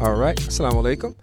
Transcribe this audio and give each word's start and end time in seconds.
All 0.00 0.14
right, 0.14 0.36
Assalamu 0.36 0.84
alaikum. 0.84 1.16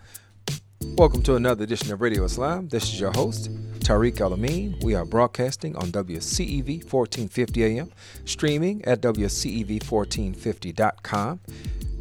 Welcome 0.98 1.24
to 1.24 1.36
another 1.36 1.64
edition 1.64 1.94
of 1.94 2.02
Radio 2.02 2.26
Islam. 2.26 2.68
This 2.68 2.84
is 2.84 3.00
your 3.00 3.14
host, 3.14 3.50
Tariq 3.80 4.20
Al 4.20 4.34
Amin. 4.34 4.78
We 4.82 4.96
are 4.96 5.06
broadcasting 5.06 5.78
on 5.78 5.94
WCEV 5.94 6.84
1450 6.84 7.64
AM, 7.64 7.94
streaming 8.26 8.84
at 8.84 9.00
WCEV1450.com. 9.00 11.40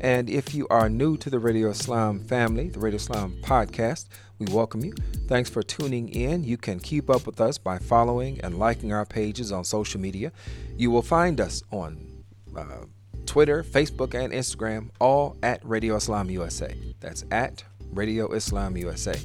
And 0.00 0.28
if 0.28 0.52
you 0.52 0.66
are 0.68 0.88
new 0.88 1.16
to 1.18 1.30
the 1.30 1.38
Radio 1.38 1.70
Islam 1.70 2.18
family, 2.18 2.70
the 2.70 2.80
Radio 2.80 2.96
Islam 2.96 3.36
podcast, 3.42 4.08
we 4.40 4.46
welcome 4.46 4.84
you. 4.84 4.94
Thanks 5.28 5.48
for 5.48 5.62
tuning 5.62 6.08
in. 6.08 6.42
You 6.42 6.56
can 6.56 6.80
keep 6.80 7.08
up 7.08 7.24
with 7.24 7.40
us 7.40 7.56
by 7.56 7.78
following 7.78 8.40
and 8.40 8.58
liking 8.58 8.92
our 8.92 9.06
pages 9.06 9.52
on 9.52 9.62
social 9.62 10.00
media. 10.00 10.32
You 10.76 10.90
will 10.90 11.02
find 11.02 11.40
us 11.40 11.62
on 11.70 12.24
uh, 12.56 12.86
Twitter, 13.34 13.64
Facebook, 13.64 14.14
and 14.14 14.32
Instagram, 14.32 14.90
all 15.00 15.36
at 15.42 15.58
Radio 15.64 15.96
Islam 15.96 16.30
USA. 16.30 16.72
That's 17.00 17.24
at 17.32 17.64
Radio 17.90 18.30
Islam 18.30 18.76
USA. 18.76 19.18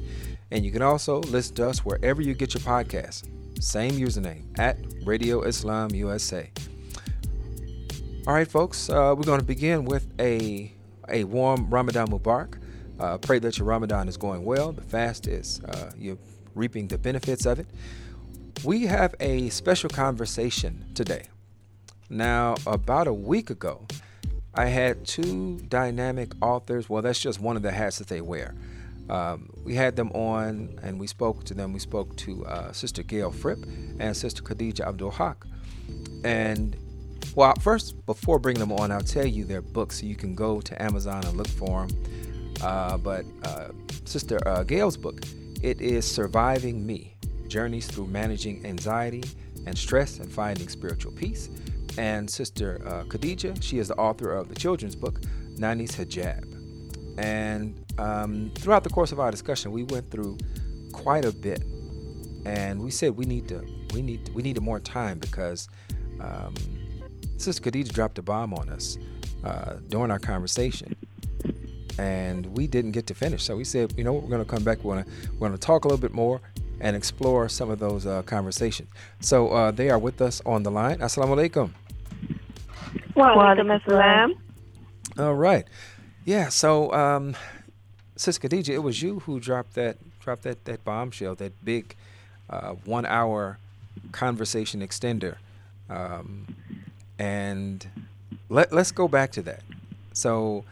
And 0.50 0.64
you 0.64 0.72
can 0.72 0.82
also 0.82 1.20
listen 1.20 1.54
to 1.54 1.68
us 1.68 1.84
wherever 1.84 2.20
you 2.20 2.34
get 2.34 2.52
your 2.52 2.60
podcasts. 2.62 3.28
Same 3.62 3.92
username, 3.92 4.58
at 4.58 4.78
Radio 5.04 5.42
Islam 5.42 5.90
USA. 5.94 6.50
All 8.26 8.34
right, 8.34 8.48
folks, 8.48 8.90
uh, 8.90 9.14
we're 9.16 9.22
going 9.22 9.38
to 9.38 9.46
begin 9.46 9.84
with 9.84 10.08
a, 10.18 10.72
a 11.08 11.22
warm 11.22 11.70
Ramadan 11.70 12.08
Mubarak. 12.08 12.60
Uh, 12.98 13.16
pray 13.18 13.38
that 13.38 13.58
your 13.58 13.68
Ramadan 13.68 14.08
is 14.08 14.16
going 14.16 14.44
well. 14.44 14.72
The 14.72 14.82
fast 14.82 15.28
is, 15.28 15.60
uh, 15.60 15.92
you're 15.96 16.18
reaping 16.56 16.88
the 16.88 16.98
benefits 16.98 17.46
of 17.46 17.60
it. 17.60 17.68
We 18.64 18.86
have 18.86 19.14
a 19.20 19.50
special 19.50 19.88
conversation 19.88 20.86
today. 20.96 21.28
Now, 22.10 22.56
about 22.66 23.06
a 23.06 23.12
week 23.12 23.50
ago, 23.50 23.86
I 24.52 24.66
had 24.66 25.06
two 25.06 25.60
dynamic 25.68 26.32
authors. 26.42 26.90
Well, 26.90 27.02
that's 27.02 27.20
just 27.20 27.40
one 27.40 27.54
of 27.54 27.62
the 27.62 27.70
hats 27.70 27.98
that 27.98 28.08
they 28.08 28.20
wear. 28.20 28.56
Um, 29.08 29.48
we 29.64 29.76
had 29.76 29.94
them 29.94 30.10
on 30.10 30.76
and 30.82 30.98
we 30.98 31.06
spoke 31.06 31.44
to 31.44 31.54
them. 31.54 31.72
We 31.72 31.78
spoke 31.78 32.16
to 32.16 32.44
uh, 32.46 32.72
Sister 32.72 33.04
Gail 33.04 33.30
Fripp 33.30 33.64
and 34.00 34.16
Sister 34.16 34.42
Khadija 34.42 34.88
Abdul 34.88 35.12
Haq. 35.12 35.46
And 36.24 36.76
well, 37.36 37.54
first, 37.60 38.04
before 38.06 38.40
bringing 38.40 38.60
them 38.60 38.72
on, 38.72 38.90
I'll 38.90 39.00
tell 39.00 39.26
you 39.26 39.44
their 39.44 39.62
books 39.62 40.00
so 40.00 40.06
you 40.06 40.16
can 40.16 40.34
go 40.34 40.60
to 40.60 40.82
Amazon 40.82 41.24
and 41.24 41.36
look 41.36 41.48
for 41.48 41.86
them. 41.86 42.04
Uh, 42.60 42.98
but 42.98 43.24
uh, 43.44 43.68
Sister 44.04 44.36
uh, 44.46 44.64
Gail's 44.64 44.96
book, 44.96 45.20
it 45.62 45.80
is 45.80 46.10
Surviving 46.10 46.84
Me 46.84 47.14
Journeys 47.46 47.86
Through 47.86 48.08
Managing 48.08 48.66
Anxiety 48.66 49.22
and 49.66 49.78
Stress 49.78 50.18
and 50.18 50.30
Finding 50.30 50.68
Spiritual 50.68 51.12
Peace 51.12 51.50
and 51.98 52.28
Sister 52.30 52.80
uh, 52.86 53.04
Khadija. 53.04 53.62
She 53.62 53.78
is 53.78 53.88
the 53.88 53.96
author 53.96 54.32
of 54.32 54.48
the 54.48 54.54
children's 54.54 54.96
book, 54.96 55.20
Nani's 55.56 55.92
Hijab. 55.92 56.46
And 57.18 57.84
um, 57.98 58.50
throughout 58.56 58.84
the 58.84 58.90
course 58.90 59.12
of 59.12 59.20
our 59.20 59.30
discussion, 59.30 59.72
we 59.72 59.82
went 59.84 60.10
through 60.10 60.38
quite 60.92 61.24
a 61.24 61.32
bit, 61.32 61.62
and 62.46 62.80
we 62.80 62.90
said 62.90 63.16
we 63.16 63.26
need 63.26 63.48
to, 63.48 63.64
we 63.92 64.02
need, 64.02 64.26
to, 64.26 64.32
we 64.32 64.42
needed 64.42 64.62
more 64.62 64.80
time 64.80 65.18
because 65.18 65.68
um, 66.20 66.54
Sister 67.36 67.70
Khadija 67.70 67.92
dropped 67.92 68.18
a 68.18 68.22
bomb 68.22 68.54
on 68.54 68.68
us 68.68 68.96
uh, 69.44 69.74
during 69.88 70.10
our 70.10 70.18
conversation, 70.18 70.94
and 71.98 72.46
we 72.56 72.66
didn't 72.66 72.92
get 72.92 73.06
to 73.08 73.14
finish. 73.14 73.42
So 73.42 73.56
we 73.56 73.64
said, 73.64 73.92
you 73.96 74.04
know, 74.04 74.12
we're 74.12 74.28
going 74.28 74.44
to 74.44 74.50
come 74.50 74.64
back. 74.64 74.78
We're 74.84 75.02
going 75.02 75.06
we're 75.38 75.50
to 75.50 75.58
talk 75.58 75.84
a 75.84 75.88
little 75.88 76.00
bit 76.00 76.14
more 76.14 76.40
and 76.80 76.96
explore 76.96 77.48
some 77.48 77.70
of 77.70 77.78
those 77.78 78.06
uh, 78.06 78.22
conversations. 78.22 78.88
So 79.20 79.48
uh, 79.48 79.70
they 79.70 79.90
are 79.90 79.98
with 79.98 80.22
us 80.22 80.40
on 80.46 80.62
the 80.62 80.70
line. 80.70 80.98
Assalamu 80.98 81.36
alaikum. 81.36 81.70
Wa 83.20 83.36
alaikum 83.36 83.78
assalam. 83.80 84.32
All 85.18 85.34
right. 85.34 85.66
Yeah. 86.24 86.48
So, 86.48 86.90
um, 86.92 87.36
Sis 88.16 88.38
Khadija, 88.38 88.70
it 88.70 88.78
was 88.78 89.02
you 89.02 89.20
who 89.20 89.40
dropped 89.40 89.74
that 89.74 89.98
dropped 90.20 90.42
that 90.44 90.64
that 90.64 90.84
bombshell, 90.84 91.34
that 91.34 91.64
big 91.64 91.94
uh, 92.48 92.70
one 92.84 93.04
hour 93.04 93.58
conversation 94.12 94.80
extender, 94.80 95.36
um, 95.90 96.46
and 97.18 97.86
let 98.48 98.72
let's 98.72 98.92
go 98.92 99.06
back 99.06 99.32
to 99.32 99.42
that. 99.42 99.62
So, 100.14 100.64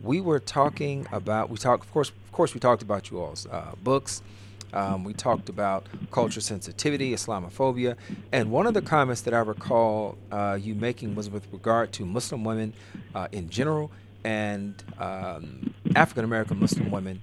we 0.00 0.22
were 0.22 0.40
talking 0.40 1.06
about 1.12 1.50
we 1.50 1.58
talked 1.58 1.84
of 1.84 1.92
course 1.92 2.08
of 2.08 2.32
course 2.32 2.54
we 2.54 2.60
talked 2.60 2.82
about 2.82 3.10
you 3.10 3.20
all's 3.20 3.46
uh, 3.46 3.72
books. 3.82 4.22
Um, 4.72 5.04
we 5.04 5.12
talked 5.12 5.48
about 5.48 5.86
culture 6.10 6.40
sensitivity, 6.40 7.12
Islamophobia, 7.12 7.96
and 8.32 8.50
one 8.50 8.66
of 8.66 8.74
the 8.74 8.82
comments 8.82 9.22
that 9.22 9.34
I 9.34 9.40
recall 9.40 10.16
uh, 10.30 10.58
you 10.60 10.74
making 10.74 11.14
was 11.14 11.28
with 11.28 11.46
regard 11.52 11.92
to 11.94 12.04
Muslim 12.04 12.44
women 12.44 12.72
uh, 13.14 13.28
in 13.32 13.48
general 13.50 13.90
and 14.24 14.82
um, 14.98 15.74
African 15.96 16.24
American 16.24 16.60
Muslim 16.60 16.90
women, 16.90 17.22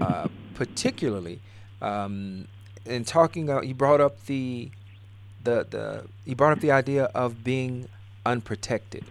uh, 0.00 0.28
particularly. 0.54 1.40
Um, 1.80 2.48
in 2.84 3.04
talking, 3.04 3.48
uh, 3.48 3.62
you 3.62 3.74
brought 3.74 4.00
up 4.00 4.24
the 4.26 4.70
the 5.44 5.66
the 5.68 6.04
you 6.24 6.34
brought 6.36 6.52
up 6.52 6.60
the 6.60 6.70
idea 6.72 7.04
of 7.14 7.44
being 7.44 7.88
unprotected. 8.26 9.04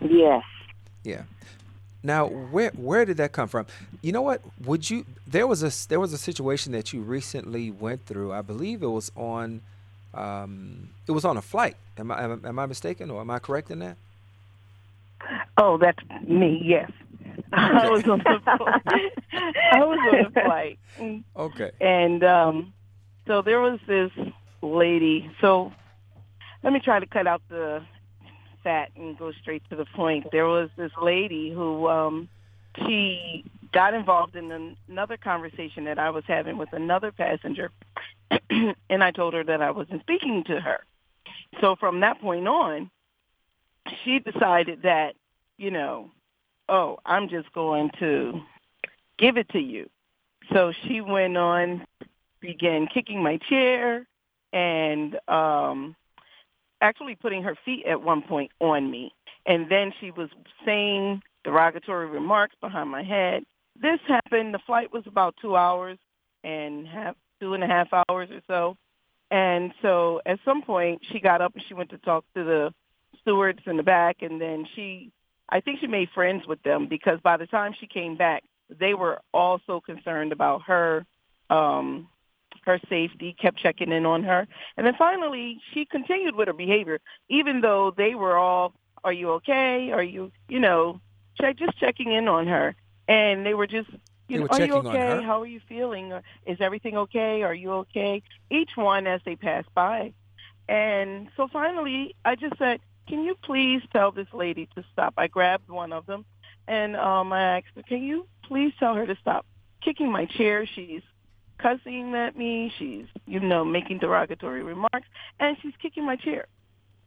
Yes. 0.00 0.44
Yeah. 1.04 1.22
Now, 2.02 2.26
where 2.26 2.70
where 2.70 3.04
did 3.04 3.16
that 3.16 3.32
come 3.32 3.48
from? 3.48 3.66
You 4.02 4.12
know 4.12 4.22
what? 4.22 4.42
Would 4.64 4.88
you? 4.88 5.04
There 5.26 5.46
was 5.46 5.62
a 5.62 5.88
there 5.88 6.00
was 6.00 6.12
a 6.12 6.18
situation 6.18 6.72
that 6.72 6.92
you 6.92 7.00
recently 7.02 7.70
went 7.70 8.06
through. 8.06 8.32
I 8.32 8.42
believe 8.42 8.82
it 8.82 8.88
was 8.88 9.10
on, 9.16 9.62
um, 10.14 10.90
it 11.06 11.12
was 11.12 11.24
on 11.24 11.36
a 11.36 11.42
flight. 11.42 11.76
Am 11.98 12.10
I 12.12 12.22
am, 12.24 12.44
am 12.44 12.58
I 12.58 12.66
mistaken 12.66 13.10
or 13.10 13.20
am 13.20 13.30
I 13.30 13.38
correct 13.40 13.70
in 13.70 13.80
that? 13.80 13.96
Oh, 15.56 15.78
that's 15.78 15.98
me. 16.26 16.62
Yes. 16.64 16.90
I 17.52 17.88
was 17.90 18.04
on 18.08 18.18
the 18.18 18.40
I 19.72 19.80
was 19.84 19.98
on 20.12 20.26
a 20.26 20.30
flight. 20.44 20.78
Okay. 21.36 21.70
And 21.80 22.22
um 22.24 22.72
so 23.26 23.42
there 23.42 23.60
was 23.60 23.78
this 23.86 24.10
lady. 24.62 25.30
So 25.40 25.72
let 26.62 26.72
me 26.72 26.80
try 26.80 27.00
to 27.00 27.06
cut 27.06 27.26
out 27.26 27.42
the 27.48 27.82
fat 28.62 28.90
and 28.96 29.18
go 29.18 29.32
straight 29.32 29.62
to 29.70 29.76
the 29.76 29.86
point. 29.96 30.26
There 30.32 30.46
was 30.46 30.70
this 30.76 30.92
lady 31.00 31.50
who 31.50 31.88
um 31.88 32.28
she 32.86 33.44
got 33.72 33.94
involved 33.94 34.36
in 34.36 34.76
another 34.88 35.16
conversation 35.16 35.84
that 35.84 35.98
I 35.98 36.10
was 36.10 36.24
having 36.26 36.58
with 36.58 36.72
another 36.72 37.12
passenger 37.12 37.70
and 38.50 39.02
I 39.02 39.10
told 39.10 39.34
her 39.34 39.44
that 39.44 39.60
I 39.60 39.70
wasn't 39.70 40.02
speaking 40.02 40.44
to 40.44 40.60
her. 40.60 40.84
So 41.60 41.76
from 41.76 42.00
that 42.00 42.20
point 42.20 42.46
on, 42.46 42.90
she 44.04 44.18
decided 44.18 44.82
that, 44.82 45.14
you 45.56 45.70
know, 45.70 46.10
oh, 46.68 46.98
I'm 47.04 47.28
just 47.28 47.52
going 47.52 47.90
to 47.98 48.40
give 49.18 49.36
it 49.36 49.48
to 49.50 49.58
you. 49.58 49.88
So 50.52 50.72
she 50.84 51.00
went 51.00 51.36
on, 51.36 51.86
began 52.40 52.86
kicking 52.86 53.22
my 53.22 53.38
chair 53.48 54.06
and 54.52 55.18
um 55.28 55.94
actually 56.80 57.14
putting 57.14 57.42
her 57.42 57.56
feet 57.64 57.84
at 57.86 58.02
one 58.02 58.22
point 58.22 58.50
on 58.60 58.90
me. 58.90 59.12
And 59.46 59.70
then 59.70 59.92
she 60.00 60.10
was 60.10 60.28
saying 60.64 61.22
derogatory 61.44 62.06
remarks 62.06 62.54
behind 62.60 62.90
my 62.90 63.02
head. 63.02 63.44
This 63.80 64.00
happened, 64.06 64.52
the 64.52 64.58
flight 64.66 64.92
was 64.92 65.04
about 65.06 65.36
two 65.40 65.56
hours 65.56 65.98
and 66.44 66.86
half 66.86 67.16
two 67.40 67.54
and 67.54 67.62
a 67.62 67.66
half 67.66 67.88
hours 67.92 68.28
or 68.30 68.40
so. 68.46 68.76
And 69.30 69.72
so 69.82 70.20
at 70.26 70.40
some 70.44 70.62
point 70.62 71.02
she 71.10 71.20
got 71.20 71.40
up 71.40 71.54
and 71.54 71.64
she 71.66 71.74
went 71.74 71.90
to 71.90 71.98
talk 71.98 72.24
to 72.34 72.44
the 72.44 72.74
stewards 73.20 73.60
in 73.66 73.76
the 73.76 73.82
back 73.82 74.22
and 74.22 74.40
then 74.40 74.66
she 74.74 75.10
I 75.48 75.60
think 75.60 75.80
she 75.80 75.86
made 75.86 76.10
friends 76.14 76.46
with 76.46 76.62
them 76.62 76.88
because 76.88 77.20
by 77.22 77.38
the 77.38 77.46
time 77.46 77.74
she 77.78 77.86
came 77.86 78.16
back, 78.16 78.44
they 78.68 78.92
were 78.92 79.20
also 79.32 79.80
concerned 79.80 80.32
about 80.32 80.62
her 80.62 81.06
um 81.50 82.08
her 82.68 82.80
safety, 82.88 83.34
kept 83.40 83.58
checking 83.58 83.90
in 83.90 84.06
on 84.06 84.22
her. 84.24 84.46
And 84.76 84.86
then 84.86 84.94
finally 84.96 85.60
she 85.72 85.84
continued 85.84 86.36
with 86.36 86.48
her 86.48 86.54
behavior, 86.54 87.00
even 87.28 87.60
though 87.60 87.92
they 87.96 88.14
were 88.14 88.36
all, 88.36 88.74
Are 89.02 89.12
you 89.12 89.30
okay? 89.32 89.90
Are 89.90 90.02
you 90.02 90.30
you 90.48 90.60
know, 90.60 91.00
check 91.40 91.56
just 91.56 91.78
checking 91.78 92.12
in 92.12 92.28
on 92.28 92.46
her. 92.46 92.74
And 93.08 93.44
they 93.44 93.54
were 93.54 93.66
just 93.66 93.90
you 94.28 94.40
know, 94.40 94.46
are 94.50 94.60
you 94.60 94.74
okay? 94.74 95.22
How 95.22 95.40
are 95.40 95.46
you 95.46 95.60
feeling? 95.68 96.12
Is 96.46 96.58
everything 96.60 96.98
okay? 96.98 97.42
Are 97.42 97.54
you 97.54 97.72
okay? 97.72 98.22
Each 98.50 98.70
one 98.76 99.06
as 99.06 99.22
they 99.24 99.36
passed 99.36 99.72
by. 99.74 100.12
And 100.68 101.28
so 101.36 101.48
finally 101.48 102.14
I 102.24 102.36
just 102.36 102.58
said, 102.58 102.80
Can 103.08 103.24
you 103.24 103.34
please 103.42 103.82
tell 103.92 104.12
this 104.12 104.28
lady 104.34 104.68
to 104.76 104.84
stop? 104.92 105.14
I 105.16 105.26
grabbed 105.28 105.70
one 105.70 105.92
of 105.92 106.04
them 106.04 106.26
and 106.66 106.96
um 106.96 107.32
I 107.32 107.56
asked 107.56 107.74
her, 107.76 107.82
Can 107.82 108.02
you 108.02 108.26
please 108.44 108.74
tell 108.78 108.94
her 108.94 109.06
to 109.06 109.16
stop 109.16 109.46
kicking 109.82 110.12
my 110.12 110.26
chair? 110.26 110.66
She's 110.66 111.02
cussing 111.58 112.14
at 112.14 112.36
me. 112.36 112.72
She's, 112.78 113.06
you 113.26 113.40
know, 113.40 113.64
making 113.64 113.98
derogatory 113.98 114.62
remarks, 114.62 115.08
and 115.38 115.56
she's 115.60 115.74
kicking 115.82 116.04
my 116.04 116.16
chair. 116.16 116.46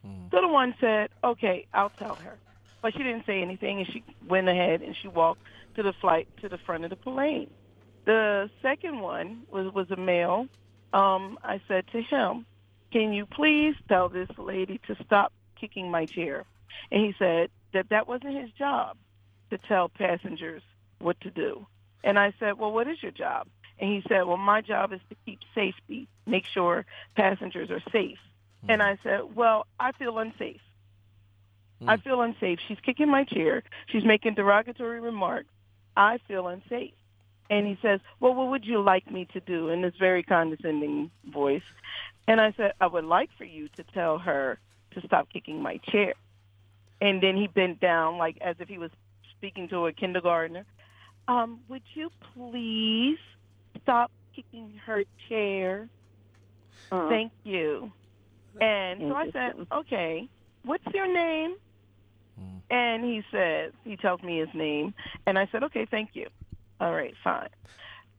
Mm. 0.05 0.31
So 0.31 0.41
the 0.41 0.47
one 0.47 0.75
said, 0.79 1.09
okay, 1.23 1.67
I'll 1.73 1.91
tell 1.97 2.15
her. 2.15 2.37
But 2.81 2.93
she 2.93 2.99
didn't 3.03 3.25
say 3.25 3.41
anything, 3.41 3.79
and 3.79 3.87
she 3.87 4.03
went 4.27 4.49
ahead 4.49 4.81
and 4.81 4.95
she 5.01 5.07
walked 5.07 5.41
to 5.75 5.83
the 5.83 5.93
flight 5.93 6.27
to 6.41 6.49
the 6.49 6.57
front 6.57 6.83
of 6.83 6.89
the 6.89 6.95
plane. 6.95 7.49
The 8.05 8.49
second 8.61 8.99
one 8.99 9.43
was, 9.51 9.71
was 9.73 9.91
a 9.91 9.95
male. 9.95 10.47
Um, 10.91 11.37
I 11.43 11.61
said 11.67 11.85
to 11.93 12.01
him, 12.01 12.45
can 12.91 13.13
you 13.13 13.25
please 13.25 13.75
tell 13.87 14.09
this 14.09 14.29
lady 14.37 14.79
to 14.87 14.95
stop 15.05 15.31
kicking 15.59 15.91
my 15.91 16.05
chair? 16.05 16.45
And 16.91 17.05
he 17.05 17.13
said 17.19 17.49
that 17.73 17.89
that 17.89 18.07
wasn't 18.07 18.35
his 18.35 18.51
job. 18.51 18.97
to 19.51 19.57
tell 19.67 19.89
passengers 19.89 20.63
what 20.99 21.19
to 21.21 21.29
do. 21.29 21.67
And 22.03 22.17
I 22.17 22.33
said, 22.39 22.57
well, 22.57 22.71
what 22.71 22.87
is 22.87 22.97
your 23.03 23.11
job? 23.11 23.47
And 23.81 23.89
he 23.89 24.03
said, 24.07 24.21
well, 24.27 24.37
my 24.37 24.61
job 24.61 24.93
is 24.93 25.01
to 25.09 25.15
keep 25.25 25.39
safety, 25.55 26.07
make 26.27 26.45
sure 26.53 26.85
passengers 27.15 27.71
are 27.71 27.81
safe. 27.91 28.19
Mm-hmm. 28.63 28.69
And 28.69 28.83
I 28.83 28.99
said, 29.03 29.35
well, 29.35 29.65
I 29.79 29.91
feel 29.91 30.17
unsafe. 30.19 30.61
I 31.87 31.97
Mm. 31.97 32.03
feel 32.03 32.21
unsafe. 32.21 32.59
She's 32.67 32.79
kicking 32.85 33.09
my 33.09 33.23
chair. 33.23 33.63
She's 33.87 34.05
making 34.05 34.35
derogatory 34.35 34.99
remarks. 34.99 35.49
I 35.97 36.19
feel 36.27 36.47
unsafe. 36.47 36.93
And 37.49 37.65
he 37.65 37.75
says, 37.81 37.99
well, 38.19 38.35
what 38.35 38.49
would 38.49 38.65
you 38.65 38.81
like 38.83 39.09
me 39.09 39.25
to 39.33 39.39
do 39.39 39.69
in 39.69 39.81
this 39.81 39.95
very 39.99 40.21
condescending 40.21 41.09
voice? 41.25 41.63
And 42.27 42.39
I 42.39 42.53
said, 42.55 42.73
I 42.79 42.85
would 42.85 43.03
like 43.03 43.31
for 43.35 43.45
you 43.45 43.67
to 43.77 43.83
tell 43.83 44.19
her 44.19 44.59
to 44.91 45.01
stop 45.07 45.27
kicking 45.33 45.59
my 45.59 45.77
chair. 45.77 46.13
And 47.01 47.21
then 47.21 47.35
he 47.35 47.47
bent 47.47 47.79
down 47.79 48.19
like 48.19 48.37
as 48.41 48.57
if 48.59 48.69
he 48.69 48.77
was 48.77 48.91
speaking 49.35 49.67
to 49.69 49.87
a 49.87 49.91
kindergartner. 49.91 50.65
Um, 51.27 51.61
would 51.67 51.81
you 51.95 52.11
please 52.35 53.17
stop 53.83 54.11
kicking 54.35 54.79
her 54.85 55.03
chair? 55.29 55.89
Uh, 56.91 57.09
Thank 57.09 57.31
you. 57.43 57.91
And 58.59 58.99
so 59.01 59.15
I 59.15 59.31
said, 59.31 59.53
okay, 59.71 60.27
what's 60.65 60.83
your 60.93 61.07
name? 61.07 61.55
Mm. 62.39 62.61
And 62.69 63.03
he 63.03 63.21
says, 63.31 63.71
he 63.83 63.95
tells 63.95 64.21
me 64.21 64.39
his 64.39 64.49
name. 64.53 64.93
And 65.25 65.39
I 65.39 65.47
said, 65.51 65.63
okay, 65.63 65.87
thank 65.89 66.11
you. 66.13 66.27
All 66.79 66.93
right, 66.93 67.13
fine. 67.23 67.49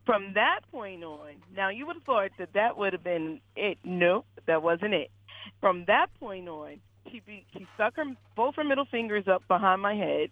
From 0.06 0.34
that 0.34 0.60
point 0.70 1.04
on, 1.04 1.34
now 1.54 1.68
you 1.68 1.86
would 1.86 1.96
have 1.96 2.04
thought 2.04 2.30
that 2.38 2.54
that 2.54 2.76
would 2.76 2.92
have 2.92 3.04
been 3.04 3.40
it. 3.54 3.78
Nope, 3.84 4.26
that 4.46 4.62
wasn't 4.62 4.94
it. 4.94 5.10
From 5.60 5.84
that 5.86 6.06
point 6.18 6.48
on, 6.48 6.80
she 7.10 7.20
be, 7.20 7.44
she 7.52 7.66
stuck 7.74 7.96
her 7.96 8.04
both 8.34 8.56
her 8.56 8.64
middle 8.64 8.84
fingers 8.84 9.28
up 9.28 9.46
behind 9.48 9.82
my 9.82 9.94
head, 9.94 10.30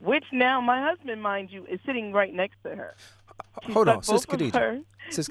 which 0.00 0.24
now 0.32 0.60
my 0.60 0.82
husband, 0.82 1.22
mind 1.22 1.50
you, 1.50 1.66
is 1.66 1.78
sitting 1.86 2.12
right 2.12 2.32
next 2.34 2.56
to 2.64 2.70
her. 2.74 2.94
She 3.66 3.72
Hold 3.72 3.88
on, 3.88 4.02
Sis 4.02 4.26
both 4.26 4.34
of 4.34 4.40
Khadija. 4.40 4.82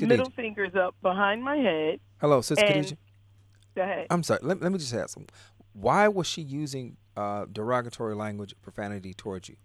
middle 0.07 0.29
fingers 0.31 0.75
up 0.75 0.95
behind 1.01 1.43
my 1.43 1.55
head. 1.57 1.99
Hello, 2.21 2.41
Sis 2.41 2.59
Khadija. 2.59 2.97
Go 3.75 3.81
ahead. 3.81 4.07
I'm 4.09 4.23
sorry. 4.23 4.39
Let, 4.43 4.61
let 4.61 4.71
me 4.71 4.77
just 4.77 4.93
ask. 4.93 5.17
Why 5.73 6.07
was 6.07 6.27
she 6.27 6.41
using 6.41 6.97
uh, 7.15 7.45
derogatory 7.51 8.15
language, 8.15 8.53
profanity 8.61 9.13
towards 9.13 9.49
you? 9.49 9.55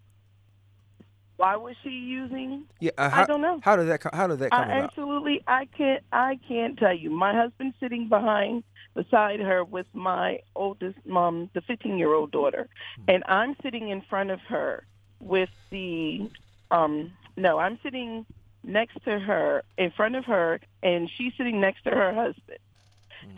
Why 1.36 1.56
was 1.56 1.74
she 1.82 1.90
using 1.90 2.64
Yeah, 2.80 2.92
uh, 2.96 3.10
how, 3.10 3.22
I 3.22 3.26
don't 3.26 3.42
know. 3.42 3.58
How 3.62 3.76
did 3.76 3.88
that? 3.88 4.00
co- 4.00 4.10
How 4.12 4.28
did 4.28 4.38
that 4.38 4.50
come 4.52 4.60
I 4.70 4.78
about? 4.78 4.84
absolutely 4.84 5.42
I 5.48 5.66
can't 5.76 6.02
I 6.12 6.38
can't 6.46 6.78
tell 6.78 6.96
you. 6.96 7.10
My 7.10 7.34
husband's 7.34 7.76
sitting 7.80 8.08
behind 8.08 8.62
beside 8.94 9.40
her 9.40 9.64
with 9.64 9.86
my 9.92 10.38
oldest 10.54 10.98
mom, 11.04 11.50
the 11.54 11.60
15 11.62 11.98
year 11.98 12.14
old 12.14 12.30
daughter, 12.30 12.68
and 13.08 13.24
I'm 13.26 13.56
sitting 13.64 13.88
in 13.88 14.02
front 14.08 14.30
of 14.30 14.38
her 14.48 14.86
with 15.20 15.50
the 15.70 16.30
um 16.70 17.12
no, 17.36 17.58
I'm 17.58 17.78
sitting 17.82 18.26
next 18.62 19.02
to 19.04 19.18
her 19.18 19.62
in 19.76 19.90
front 19.90 20.16
of 20.16 20.24
her 20.24 20.60
and 20.82 21.10
she's 21.16 21.32
sitting 21.36 21.60
next 21.60 21.84
to 21.84 21.90
her 21.90 22.14
husband. 22.14 22.58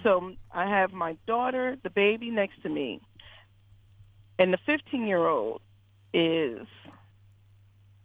So 0.03 0.33
I 0.53 0.69
have 0.69 0.93
my 0.93 1.17
daughter, 1.27 1.77
the 1.83 1.91
baby 1.91 2.31
next 2.31 2.63
to 2.63 2.69
me. 2.69 3.01
And 4.39 4.53
the 4.53 4.59
15 4.67 5.07
year 5.07 5.27
old 5.27 5.61
is 6.13 6.67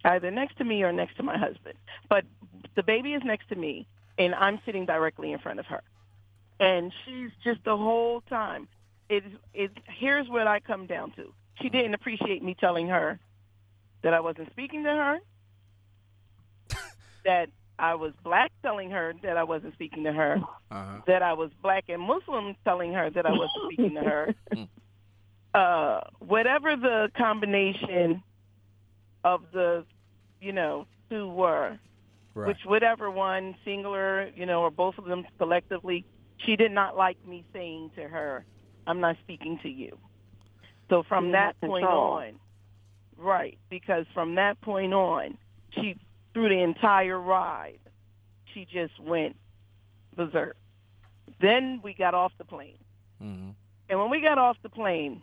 either 0.04 0.32
next 0.32 0.58
to 0.58 0.64
me 0.64 0.84
or 0.84 0.92
next 0.92 1.18
to 1.18 1.24
my 1.24 1.38
husband. 1.38 1.76
But 2.10 2.26
the 2.76 2.84
baby 2.84 3.14
is 3.14 3.22
next 3.26 3.50
to 3.50 3.56
me, 3.56 3.88
and 4.18 4.34
I'm 4.36 4.60
sitting 4.66 4.86
directly 4.86 5.32
in 5.32 5.40
front 5.40 5.60
of 5.60 5.66
her. 5.68 5.82
And 6.60 6.94
she's 7.06 7.32
just 7.44 7.64
the 7.64 7.76
whole 7.76 8.22
time. 8.22 8.68
It, 9.10 9.24
it, 9.54 9.72
here's 9.88 10.30
what 10.30 10.48
I 10.48 10.60
come 10.60 10.86
down 10.86 11.12
to. 11.12 11.34
She 11.62 11.70
didn't 11.70 11.94
appreciate 11.94 12.44
me 12.44 12.56
telling 12.60 12.88
her 12.88 13.20
that 14.04 14.14
I 14.14 14.20
wasn't 14.20 14.50
speaking 14.52 14.84
to 14.84 14.90
her, 14.90 15.18
that 17.26 17.50
I 17.78 17.96
was 17.96 18.14
black 18.24 18.52
telling 18.64 18.92
her 18.92 19.14
that 19.24 19.38
I 19.38 19.44
wasn't 19.44 19.74
speaking 19.74 20.04
to 20.04 20.14
her, 20.14 20.40
Uh-huh. 20.72 21.02
that 21.08 21.22
I 21.22 21.34
was 21.34 21.52
black 21.62 21.86
and 21.88 22.02
Muslim 22.02 22.56
telling 22.64 22.94
her 22.94 23.10
that 23.10 23.26
I 23.26 23.32
wasn't 23.32 23.64
speaking 23.72 23.96
to 23.96 24.02
her. 24.02 24.36
uh, 25.54 26.02
whatever 26.20 26.76
the 26.76 27.12
combination 27.18 28.24
of 29.24 29.42
the, 29.52 29.86
you 30.40 30.52
know, 30.52 30.88
two 31.10 31.28
were, 31.30 31.78
Right. 32.34 32.48
which 32.48 32.60
whatever 32.66 33.12
one, 33.12 33.56
singular, 33.66 34.30
you 34.36 34.46
know, 34.46 34.62
or 34.62 34.72
both 34.72 34.98
of 34.98 35.06
them 35.06 35.26
collectively, 35.38 36.06
she 36.38 36.56
did 36.56 36.72
not 36.72 36.96
like 36.96 37.18
me 37.26 37.44
saying 37.54 37.92
to 37.96 38.08
her, 38.08 38.46
I'm 38.88 39.00
not 39.02 39.18
speaking 39.22 39.60
to 39.64 39.70
you. 39.70 40.00
So 40.90 41.04
from 41.04 41.32
that 41.34 41.60
point 41.60 41.86
on, 41.86 42.40
right, 43.22 43.58
because 43.70 44.06
from 44.14 44.36
that 44.36 44.60
point 44.62 44.94
on, 44.94 45.38
she, 45.72 45.96
through 46.34 46.50
the 46.50 46.62
entire 46.62 47.20
ride, 47.20 47.80
she 48.54 48.66
just 48.66 49.00
went 49.00 49.36
berserk. 50.16 50.58
Then 51.40 51.82
we 51.84 51.94
got 51.94 52.14
off 52.14 52.34
the 52.38 52.46
plane. 52.46 52.78
hmm 53.20 53.50
And 53.90 54.00
when 54.00 54.10
we 54.10 54.22
got 54.22 54.38
off 54.38 54.58
the 54.64 54.70
plane, 54.70 55.22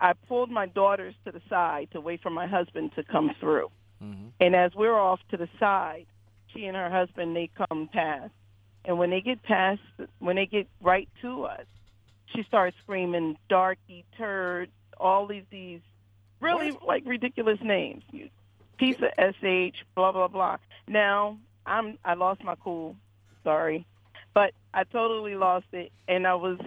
I 0.00 0.12
pulled 0.12 0.50
my 0.50 0.66
daughters 0.66 1.14
to 1.24 1.32
the 1.32 1.42
side 1.48 1.88
to 1.92 2.00
wait 2.00 2.22
for 2.22 2.30
my 2.30 2.46
husband 2.46 2.92
to 2.96 3.02
come 3.04 3.32
through. 3.40 3.70
hmm 4.00 4.28
And 4.40 4.54
as 4.54 4.74
we're 4.74 4.98
off 4.98 5.20
to 5.30 5.36
the 5.36 5.48
side, 5.58 6.06
she 6.52 6.64
and 6.66 6.76
her 6.76 6.90
husband 6.90 7.36
they 7.36 7.50
come 7.68 7.88
past. 7.92 8.32
And 8.84 8.98
when 8.98 9.10
they 9.10 9.20
get 9.20 9.42
past, 9.42 9.80
when 10.18 10.36
they 10.36 10.46
get 10.46 10.66
right 10.80 11.08
to 11.22 11.44
us, 11.44 11.66
she 12.34 12.42
starts 12.44 12.76
screaming 12.82 13.36
"darky 13.48 14.04
turd," 14.16 14.70
all 14.98 15.26
these 15.26 15.44
these 15.50 15.80
really 16.40 16.76
like 16.86 17.04
ridiculous 17.06 17.58
names. 17.62 18.02
Piece 18.78 18.96
of 19.00 19.34
sh, 19.42 19.76
blah 19.94 20.12
blah 20.12 20.28
blah. 20.28 20.56
Now 20.86 21.38
I'm 21.66 21.98
I 22.04 22.14
lost 22.14 22.42
my 22.44 22.54
cool, 22.56 22.96
sorry, 23.44 23.86
but 24.34 24.52
I 24.72 24.84
totally 24.84 25.34
lost 25.34 25.66
it, 25.72 25.90
and 26.06 26.26
I 26.26 26.34
was 26.34 26.58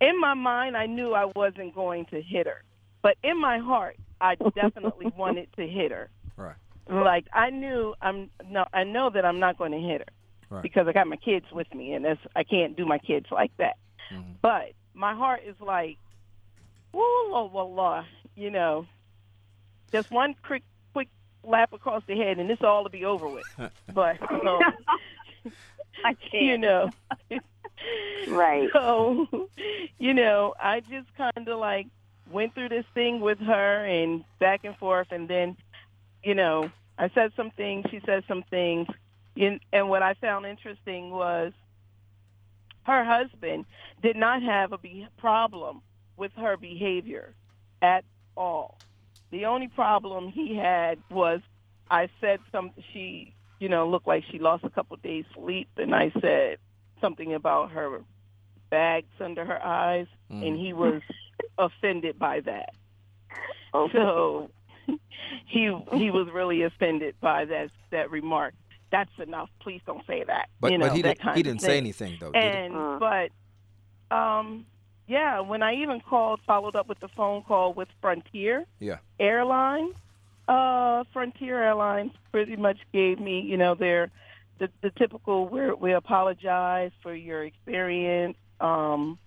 in 0.00 0.20
my 0.20 0.34
mind 0.34 0.76
I 0.76 0.86
knew 0.86 1.14
I 1.14 1.30
wasn't 1.34 1.74
going 1.74 2.06
to 2.06 2.20
hit 2.20 2.46
her, 2.46 2.62
but 3.02 3.16
in 3.22 3.40
my 3.40 3.58
heart 3.58 3.96
I 4.20 4.34
definitely 4.54 5.12
wanted 5.16 5.48
to 5.56 5.66
hit 5.66 5.90
her. 5.90 6.10
Right. 6.36 6.56
Like 6.90 7.26
I 7.32 7.50
knew 7.50 7.94
I'm 8.02 8.28
no 8.48 8.66
I 8.74 8.84
know 8.84 9.08
that 9.10 9.24
I'm 9.24 9.38
not 9.40 9.56
going 9.56 9.72
to 9.72 9.78
hit 9.80 10.00
her 10.00 10.06
Right. 10.50 10.62
because 10.62 10.86
I 10.86 10.92
got 10.92 11.06
my 11.06 11.16
kids 11.16 11.46
with 11.50 11.72
me 11.74 11.94
and 11.94 12.04
that's 12.04 12.20
I 12.36 12.44
can't 12.44 12.76
do 12.76 12.84
my 12.84 12.98
kids 12.98 13.26
like 13.30 13.52
that. 13.56 13.76
Mhm. 14.12 14.34
But 14.42 14.72
my 14.92 15.14
heart 15.14 15.40
is 15.46 15.54
like, 15.60 15.96
whoa, 16.92 17.30
whoa, 17.30 17.48
whoa, 17.48 18.04
you 18.36 18.50
know, 18.50 18.86
just 19.92 20.10
one 20.10 20.34
quick 20.44 20.62
quick 20.92 21.08
lap 21.44 21.72
across 21.72 22.02
the 22.06 22.16
head 22.16 22.38
and 22.38 22.48
this 22.48 22.58
all 22.62 22.84
to 22.84 22.90
be 22.90 23.04
over 23.04 23.28
with. 23.28 23.46
But 23.94 24.22
um, 24.22 24.60
I 26.04 26.14
can't. 26.14 26.32
you 26.44 26.58
know, 26.58 26.90
Right. 28.28 28.68
so 28.72 29.26
you 29.98 30.14
know, 30.14 30.54
I 30.60 30.80
just 30.80 31.08
kind 31.16 31.46
of 31.48 31.58
like 31.58 31.86
went 32.30 32.54
through 32.54 32.70
this 32.70 32.86
thing 32.94 33.20
with 33.20 33.38
her 33.40 33.84
and 33.84 34.24
back 34.38 34.60
and 34.64 34.76
forth, 34.76 35.08
and 35.10 35.28
then 35.28 35.56
you 36.22 36.34
know, 36.34 36.70
I 36.98 37.10
said 37.14 37.32
some 37.36 37.50
things, 37.50 37.84
she 37.90 38.00
said 38.06 38.24
some 38.28 38.44
things, 38.48 38.86
and 39.36 39.60
and 39.72 39.88
what 39.90 40.02
I 40.02 40.14
found 40.14 40.46
interesting 40.46 41.10
was 41.10 41.52
her 42.84 43.04
husband 43.04 43.66
did 44.02 44.16
not 44.16 44.42
have 44.42 44.72
a 44.72 44.78
be- 44.78 45.06
problem 45.18 45.82
with 46.16 46.32
her 46.36 46.56
behavior 46.56 47.34
at 47.82 48.04
all. 48.36 48.78
The 49.30 49.46
only 49.46 49.68
problem 49.68 50.28
he 50.28 50.54
had 50.56 50.98
was 51.10 51.40
I 51.90 52.08
said 52.20 52.40
some 52.50 52.70
she 52.92 53.34
you 53.60 53.68
know 53.68 53.88
looked 53.88 54.06
like 54.06 54.24
she 54.30 54.38
lost 54.38 54.64
a 54.64 54.70
couple 54.70 54.94
of 54.94 55.02
days 55.02 55.24
sleep 55.34 55.68
and 55.76 55.94
I 55.94 56.12
said 56.20 56.58
something 57.00 57.34
about 57.34 57.70
her 57.72 58.02
bags 58.70 59.06
under 59.20 59.44
her 59.44 59.62
eyes 59.64 60.06
Mhm. 60.30 60.46
and 60.46 60.58
he 60.58 60.72
was 60.72 61.02
offended 61.58 62.18
by 62.18 62.40
that. 62.40 62.74
Okay. 63.74 63.92
So 63.98 64.50
he 65.46 65.74
he 65.94 66.10
was 66.10 66.28
really 66.32 66.62
offended 66.62 67.14
by 67.20 67.44
that 67.46 67.70
that 67.90 68.10
remark. 68.10 68.54
That's 68.90 69.10
enough. 69.18 69.48
Please 69.60 69.80
don't 69.86 70.06
say 70.06 70.24
that. 70.24 70.48
But 70.60 70.72
you 70.72 70.78
know, 70.78 70.88
but 70.88 70.96
he 70.96 71.02
that 71.02 71.08
didn't 71.16 71.22
kind 71.22 71.36
he 71.36 71.42
didn't 71.42 71.60
say 71.62 71.78
anything 71.78 72.18
though. 72.20 72.32
Did 72.32 72.42
he? 72.42 72.48
And 72.58 72.74
Uh. 72.76 72.98
but 74.10 74.16
um 74.16 74.66
yeah, 75.12 75.40
when 75.40 75.62
I 75.62 75.74
even 75.74 76.00
called 76.00 76.40
followed 76.46 76.74
up 76.74 76.88
with 76.88 76.98
the 77.00 77.08
phone 77.08 77.42
call 77.42 77.74
with 77.74 77.88
Frontier 78.00 78.64
Yeah. 78.80 78.98
Airlines, 79.20 79.94
uh 80.48 81.04
Frontier 81.12 81.62
Airlines 81.62 82.12
pretty 82.32 82.56
much 82.56 82.78
gave 82.92 83.20
me, 83.20 83.40
you 83.40 83.56
know, 83.58 83.74
their 83.74 84.10
the, 84.58 84.68
the 84.80 84.90
typical 84.90 85.48
we 85.48 85.60
we 85.74 85.92
apologize 85.92 86.92
for 87.02 87.14
your 87.14 87.44
experience. 87.44 88.36
Um 88.60 89.18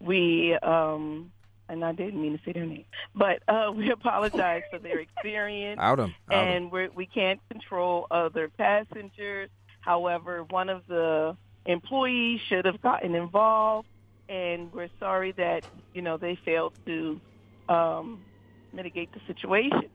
we 0.00 0.54
um 0.62 1.32
and 1.70 1.84
I 1.84 1.92
didn't 1.92 2.22
mean 2.22 2.38
to 2.38 2.44
say 2.44 2.52
their 2.52 2.64
name, 2.64 2.84
but 3.14 3.42
uh, 3.46 3.70
we 3.78 3.90
apologize 3.90 4.62
for 4.70 4.78
their 4.78 5.00
experience 5.00 5.78
Out 5.82 5.98
him. 5.98 6.14
and 6.30 6.70
we're, 6.72 6.90
we 6.94 7.06
can't 7.06 7.40
control 7.50 8.06
other 8.10 8.48
passengers. 8.56 9.50
However, 9.80 10.44
one 10.48 10.68
of 10.70 10.82
the 10.86 11.36
employees 11.66 12.40
should 12.48 12.64
have 12.64 12.80
gotten 12.80 13.14
involved, 13.14 13.86
and 14.28 14.72
we're 14.72 14.88
sorry 14.98 15.32
that 15.36 15.62
you 15.92 16.02
know 16.02 16.16
they 16.16 16.38
failed 16.44 16.74
to 16.86 17.20
um, 17.68 18.24
mitigate 18.72 19.10
the 19.12 19.20
situation. 19.26 19.90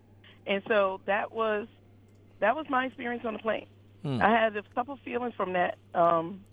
And 0.45 0.61
so 0.67 1.01
that 1.07 1.31
was 1.33 1.67
that 2.41 2.55
was 2.55 2.65
my 2.69 2.85
experience 2.85 3.23
on 3.25 3.33
the 3.33 3.39
plane. 3.39 3.65
Hmm. 4.03 4.19
I 4.21 4.29
had 4.29 4.55
a 4.57 4.63
couple 4.73 4.97
feelings 5.03 5.33
from 5.35 5.53
that 5.53 5.77
um, 5.93 6.45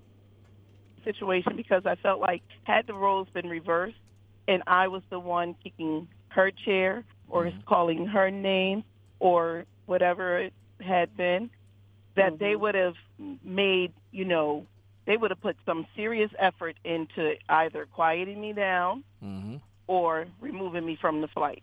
situation 1.05 1.57
because 1.57 1.83
I 1.87 1.97
felt 1.97 2.21
like 2.21 2.43
had 2.65 2.87
the 2.87 2.95
roles 2.95 3.29
been 3.35 3.49
reversed 3.49 3.97
and 4.49 4.63
I 4.67 4.89
was 4.89 5.03
the 5.11 5.19
one 5.21 5.55
kicking 5.63 6.09
her 6.31 6.51
chair 6.65 7.05
or 7.29 7.47
Mm-hmm. 7.47 7.61
calling 7.69 8.07
her 8.07 8.31
name 8.31 8.85
or 9.21 9.65
whatever 9.87 10.39
it 10.39 10.55
had 10.81 11.17
been, 11.17 11.51
that 12.17 12.39
they 12.39 12.55
Mhm. 12.55 12.61
would 12.61 12.75
have 12.75 12.95
made, 13.45 13.93
you 14.13 14.25
know, 14.25 14.67
they 15.07 15.17
would 15.17 15.31
have 15.31 15.41
put 15.41 15.57
some 15.67 15.87
serious 15.97 16.31
effort 16.39 16.77
into 16.85 17.35
either 17.49 17.87
quieting 17.87 18.41
me 18.41 18.53
down 18.53 19.05
Mm-hmm. 19.25 19.57
or 19.87 20.27
removing 20.41 20.85
me 20.87 20.97
from 21.01 21.21
the 21.21 21.29
flight. 21.29 21.63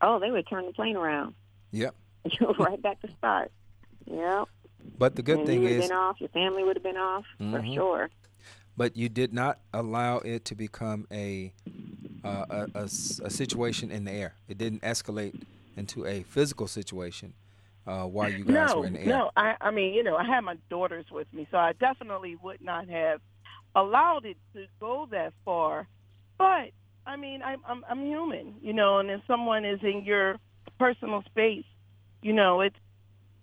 Oh, 0.00 0.18
they 0.18 0.30
would 0.30 0.46
turn 0.48 0.66
the 0.66 0.72
plane 0.72 0.96
around. 0.96 1.34
Yep. 1.72 1.94
You're 2.40 2.52
right 2.58 2.80
back 2.80 3.00
to 3.02 3.08
start. 3.18 3.50
Yep. 4.06 4.44
But 4.98 5.14
the 5.16 5.22
good 5.22 5.38
and 5.38 5.46
thing 5.46 5.56
you 5.58 5.62
would 5.62 5.72
have 5.72 5.80
is, 5.82 5.88
been 5.88 5.96
off. 5.96 6.20
Your 6.20 6.28
family 6.30 6.64
would 6.64 6.76
have 6.76 6.82
been 6.82 6.96
off 6.96 7.24
for 7.38 7.44
Mhm. 7.60 7.74
sure. 7.74 8.10
but 8.76 8.96
you 8.96 9.08
did 9.08 9.32
not 9.34 9.58
allow 9.72 10.18
it 10.18 10.44
to 10.46 10.54
become 10.54 11.06
a, 11.12 11.52
uh, 12.24 12.44
a, 12.48 12.66
a 12.74 12.82
s- 12.84 13.20
a 13.22 13.28
situation 13.30 13.90
in 13.90 14.04
the 14.04 14.10
air. 14.12 14.34
It 14.48 14.56
didn't 14.58 14.80
escalate 14.82 15.42
into 15.76 16.06
a 16.06 16.22
physical 16.24 16.66
situation 16.66 17.34
uh, 17.86 18.04
while 18.04 18.30
you 18.30 18.44
guys 18.44 18.70
no, 18.70 18.80
were 18.80 18.86
in 18.86 18.92
the 18.94 19.00
air. 19.00 19.06
No, 19.06 19.30
I, 19.36 19.54
I 19.60 19.70
mean, 19.70 19.94
you 19.94 20.02
know, 20.02 20.16
I 20.16 20.24
had 20.24 20.42
my 20.42 20.56
daughters 20.70 21.06
with 21.10 21.32
me, 21.32 21.46
so 21.50 21.56
I 21.56 21.72
definitely 21.72 22.36
would 22.36 22.60
not 22.60 22.88
have 22.88 23.20
allowed 23.74 24.24
it 24.24 24.36
to 24.54 24.66
go 24.80 25.08
that 25.10 25.32
far. 25.44 25.88
But 26.38 26.70
I 27.06 27.16
mean, 27.16 27.42
I'm 27.42 27.60
I'm, 27.66 27.84
I'm 27.88 28.04
human, 28.06 28.54
you 28.62 28.72
know, 28.72 28.98
and 28.98 29.10
if 29.10 29.20
someone 29.26 29.64
is 29.64 29.80
in 29.82 30.04
your 30.04 30.36
personal 30.78 31.22
space, 31.24 31.64
you 32.22 32.32
know, 32.32 32.60
it's 32.60 32.76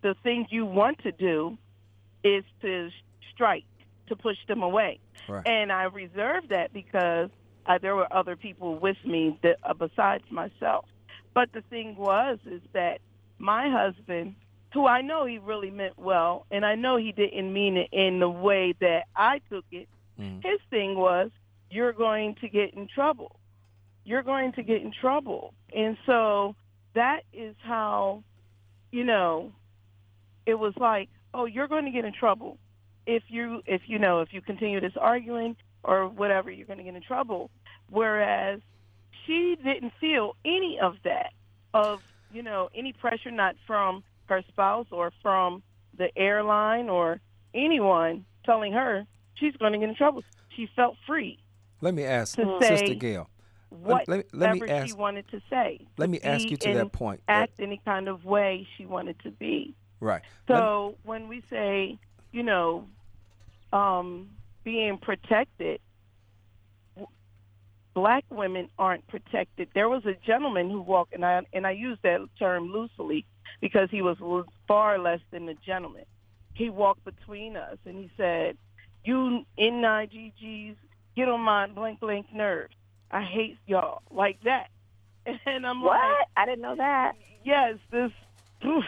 the 0.01 0.15
thing 0.23 0.47
you 0.49 0.65
want 0.65 0.99
to 1.03 1.11
do 1.11 1.57
is 2.23 2.43
to 2.61 2.89
strike 3.33 3.65
to 4.07 4.15
push 4.15 4.37
them 4.47 4.63
away, 4.63 4.99
Right. 5.27 5.45
and 5.45 5.71
I 5.71 5.83
reserved 5.83 6.49
that 6.49 6.73
because 6.73 7.29
uh, 7.65 7.77
there 7.77 7.95
were 7.95 8.11
other 8.11 8.35
people 8.35 8.79
with 8.79 8.97
me 9.05 9.37
that, 9.43 9.57
uh, 9.63 9.73
besides 9.73 10.23
myself. 10.31 10.85
But 11.33 11.51
the 11.53 11.61
thing 11.69 11.95
was, 11.95 12.39
is 12.45 12.61
that 12.73 13.01
my 13.39 13.69
husband, 13.69 14.35
who 14.73 14.85
I 14.85 15.01
know 15.01 15.25
he 15.25 15.39
really 15.39 15.71
meant 15.71 15.97
well, 15.97 16.45
and 16.51 16.65
I 16.65 16.75
know 16.75 16.97
he 16.97 17.11
didn't 17.11 17.51
mean 17.51 17.77
it 17.77 17.89
in 17.91 18.19
the 18.19 18.29
way 18.29 18.73
that 18.79 19.07
I 19.15 19.41
took 19.49 19.65
it. 19.71 19.87
Mhm. 20.19 20.43
His 20.43 20.59
thing 20.69 20.95
was, 20.95 21.31
you're 21.71 21.93
going 21.93 22.35
to 22.35 22.49
get 22.49 22.73
in 22.73 22.87
trouble. 22.87 23.39
You're 24.03 24.23
going 24.23 24.51
to 24.53 24.63
get 24.63 24.81
in 24.81 24.91
trouble. 24.91 25.53
And 25.73 25.97
so 26.05 26.55
that 26.93 27.23
is 27.33 27.55
how, 27.61 28.23
you 28.91 29.03
know, 29.03 29.51
it 30.45 30.55
was 30.55 30.73
like, 30.77 31.09
oh, 31.33 31.45
you're 31.45 31.67
going 31.67 31.85
to 31.85 31.91
get 31.91 32.05
in 32.05 32.13
trouble 32.13 32.57
if 33.05 33.23
you 33.27 33.63
if 33.65 33.81
you 33.87 33.97
know 33.97 34.21
if 34.21 34.33
you 34.33 34.41
continue 34.41 34.79
this 34.79 34.97
arguing 34.99 35.55
or 35.83 36.07
whatever, 36.07 36.51
you're 36.51 36.67
going 36.67 36.77
to 36.77 36.83
get 36.83 36.95
in 36.95 37.01
trouble. 37.01 37.49
Whereas 37.89 38.59
she 39.25 39.57
didn't 39.63 39.93
feel 39.99 40.35
any 40.45 40.79
of 40.79 40.97
that 41.03 41.33
of 41.73 42.01
you 42.31 42.43
know 42.43 42.69
any 42.75 42.93
pressure 42.93 43.31
not 43.31 43.55
from 43.65 44.03
her 44.27 44.41
spouse 44.47 44.87
or 44.91 45.11
from 45.21 45.63
the 45.97 46.15
airline 46.17 46.89
or 46.89 47.19
anyone 47.53 48.25
telling 48.45 48.73
her 48.73 49.05
she's 49.35 49.55
going 49.57 49.73
to 49.73 49.79
get 49.79 49.89
in 49.89 49.95
trouble. 49.95 50.23
She 50.55 50.69
felt 50.75 50.95
free 51.07 51.39
Let 51.81 51.93
me 51.93 52.03
ask 52.03 52.35
Sister 52.61 52.93
Gail. 52.95 53.29
whatever 53.69 54.03
let 54.07 54.17
me- 54.17 54.39
let 54.61 54.61
me 54.83 54.87
she 54.87 54.93
wanted 54.93 55.27
to 55.29 55.41
say. 55.49 55.79
Let 55.97 56.09
me 56.09 56.19
ask 56.21 56.49
you 56.49 56.57
to 56.57 56.73
that 56.73 56.91
point. 56.91 57.21
that- 57.27 57.49
Act 57.49 57.59
any 57.59 57.81
kind 57.85 58.07
of 58.07 58.25
way 58.25 58.67
she 58.77 58.85
wanted 58.85 59.19
to 59.21 59.31
be. 59.31 59.73
right. 59.99 60.21
So 60.47 60.95
when 61.03 61.27
we 61.27 61.41
say, 61.49 61.97
you 62.31 62.43
know, 62.43 62.87
um, 63.73 64.29
being 64.63 64.97
protected, 64.97 65.79
black 67.99 68.23
women 68.29 68.69
aren't 68.77 69.05
protected. 69.07 69.67
There 69.73 69.89
was 69.89 70.05
a 70.05 70.13
gentleman 70.25 70.69
who 70.69 70.81
walked, 70.81 71.13
and 71.13 71.25
I 71.25 71.41
and 71.53 71.67
I 71.67 71.71
use 71.71 71.97
that 72.03 72.19
term 72.37 72.71
loosely 72.71 73.25
because 73.61 73.89
he 73.91 74.01
was 74.01 74.17
far 74.67 74.97
less 74.99 75.19
than 75.31 75.49
a 75.49 75.53
gentleman. 75.55 76.05
He 76.53 76.69
walked 76.69 77.03
between 77.03 77.57
us, 77.57 77.77
and 77.85 77.95
he 77.97 78.09
said, 78.17 78.57
"You 79.03 79.43
NIGGs 79.57 80.75
get 81.15 81.27
on 81.29 81.41
my 81.41 81.67
blank 81.67 81.99
blank 81.99 82.27
nerves. 82.33 82.73
I 83.11 83.21
hate 83.23 83.57
y'all 83.67 84.01
like 84.11 84.39
that." 84.43 84.67
And 85.45 85.65
I'm 85.67 85.81
What? 85.81 85.99
like, 85.99 86.27
I 86.37 86.45
didn't 86.45 86.61
know 86.61 86.75
that. 86.77 87.13
"Yes, 87.43 87.75
this." 87.91 88.11
Oof, 88.65 88.83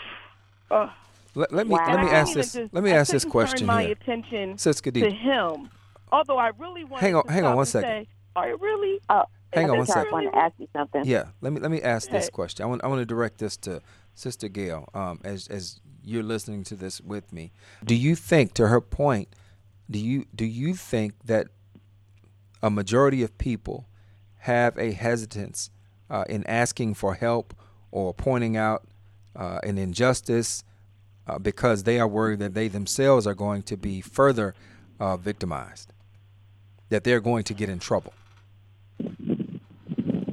uh, 0.69 0.89
let, 1.35 1.51
let 1.53 1.67
me 1.67 1.73
Wow. 1.73 1.87
let 1.93 1.99
me 2.05 2.09
ask 2.09 2.33
this. 2.33 2.53
just- 2.53 2.73
Let 2.73 2.83
me 2.83 2.91
I 2.91 2.95
ask 2.97 3.11
this 3.11 3.25
question 3.25 3.59
turn 3.59 3.67
my 3.67 3.83
here. 3.83 3.91
attention 3.93 4.57
Sis 4.57 4.81
to 4.81 5.09
him. 5.09 5.69
Although 6.11 6.37
I 6.37 6.49
really 6.57 6.83
wanted 6.83 7.05
Hang 7.05 7.15
on- 7.15 7.25
to 7.25 7.31
hang 7.31 7.43
on 7.45 7.51
stop 7.51 7.55
one 7.55 7.61
and 7.61 7.67
second. 7.69 8.05
Say, 8.05 8.07
Are 8.35 8.49
you 8.49 8.57
really? 8.57 8.99
Oh, 9.09 9.25
Hang 9.53 9.69
on 9.69 9.77
one 9.77 9.85
think 9.85 9.97
I 9.97 10.11
want 10.11 10.31
to 10.31 10.37
ask 10.37 10.53
you 10.57 10.67
something. 10.73 11.03
Yeah, 11.05 11.25
let 11.41 11.51
me 11.51 11.59
let 11.59 11.71
me 11.71 11.81
ask 11.81 12.09
this 12.09 12.29
question. 12.29 12.63
I 12.63 12.67
want 12.67 12.83
I 12.83 12.87
want 12.87 12.99
to 12.99 13.05
direct 13.05 13.39
this 13.39 13.57
to 13.57 13.81
Sister 14.15 14.47
Gail. 14.47 14.87
Um, 14.93 15.19
as 15.23 15.47
as 15.49 15.81
you're 16.03 16.23
listening 16.23 16.63
to 16.65 16.75
this 16.75 17.01
with 17.01 17.33
me, 17.33 17.51
do 17.83 17.95
you 17.95 18.15
think, 18.15 18.53
to 18.55 18.67
her 18.67 18.79
point, 18.79 19.27
do 19.89 19.99
you 19.99 20.25
do 20.33 20.45
you 20.45 20.73
think 20.73 21.13
that 21.25 21.47
a 22.63 22.69
majority 22.69 23.23
of 23.23 23.37
people 23.37 23.87
have 24.39 24.77
a 24.77 24.91
hesitance 24.91 25.69
uh, 26.09 26.23
in 26.29 26.45
asking 26.47 26.93
for 26.93 27.15
help 27.15 27.53
or 27.91 28.13
pointing 28.13 28.55
out 28.55 28.87
uh, 29.35 29.59
an 29.63 29.77
injustice 29.77 30.63
uh, 31.27 31.37
because 31.37 31.83
they 31.83 31.99
are 31.99 32.07
worried 32.07 32.39
that 32.39 32.53
they 32.53 32.67
themselves 32.67 33.27
are 33.27 33.35
going 33.35 33.63
to 33.63 33.75
be 33.75 34.01
further 34.01 34.55
uh, 34.99 35.17
victimized, 35.17 35.93
that 36.89 37.03
they're 37.03 37.19
going 37.19 37.43
to 37.43 37.53
get 37.53 37.69
in 37.69 37.79
trouble? 37.79 38.13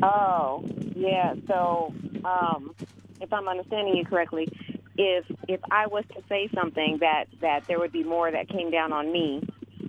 Oh, 0.03 0.65
yeah. 0.95 1.35
So, 1.47 1.95
um, 2.25 2.75
if 3.21 3.33
I'm 3.33 3.49
understanding 3.49 3.97
you 3.97 4.05
correctly, 4.05 4.49
if 4.97 5.25
if 5.49 5.61
I 5.71 5.87
was 5.87 6.05
to 6.15 6.23
say 6.29 6.49
something 6.55 6.99
that 7.01 7.27
that 7.41 7.65
there 7.69 7.79
would 7.79 7.93
be 7.93 8.05
more 8.05 8.31
that 8.31 8.49
came 8.49 8.71
down 8.71 8.93
on 8.93 9.13
me, 9.13 9.43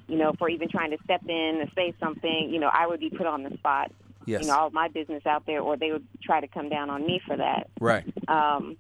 you 0.08 0.18
know, 0.18 0.34
for 0.38 0.50
even 0.50 0.70
trying 0.70 0.92
to 0.92 0.98
step 1.04 1.22
in 1.28 1.60
and 1.62 1.72
say 1.76 1.94
something, 2.00 2.50
you 2.52 2.60
know, 2.60 2.70
I 2.72 2.88
would 2.88 3.00
be 3.00 3.10
put 3.10 3.28
on 3.28 3.44
the 3.44 3.56
spot. 3.58 3.92
Yes. 4.26 4.42
You 4.42 4.48
know, 4.48 4.58
all 4.58 4.68
of 4.68 4.74
my 4.74 4.88
business 4.90 5.26
out 5.26 5.46
there, 5.48 5.62
or 5.62 5.78
they 5.78 5.92
would 5.92 6.06
try 6.22 6.40
to 6.42 6.48
come 6.48 6.70
down 6.70 6.90
on 6.90 7.06
me 7.06 7.20
for 7.26 7.38
that. 7.38 7.70
right. 7.80 8.04
Um, 8.28 8.78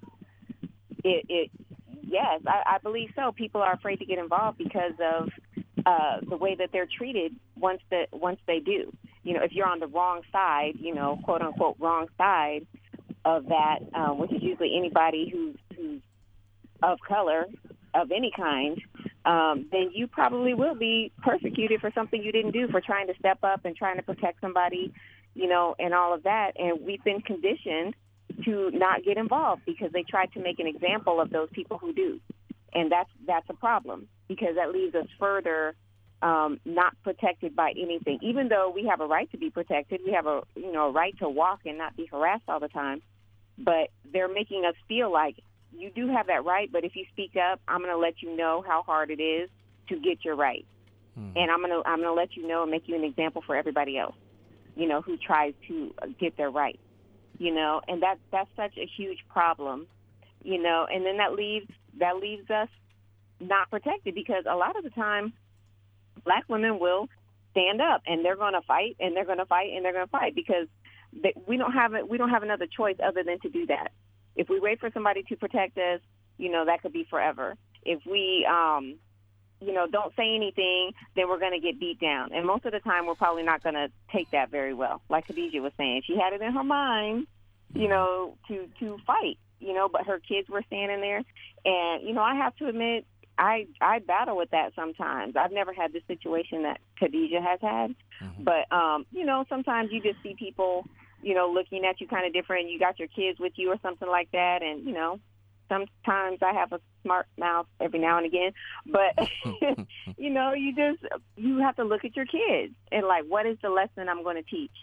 it, 1.03 1.25
it 1.29 1.51
yes, 2.03 2.41
I, 2.45 2.75
I 2.75 2.77
believe 2.79 3.09
so. 3.15 3.31
People 3.31 3.61
are 3.61 3.73
afraid 3.73 3.97
to 3.99 4.05
get 4.05 4.19
involved 4.19 4.57
because 4.57 4.93
of 4.99 5.29
uh, 5.85 6.17
the 6.27 6.37
way 6.37 6.55
that 6.55 6.69
they're 6.71 6.87
treated 6.97 7.35
once 7.57 7.81
that 7.89 8.07
once 8.11 8.39
they 8.47 8.59
do. 8.59 8.91
You 9.23 9.33
know, 9.33 9.43
if 9.43 9.51
you're 9.51 9.67
on 9.67 9.79
the 9.79 9.87
wrong 9.87 10.21
side, 10.31 10.73
you 10.79 10.93
know, 10.93 11.19
quote 11.23 11.41
unquote 11.41 11.75
wrong 11.79 12.07
side 12.17 12.65
of 13.25 13.47
that, 13.47 13.79
um, 13.93 14.17
which 14.17 14.31
is 14.31 14.41
usually 14.41 14.75
anybody 14.77 15.29
who's 15.31 15.55
who's 15.75 16.01
of 16.81 16.99
color 17.07 17.45
of 17.93 18.11
any 18.11 18.31
kind, 18.35 18.81
um, 19.25 19.67
then 19.71 19.91
you 19.93 20.07
probably 20.07 20.53
will 20.53 20.75
be 20.75 21.11
persecuted 21.21 21.81
for 21.81 21.91
something 21.93 22.21
you 22.23 22.31
didn't 22.31 22.51
do 22.51 22.67
for 22.69 22.81
trying 22.81 23.07
to 23.07 23.13
step 23.19 23.39
up 23.43 23.65
and 23.65 23.75
trying 23.75 23.97
to 23.97 24.03
protect 24.03 24.39
somebody, 24.41 24.93
you 25.33 25.47
know, 25.47 25.75
and 25.79 25.93
all 25.93 26.13
of 26.13 26.23
that. 26.23 26.51
And 26.57 26.79
we've 26.85 27.03
been 27.03 27.21
conditioned 27.21 27.95
to 28.45 28.71
not 28.71 29.03
get 29.03 29.17
involved 29.17 29.63
because 29.65 29.91
they 29.91 30.03
tried 30.03 30.31
to 30.33 30.39
make 30.39 30.59
an 30.59 30.67
example 30.67 31.19
of 31.19 31.29
those 31.29 31.49
people 31.51 31.77
who 31.77 31.93
do, 31.93 32.19
and 32.73 32.91
that's 32.91 33.09
that's 33.27 33.49
a 33.49 33.53
problem 33.53 34.07
because 34.27 34.55
that 34.55 34.71
leaves 34.71 34.95
us 34.95 35.07
further 35.19 35.75
um, 36.21 36.59
not 36.65 36.95
protected 37.03 37.55
by 37.55 37.71
anything. 37.71 38.19
Even 38.21 38.49
though 38.49 38.71
we 38.73 38.85
have 38.87 39.01
a 39.01 39.05
right 39.05 39.29
to 39.31 39.37
be 39.37 39.49
protected, 39.49 40.01
we 40.05 40.11
have 40.13 40.25
a 40.27 40.41
you 40.55 40.71
know 40.71 40.87
a 40.87 40.91
right 40.91 41.17
to 41.19 41.29
walk 41.29 41.61
and 41.65 41.77
not 41.77 41.95
be 41.95 42.05
harassed 42.05 42.43
all 42.47 42.59
the 42.59 42.67
time. 42.67 43.01
But 43.57 43.89
they're 44.11 44.29
making 44.29 44.63
us 44.65 44.75
feel 44.87 45.11
like 45.11 45.37
you 45.77 45.91
do 45.91 46.07
have 46.07 46.27
that 46.27 46.45
right, 46.45 46.71
but 46.71 46.83
if 46.83 46.95
you 46.95 47.05
speak 47.11 47.35
up, 47.35 47.59
I'm 47.67 47.79
going 47.79 47.91
to 47.91 47.97
let 47.97 48.21
you 48.21 48.35
know 48.35 48.63
how 48.65 48.83
hard 48.83 49.11
it 49.11 49.21
is 49.21 49.49
to 49.89 49.99
get 49.99 50.23
your 50.25 50.35
right, 50.35 50.65
Mhm. 51.17 51.33
and 51.35 51.51
I'm 51.51 51.59
going 51.59 51.71
to 51.71 51.87
I'm 51.87 51.99
going 52.01 52.09
to 52.09 52.13
let 52.13 52.35
you 52.35 52.47
know 52.47 52.63
and 52.63 52.71
make 52.71 52.87
you 52.87 52.95
an 52.95 53.03
example 53.03 53.41
for 53.41 53.55
everybody 53.55 53.97
else, 53.97 54.15
you 54.75 54.87
know, 54.87 55.01
who 55.01 55.17
tries 55.17 55.53
to 55.67 55.93
get 56.19 56.37
their 56.37 56.49
right, 56.49 56.79
you 57.37 57.53
know, 57.53 57.81
and 57.87 58.01
that 58.01 58.17
that's 58.31 58.49
such 58.55 58.77
a 58.77 58.85
huge 58.85 59.19
problem, 59.29 59.87
you 60.43 60.61
know, 60.61 60.85
and 60.91 61.05
then 61.05 61.17
that 61.17 61.33
leaves 61.33 61.69
that 61.97 62.17
leaves 62.17 62.49
us 62.49 62.69
not 63.39 63.69
protected 63.69 64.15
because 64.15 64.45
a 64.45 64.55
lot 64.55 64.75
of 64.75 64.83
the 64.83 64.89
time, 64.89 65.33
black 66.23 66.45
women 66.47 66.79
will 66.79 67.07
stand 67.51 67.81
up 67.81 68.01
and 68.05 68.23
they're 68.23 68.35
going 68.35 68.53
to 68.53 68.61
fight 68.61 68.95
and 68.99 69.15
they're 69.15 69.25
going 69.25 69.39
to 69.39 69.45
fight 69.45 69.71
and 69.73 69.83
they're 69.83 69.93
going 69.93 70.05
to 70.05 70.11
fight 70.11 70.35
because 70.35 70.67
they, 71.23 71.33
we 71.47 71.57
don't 71.57 71.73
have 71.73 71.93
it. 71.93 72.07
We 72.07 72.17
don't 72.17 72.29
have 72.29 72.43
another 72.43 72.67
choice 72.67 72.97
other 73.03 73.23
than 73.23 73.39
to 73.39 73.49
do 73.49 73.65
that. 73.67 73.91
If 74.35 74.49
we 74.49 74.59
wait 74.59 74.79
for 74.79 74.89
somebody 74.93 75.23
to 75.23 75.35
protect 75.35 75.77
us, 75.77 76.01
you 76.37 76.51
know, 76.51 76.65
that 76.65 76.81
could 76.81 76.93
be 76.93 77.05
forever. 77.09 77.55
If 77.83 78.05
we, 78.05 78.47
um, 78.49 78.95
you 79.59 79.73
know, 79.73 79.87
don't 79.87 80.15
say 80.15 80.35
anything, 80.35 80.91
then 81.15 81.27
we're 81.27 81.39
going 81.39 81.51
to 81.51 81.59
get 81.59 81.79
beat 81.79 81.99
down. 81.99 82.31
And 82.33 82.45
most 82.45 82.65
of 82.65 82.71
the 82.71 82.79
time, 82.79 83.07
we're 83.07 83.15
probably 83.15 83.43
not 83.43 83.61
going 83.63 83.75
to 83.75 83.89
take 84.13 84.31
that 84.31 84.51
very 84.51 84.73
well. 84.73 85.01
Like 85.09 85.27
Khadijah 85.27 85.61
was 85.61 85.73
saying, 85.77 86.03
she 86.05 86.15
had 86.15 86.33
it 86.33 86.41
in 86.41 86.53
her 86.53 86.63
mind, 86.63 87.27
you 87.73 87.89
know, 87.89 88.37
to 88.47 88.69
to 88.79 88.97
fight. 89.05 89.37
you 89.59 89.73
know, 89.73 89.89
but 89.89 90.05
her 90.05 90.19
kids 90.19 90.49
were 90.49 90.63
standing 90.67 91.01
there. 91.01 91.23
And, 91.65 92.07
you 92.07 92.13
know, 92.13 92.21
I 92.21 92.35
have 92.35 92.55
to 92.57 92.67
admit, 92.67 93.05
I 93.39 93.67
I 93.79 93.99
battle 93.99 94.35
with 94.35 94.51
that 94.51 94.73
sometimes. 94.75 95.35
I've 95.37 95.53
never 95.53 95.73
had 95.73 95.93
the 95.93 96.01
situation 96.07 96.63
that 96.63 96.81
Khadijah 96.99 97.41
has 97.41 97.59
had, 97.61 97.95
mm-hmm. 98.21 98.43
but 98.43 98.71
um, 98.75 99.05
you 99.11 99.25
know, 99.25 99.45
sometimes 99.47 99.91
you 99.91 100.01
just 100.01 100.21
see 100.21 100.35
people, 100.37 100.85
you 101.23 101.33
know, 101.33 101.49
looking 101.49 101.85
at 101.85 102.01
you 102.01 102.07
kind 102.07 102.27
of 102.27 102.33
different. 102.33 102.69
You 102.69 102.77
got 102.77 102.99
your 102.99 103.07
kids 103.07 103.39
with 103.39 103.53
you 103.55 103.71
or 103.71 103.77
something 103.81 104.09
like 104.09 104.29
that, 104.33 104.61
and 104.61 104.85
you 104.85 104.91
know, 104.91 105.19
sometimes 105.69 106.39
I 106.41 106.53
have 106.53 106.73
a 106.73 106.81
smart 107.01 107.27
mouth 107.37 107.67
every 107.79 107.99
now 107.99 108.17
and 108.17 108.25
again, 108.25 108.51
but 108.85 109.29
you 110.17 110.29
know, 110.29 110.53
you 110.53 110.75
just 110.75 111.01
you 111.37 111.59
have 111.59 111.77
to 111.77 111.85
look 111.85 112.03
at 112.03 112.17
your 112.17 112.25
kids 112.25 112.73
and 112.91 113.07
like, 113.07 113.23
what 113.25 113.45
is 113.45 113.57
the 113.63 113.69
lesson 113.69 114.09
I'm 114.09 114.23
going 114.23 114.35
to 114.35 114.43
teach? 114.43 114.75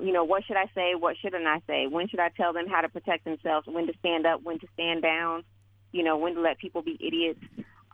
You 0.00 0.12
know, 0.12 0.24
what 0.24 0.44
should 0.44 0.56
I 0.56 0.66
say? 0.74 0.94
What 0.96 1.16
shouldn't 1.22 1.46
I 1.46 1.60
say? 1.68 1.86
When 1.86 2.08
should 2.08 2.18
I 2.18 2.30
tell 2.30 2.52
them 2.52 2.66
how 2.66 2.80
to 2.80 2.88
protect 2.88 3.24
themselves? 3.24 3.68
When 3.68 3.86
to 3.86 3.92
stand 4.00 4.26
up? 4.26 4.42
When 4.42 4.58
to 4.58 4.66
stand 4.74 5.02
down? 5.02 5.44
You 5.92 6.02
know, 6.02 6.16
when 6.16 6.34
to 6.34 6.40
let 6.40 6.58
people 6.58 6.82
be 6.82 6.98
idiots? 6.98 7.38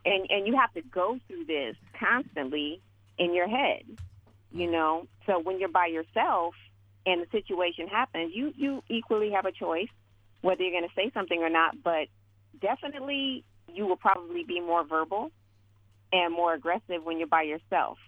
And 0.05 0.27
and 0.31 0.47
you 0.47 0.57
have 0.57 0.73
to 0.75 0.83
go 0.83 1.19
through 1.27 1.45
this 1.45 1.77
constantly 1.99 2.81
in 3.19 3.35
your 3.35 3.49
head. 3.49 3.83
You 4.53 4.71
know, 4.71 5.07
so 5.27 5.41
when 5.41 5.59
you're 5.61 5.69
by 5.69 5.87
yourself 5.87 6.55
and 7.05 7.23
the 7.23 7.27
situation 7.31 7.89
happens, 7.89 8.33
you 8.35 8.53
you 8.57 8.83
equally 8.89 9.31
have 9.33 9.45
a 9.45 9.53
choice 9.53 9.89
whether 10.41 10.63
you're 10.63 10.79
going 10.79 10.89
to 10.89 10.95
say 10.95 11.11
something 11.13 11.43
or 11.43 11.51
not. 11.51 11.83
But 11.83 12.09
definitely 12.61 13.45
you 13.73 13.87
will 13.87 13.97
probably 13.97 14.45
be 14.45 14.61
more 14.61 14.85
verbal 14.85 15.31
and 16.13 16.33
more 16.33 16.55
aggressive 16.55 17.05
when 17.05 17.19
you're 17.19 17.29
by 17.29 17.43
yourself 17.43 17.99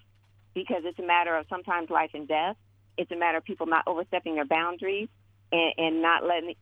because 0.54 0.82
it's 0.84 0.98
a 0.98 1.06
matter 1.06 1.36
of 1.36 1.46
sometimes 1.48 1.90
life 1.90 2.10
and 2.14 2.26
death. 2.26 2.56
It's 2.96 3.10
a 3.10 3.16
matter 3.16 3.38
of 3.38 3.44
people 3.44 3.66
not 3.66 3.84
overstepping 3.86 4.34
their 4.34 4.44
boundaries 4.44 5.08
and, 5.52 5.72
and 5.78 6.02
not 6.02 6.24
letting 6.24 6.54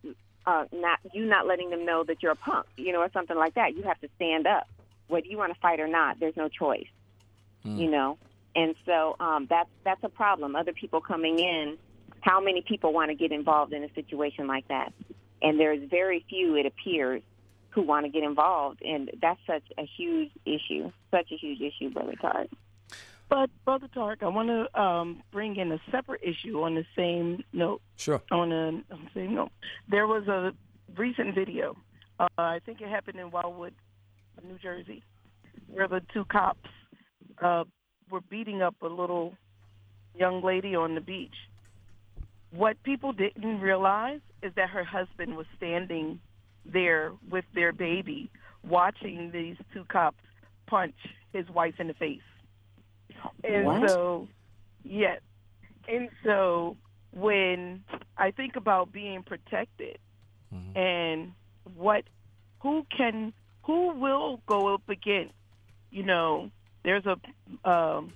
uh, 0.47 0.65
not 0.73 0.99
you 1.13 1.27
not 1.27 1.47
letting 1.47 1.71
them 1.71 1.85
know 1.85 2.05
that 2.05 2.23
you're 2.23 2.33
a 2.33 2.37
punk, 2.37 2.67
you 2.77 2.93
know, 2.93 3.01
or 3.01 3.11
something 3.13 3.37
like 3.37 3.55
that. 3.55 3.75
You 3.75 3.83
have 3.83 4.01
to 4.01 4.09
stand 4.17 4.47
up, 4.47 4.69
whether 5.09 5.27
you 5.27 5.37
want 5.37 5.53
to 5.53 5.61
fight 5.61 5.81
or 5.81 5.88
not. 5.88 6.21
There's 6.21 6.37
no 6.37 6.49
choice, 6.49 6.87
mm. 7.65 7.79
you 7.79 7.91
know. 7.91 8.19
And 8.55 8.75
so 8.87 9.17
um, 9.21 9.47
that's 9.49 9.71
that's 9.85 10.03
a 10.05 10.09
problem. 10.09 10.57
Other 10.57 10.73
people 10.73 11.00
coming 11.00 11.38
in, 11.38 11.77
how 12.21 12.41
many 12.41 12.62
people 12.62 12.93
want 12.93 13.11
to 13.11 13.15
get 13.15 13.33
involved 13.33 13.73
in 13.73 13.85
a 13.85 13.93
situation 13.95 14.47
like 14.47 14.67
that? 14.69 14.93
And 15.41 15.59
there's 15.59 15.88
very 15.88 16.25
few, 16.29 16.57
it 16.57 16.67
appears, 16.67 17.23
who 17.71 17.83
want 17.83 18.07
to 18.07 18.11
get 18.11 18.25
involved, 18.25 18.83
and 18.83 19.11
that's 19.21 19.38
such 19.47 19.62
a 19.77 19.85
huge 19.97 20.31
issue, 20.45 20.91
such 21.11 21.31
a 21.31 21.37
huge 21.37 21.61
issue, 21.61 21.91
Brother 21.91 22.15
Tariq. 22.21 22.49
But 23.29 23.50
Brother 23.65 23.88
Tariq, 23.95 24.23
I 24.23 24.29
want 24.29 24.49
to 24.49 24.81
um, 24.81 25.23
bring 25.31 25.57
in 25.57 25.71
a 25.71 25.79
separate 25.91 26.23
issue 26.25 26.62
on 26.62 26.75
the 26.75 26.85
same 26.97 27.45
note. 27.53 27.83
Sure. 27.97 28.23
On, 28.33 28.50
a, 28.50 28.69
on 28.69 28.85
the 28.91 29.11
same 29.15 29.35
note, 29.35 29.50
there 29.88 30.07
was 30.07 30.27
a 30.27 30.55
recent 30.97 31.35
video. 31.35 31.77
Uh, 32.19 32.27
I 32.37 32.61
think 32.65 32.81
it 32.81 32.88
happened 32.88 33.21
in 33.21 33.31
Wildwood, 33.31 33.75
New 34.47 34.59
Jersey, 34.59 35.02
where 35.68 35.88
the 35.88 36.02
two 36.12 36.25
cops 36.25 36.68
uh, 37.42 37.64
were 38.11 38.21
beating 38.21 38.62
up 38.62 38.75
a 38.83 38.87
little 38.87 39.35
young 40.14 40.42
lady 40.42 40.75
on 40.75 40.95
the 40.95 41.00
beach. 41.00 41.35
What 42.50 42.83
people 42.83 43.12
didn't 43.12 43.61
realize 43.61 44.21
is 44.42 44.52
that 44.57 44.71
her 44.71 44.85
husband 44.85 45.37
was 45.37 45.47
standing 45.57 46.20
there 46.64 47.12
with 47.31 47.44
their 47.55 47.72
baby 47.72 48.31
watching 48.66 49.31
these 49.33 49.57
two 49.72 49.85
cops 49.85 50.22
punch 50.66 50.94
his 51.33 51.48
wife 51.48 51.74
in 51.79 51.88
the 51.88 51.94
face. 51.94 52.20
And 53.44 53.66
what? 53.66 53.88
so, 53.88 54.29
yes. 54.85 55.20
And 55.88 56.09
so 56.24 56.77
when 57.12 57.83
I 58.16 58.31
think 58.31 58.57
about 58.57 58.92
being 58.92 59.22
protected 59.22 59.98
mm-hmm. 60.55 60.79
and 60.79 61.33
what, 61.77 62.05
who 62.61 62.87
can, 62.94 63.33
who 63.68 63.92
will 63.92 64.40
go 64.46 64.72
up 64.72 64.88
against, 64.88 65.35
you 65.90 66.02
know, 66.02 66.50
there's 66.85 67.04
a, 67.04 67.68
um, 67.70 68.14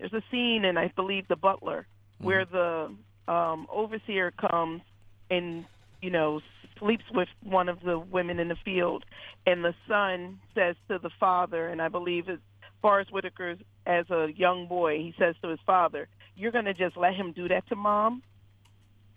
there's 0.00 0.12
a 0.12 0.22
scene 0.28 0.64
in 0.64 0.76
I 0.76 0.88
believe 0.88 1.28
The 1.28 1.36
Butler 1.36 1.86
mm-hmm. 2.16 2.26
where 2.26 2.44
the 2.44 2.92
um, 3.32 3.68
overseer 3.70 4.32
comes 4.32 4.82
and 5.30 5.64
you 6.02 6.10
know 6.10 6.40
sleeps 6.80 7.04
with 7.14 7.28
one 7.44 7.68
of 7.68 7.78
the 7.84 7.96
women 7.96 8.40
in 8.40 8.48
the 8.48 8.56
field, 8.64 9.04
and 9.46 9.64
the 9.64 9.74
son 9.86 10.40
says 10.54 10.74
to 10.88 10.98
the 10.98 11.10
father, 11.20 11.68
and 11.68 11.80
I 11.80 11.88
believe 11.88 12.28
it's 12.28 12.42
Forest 12.82 13.12
Whitaker 13.12 13.56
as 13.86 14.10
a 14.10 14.28
young 14.34 14.66
boy, 14.66 14.98
he 14.98 15.14
says 15.16 15.36
to 15.42 15.48
his 15.48 15.60
father, 15.64 16.08
"You're 16.34 16.52
going 16.52 16.64
to 16.64 16.74
just 16.74 16.96
let 16.96 17.14
him 17.14 17.30
do 17.32 17.46
that 17.48 17.68
to 17.68 17.76
mom." 17.76 18.24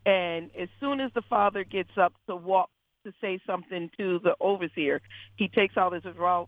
And 0.06 0.52
as 0.56 0.70
soon 0.80 1.00
as 1.00 1.12
the 1.14 1.24
father 1.28 1.64
gets 1.64 1.98
up 1.98 2.14
to 2.28 2.36
walk 2.36 2.70
to 3.04 3.14
say 3.22 3.40
something 3.46 3.90
to 3.98 4.20
the 4.20 4.36
overseer, 4.40 5.02
he 5.36 5.48
takes 5.48 5.78
out 5.78 5.94
his 5.94 6.04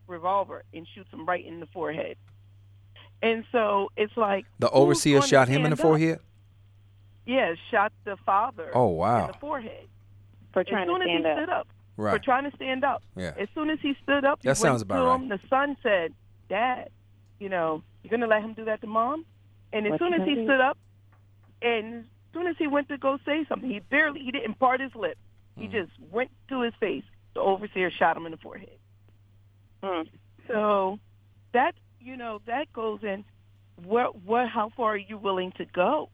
revolver 0.08 0.64
and 0.74 0.88
shoots 0.94 1.12
him 1.12 1.26
right 1.26 1.46
in 1.46 1.60
the 1.60 1.68
forehead. 1.68 2.18
And 3.22 3.46
so 3.52 3.90
it's 3.96 4.16
like 4.18 4.46
the 4.60 4.70
overseer 4.70 5.22
shot 5.22 5.48
him 5.48 5.64
in 5.64 5.70
the 5.72 5.78
forehead. 5.78 6.20
Yes, 7.26 7.58
yeah, 7.72 7.72
shot 7.72 7.94
the 8.04 8.18
father. 8.26 8.70
Oh 8.74 8.88
wow! 8.88 9.22
In 9.22 9.28
the 9.28 9.38
forehead 9.40 9.88
for 10.52 10.64
trying 10.64 10.88
to 10.88 11.00
stand 11.04 11.26
up. 11.26 11.50
up. 11.50 11.68
Right. 11.96 12.18
For 12.18 12.20
trying 12.20 12.50
to 12.50 12.56
stand 12.58 12.84
up. 12.84 13.04
Yeah. 13.16 13.34
As 13.38 13.48
soon 13.56 13.70
as 13.70 13.80
he 13.82 13.96
stood 14.04 14.26
up, 14.26 14.42
that 14.42 14.58
sounds 14.58 14.82
about 14.82 15.06
right. 15.06 15.22
Him, 15.22 15.30
the 15.30 15.40
son 15.50 15.78
said, 15.82 16.14
"Dad, 16.50 16.90
you 17.40 17.48
know, 17.50 17.82
you're 18.04 18.12
gonna 18.12 18.28
let 18.28 18.42
him 18.42 18.54
do 18.54 18.66
that 18.66 18.82
to 18.82 18.88
mom?" 18.88 19.26
And 19.72 19.86
as 19.86 19.92
what 19.92 20.00
soon 20.00 20.14
as 20.14 20.28
he 20.28 20.34
stood 20.44 20.60
up, 20.60 20.78
and 21.62 22.02
as 22.02 22.06
soon 22.34 22.48
as 22.48 22.58
he 22.58 22.68
went 22.68 22.90
to 22.90 22.98
go 22.98 23.18
say 23.26 23.46
something, 23.48 23.70
he 23.70 23.80
barely 23.80 24.20
he 24.20 24.32
didn't 24.32 24.60
part 24.60 24.82
his 24.82 24.94
lip. 24.96 25.18
He 25.58 25.68
mm. 25.68 25.72
just 25.72 25.92
went 26.12 26.32
to 26.50 26.62
his 26.62 26.74
face. 26.80 27.04
The 27.34 27.42
overseer 27.42 27.92
shot 27.92 28.18
him 28.18 28.26
in 28.26 28.32
the 28.32 28.38
forehead. 28.38 28.78
Mm. 29.84 30.08
So 30.48 31.00
that 31.54 31.76
you 32.00 32.18
know 32.18 32.42
that 32.48 32.72
goes 32.74 33.00
in. 33.04 33.26
What 33.84 34.22
what 34.24 34.48
how 34.50 34.72
far 34.76 34.94
are 34.94 34.98
you 34.98 35.18
willing 35.18 35.52
to 35.58 35.66
go 35.66 36.10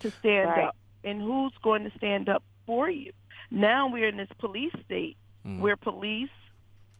to 0.00 0.10
stand 0.10 0.48
right. 0.50 0.64
up, 0.64 0.76
and 1.02 1.20
who's 1.20 1.52
going 1.62 1.84
to 1.84 1.90
stand 1.96 2.28
up 2.28 2.42
for 2.66 2.88
you? 2.88 3.12
Now 3.50 3.88
we're 3.88 4.08
in 4.08 4.16
this 4.16 4.28
police 4.38 4.72
state 4.84 5.16
mm. 5.46 5.60
where 5.60 5.76
police 5.76 6.30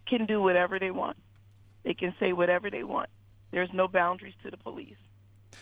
can 0.06 0.26
do 0.26 0.42
whatever 0.42 0.78
they 0.78 0.90
want. 0.90 1.16
They 1.84 1.94
can 1.94 2.14
say 2.20 2.32
whatever 2.32 2.70
they 2.70 2.84
want. 2.84 3.08
There's 3.50 3.70
no 3.72 3.88
boundaries 3.88 4.34
to 4.42 4.50
the 4.50 4.56
police. 4.56 4.96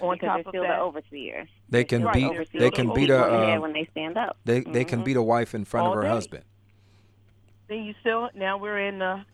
On 0.01 0.15
because 0.15 0.27
top 0.27 0.37
they're 0.37 0.51
still 0.51 0.63
of 0.63 0.69
that, 0.69 0.77
the 0.77 0.83
overseer. 0.83 1.49
They 1.69 1.85
can 1.85 2.05
right, 2.05 2.15
beat. 2.15 2.49
They 2.53 2.71
can 2.71 2.93
beat 2.93 3.11
a. 3.11 3.25
Uh, 3.25 3.61
when 3.61 3.73
they 3.73 3.89
stand 3.91 4.17
up. 4.17 4.37
They 4.45 4.61
mm-hmm. 4.61 4.73
they 4.73 4.85
can 4.85 5.03
beat 5.03 5.17
a 5.17 5.23
wife 5.23 5.55
in 5.55 5.65
front 5.65 5.87
All 5.87 5.93
of 5.93 5.97
her 5.97 6.03
day. 6.03 6.09
husband. 6.09 6.45
Then 7.69 7.85
you 7.85 7.95
still 8.01 8.29
now 8.35 8.59
we're 8.59 8.79
in 8.79 8.99
the 8.99 9.25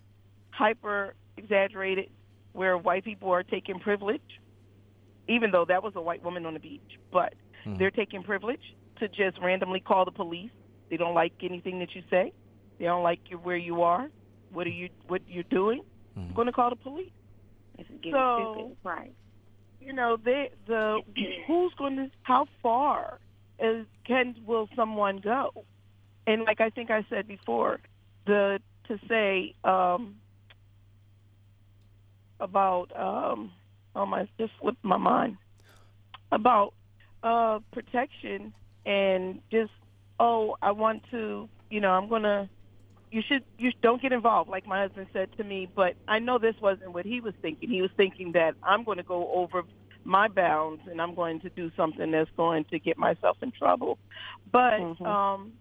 hyper 0.51 1.15
exaggerated 1.37 2.11
where 2.53 2.77
white 2.77 3.05
people 3.05 3.31
are 3.31 3.43
taking 3.43 3.79
privilege, 3.79 4.41
even 5.29 5.51
though 5.51 5.65
that 5.65 5.83
was 5.83 5.93
a 5.97 6.01
white 6.01 6.25
woman 6.25 6.47
on 6.47 6.55
the 6.55 6.61
beach, 6.61 6.99
but 7.13 7.35
mm. 7.65 7.79
they're 7.79 7.91
taking 7.91 8.23
privilege 8.23 8.75
to 8.99 9.09
just 9.09 9.39
randomly 9.41 9.79
call 9.79 10.05
the 10.05 10.11
police 10.11 10.51
they 10.91 10.97
don't 10.97 11.15
like 11.15 11.33
anything 11.43 11.79
that 11.81 11.95
you 11.95 12.03
say. 12.11 12.33
They 12.79 12.85
don't 12.85 13.03
like 13.03 13.21
you 13.29 13.39
where 13.39 13.57
you 13.57 13.83
are. 13.83 14.09
What 14.53 14.67
are 14.67 14.71
you 14.71 14.89
what 15.07 15.23
you're 15.29 15.43
doing? 15.45 15.83
Mm-hmm. 16.17 16.29
I'm 16.29 16.35
going 16.35 16.47
to 16.47 16.53
call 16.53 16.71
the 16.71 16.77
police. 16.77 17.11
so, 18.11 18.77
right. 18.83 19.13
You 19.81 19.93
know, 19.93 20.17
they 20.23 20.51
the 20.67 21.01
who's 21.47 21.73
going 21.75 21.97
to 21.97 22.11
how 22.23 22.47
far 22.63 23.19
is 23.59 23.87
can 24.07 24.35
will 24.47 24.69
someone 24.77 25.19
go? 25.19 25.65
And 26.27 26.45
like 26.45 26.61
I 26.61 26.71
think 26.71 26.91
I 26.91 27.05
said 27.09 27.27
before, 27.27 27.81
the 28.27 28.61
to 28.89 28.99
say 29.09 29.55
um 29.65 30.17
about 32.41 32.87
um 32.97 33.53
oh 33.95 34.07
my 34.07 34.29
just 34.39 34.53
slipped 34.61 34.85
my 34.85 34.97
mind 34.97 35.37
about 36.31 36.75
uh 37.23 37.59
protection 37.73 38.53
and 38.85 39.41
just 39.51 39.73
oh, 40.21 40.57
I 40.63 40.73
want 40.73 41.03
to, 41.11 41.49
you 41.71 41.81
know, 41.81 41.91
I'm 41.91 42.09
to, 42.23 42.49
you 43.11 43.23
should, 43.27 43.45
you 43.59 43.73
don't 43.83 44.03
get 44.03 44.13
involved, 44.13 44.51
like 44.51 44.67
my 44.67 44.83
husband 44.83 45.07
said 45.13 45.29
to 45.37 45.45
me. 45.45 45.69
But 45.75 45.95
I 46.07 46.19
know 46.19 46.39
this 46.39 46.55
wasn't 46.61 46.93
what 46.93 47.07
he 47.07 47.21
was 47.21 47.35
thinking. 47.41 47.71
He 47.71 47.83
was 47.83 47.91
thinking 47.97 48.33
that 48.33 48.55
I'm 48.63 48.85
going 48.85 48.99
to 48.99 49.05
go 49.05 49.33
over 49.33 49.63
my 50.05 50.29
bounds 50.29 50.83
and 50.91 51.01
I'm 51.01 51.15
going 51.15 51.41
to 51.41 51.51
do 51.51 51.71
something 51.77 52.11
that's 52.11 52.31
going 52.37 52.65
to 52.71 52.79
get 52.79 52.99
myself 52.99 53.37
in 53.43 53.53
trouble. 53.53 53.99
But, 54.51 54.81
mm-hmm. 54.81 55.05
um, 55.05 55.53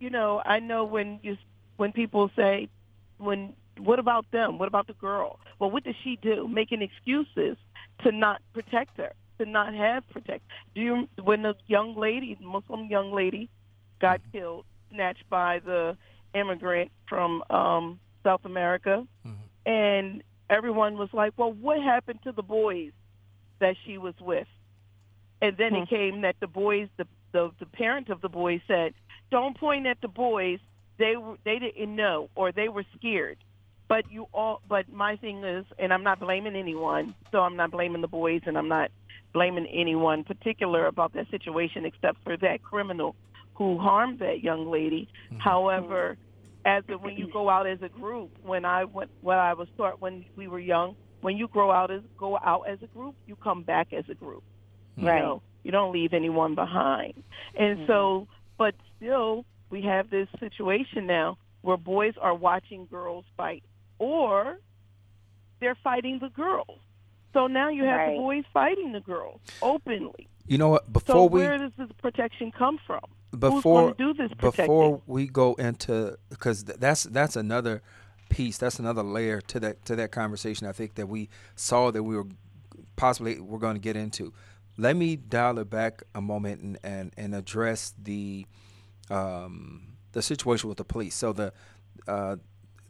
you 0.00 0.10
know, 0.10 0.42
I 0.44 0.60
know 0.60 0.84
when 0.84 1.20
you, 1.22 1.36
when 1.76 1.92
people 1.92 2.30
say, 2.36 2.68
when, 3.18 3.54
what 3.78 3.98
about 3.98 4.26
them? 4.32 4.58
What 4.58 4.68
about 4.68 4.86
the 4.86 4.94
girl? 4.94 5.38
Well, 5.58 5.70
what 5.70 5.84
does 5.84 5.94
she 6.02 6.18
do? 6.20 6.48
Making 6.48 6.82
excuses 6.82 7.56
to 8.02 8.12
not 8.12 8.42
protect 8.52 8.96
her, 8.96 9.12
to 9.38 9.46
not 9.46 9.74
have 9.74 10.08
protect. 10.10 10.44
Do 10.74 10.80
you, 10.80 11.08
when 11.22 11.42
the 11.42 11.54
young 11.66 11.96
lady, 11.96 12.36
Muslim 12.40 12.86
young 12.86 13.12
lady, 13.12 13.48
got 14.00 14.20
killed, 14.32 14.64
snatched 14.92 15.28
by 15.30 15.60
the 15.60 15.96
immigrant 16.34 16.90
from 17.08 17.42
um, 17.50 18.00
South 18.24 18.44
America. 18.44 19.06
Mm-hmm. 19.26 19.70
And 19.70 20.22
everyone 20.50 20.96
was 20.96 21.08
like, 21.12 21.32
well, 21.36 21.52
what 21.52 21.80
happened 21.82 22.20
to 22.24 22.32
the 22.32 22.42
boys 22.42 22.92
that 23.60 23.76
she 23.86 23.98
was 23.98 24.14
with? 24.20 24.46
And 25.40 25.56
then 25.56 25.72
mm-hmm. 25.72 25.82
it 25.82 25.88
came 25.88 26.20
that 26.22 26.36
the 26.40 26.46
boys, 26.46 26.88
the, 26.96 27.06
the, 27.32 27.50
the 27.58 27.66
parent 27.66 28.08
of 28.08 28.20
the 28.20 28.28
boys 28.28 28.60
said, 28.66 28.94
don't 29.30 29.56
point 29.56 29.86
at 29.86 30.00
the 30.00 30.08
boys, 30.08 30.58
they 30.98 31.16
were 31.16 31.36
they 31.44 31.58
didn't 31.58 31.96
know 31.96 32.28
or 32.34 32.52
they 32.52 32.68
were 32.68 32.84
scared. 32.96 33.38
But 33.88 34.04
you 34.10 34.26
all 34.32 34.62
but 34.68 34.90
my 34.92 35.16
thing 35.16 35.42
is 35.42 35.64
and 35.78 35.92
I'm 35.92 36.04
not 36.04 36.20
blaming 36.20 36.54
anyone, 36.54 37.14
so 37.32 37.38
I'm 37.38 37.56
not 37.56 37.70
blaming 37.70 38.02
the 38.02 38.08
boys 38.08 38.42
and 38.46 38.56
I'm 38.56 38.68
not 38.68 38.90
blaming 39.32 39.66
anyone 39.66 40.24
particular 40.24 40.86
about 40.86 41.14
that 41.14 41.30
situation 41.30 41.84
except 41.86 42.22
for 42.22 42.36
that 42.36 42.62
criminal 42.62 43.16
who 43.54 43.78
harmed 43.78 44.18
that 44.20 44.42
young 44.42 44.70
lady. 44.70 45.08
Mm-hmm. 45.26 45.40
However, 45.40 46.16
as 46.64 46.84
a, 46.88 46.98
when 46.98 47.16
you 47.16 47.28
go 47.32 47.48
out 47.48 47.66
as 47.66 47.82
a 47.82 47.88
group, 47.88 48.30
when 48.42 48.64
I 48.64 48.84
went 48.84 49.10
when 49.20 49.38
I 49.38 49.54
was 49.54 49.68
taught 49.76 50.00
when 50.00 50.24
we 50.36 50.48
were 50.48 50.60
young, 50.60 50.96
when 51.20 51.36
you 51.36 51.48
grow 51.48 51.70
out 51.70 51.90
as 51.90 52.02
go 52.18 52.38
out 52.38 52.68
as 52.68 52.78
a 52.82 52.86
group, 52.86 53.14
you 53.26 53.36
come 53.36 53.62
back 53.62 53.92
as 53.92 54.04
a 54.08 54.14
group. 54.14 54.42
Right. 54.96 55.16
You 55.16 55.22
know, 55.22 55.42
you 55.62 55.70
don't 55.70 55.92
leave 55.92 56.12
anyone 56.12 56.54
behind. 56.54 57.22
And 57.58 57.78
mm-hmm. 57.78 57.86
so, 57.86 58.28
but 58.58 58.74
still, 58.96 59.44
we 59.70 59.82
have 59.82 60.10
this 60.10 60.28
situation 60.38 61.06
now 61.06 61.38
where 61.62 61.76
boys 61.76 62.14
are 62.20 62.34
watching 62.34 62.86
girls 62.90 63.24
fight, 63.36 63.62
or 63.98 64.58
they're 65.60 65.76
fighting 65.82 66.18
the 66.20 66.28
girls. 66.28 66.80
So 67.32 67.46
now 67.46 67.70
you 67.70 67.84
have 67.84 67.98
right. 67.98 68.12
the 68.12 68.18
boys 68.18 68.44
fighting 68.52 68.92
the 68.92 69.00
girls 69.00 69.40
openly. 69.62 70.28
You 70.46 70.58
know 70.58 70.68
what? 70.68 70.92
Before 70.92 71.14
so 71.14 71.24
we, 71.24 71.40
where 71.40 71.56
does 71.56 71.72
this 71.78 71.88
protection 72.02 72.52
come 72.52 72.78
from? 72.86 73.04
Before 73.38 73.94
before 74.38 75.02
we 75.06 75.26
go 75.26 75.54
into 75.54 76.18
because 76.28 76.64
that's 76.64 77.04
that's 77.04 77.36
another 77.36 77.82
piece. 78.28 78.58
That's 78.58 78.78
another 78.78 79.02
layer 79.02 79.40
to 79.40 79.60
that 79.60 79.84
to 79.86 79.96
that 79.96 80.10
conversation. 80.12 80.66
I 80.66 80.72
think 80.72 80.94
that 80.96 81.08
we 81.08 81.28
saw 81.56 81.90
that 81.90 82.02
we 82.02 82.16
were 82.16 82.26
possibly 82.96 83.40
we're 83.40 83.58
going 83.58 83.74
to 83.74 83.80
get 83.80 83.96
into. 83.96 84.32
Let 84.76 84.96
me 84.96 85.16
dial 85.16 85.58
it 85.58 85.70
back 85.70 86.02
a 86.14 86.20
moment 86.20 86.60
and 86.62 86.78
and, 86.82 87.12
and 87.16 87.34
address 87.34 87.94
the 88.02 88.46
um, 89.10 89.94
the 90.12 90.22
situation 90.22 90.68
with 90.68 90.78
the 90.78 90.84
police. 90.84 91.14
So 91.14 91.32
the 91.32 91.52
uh, 92.08 92.36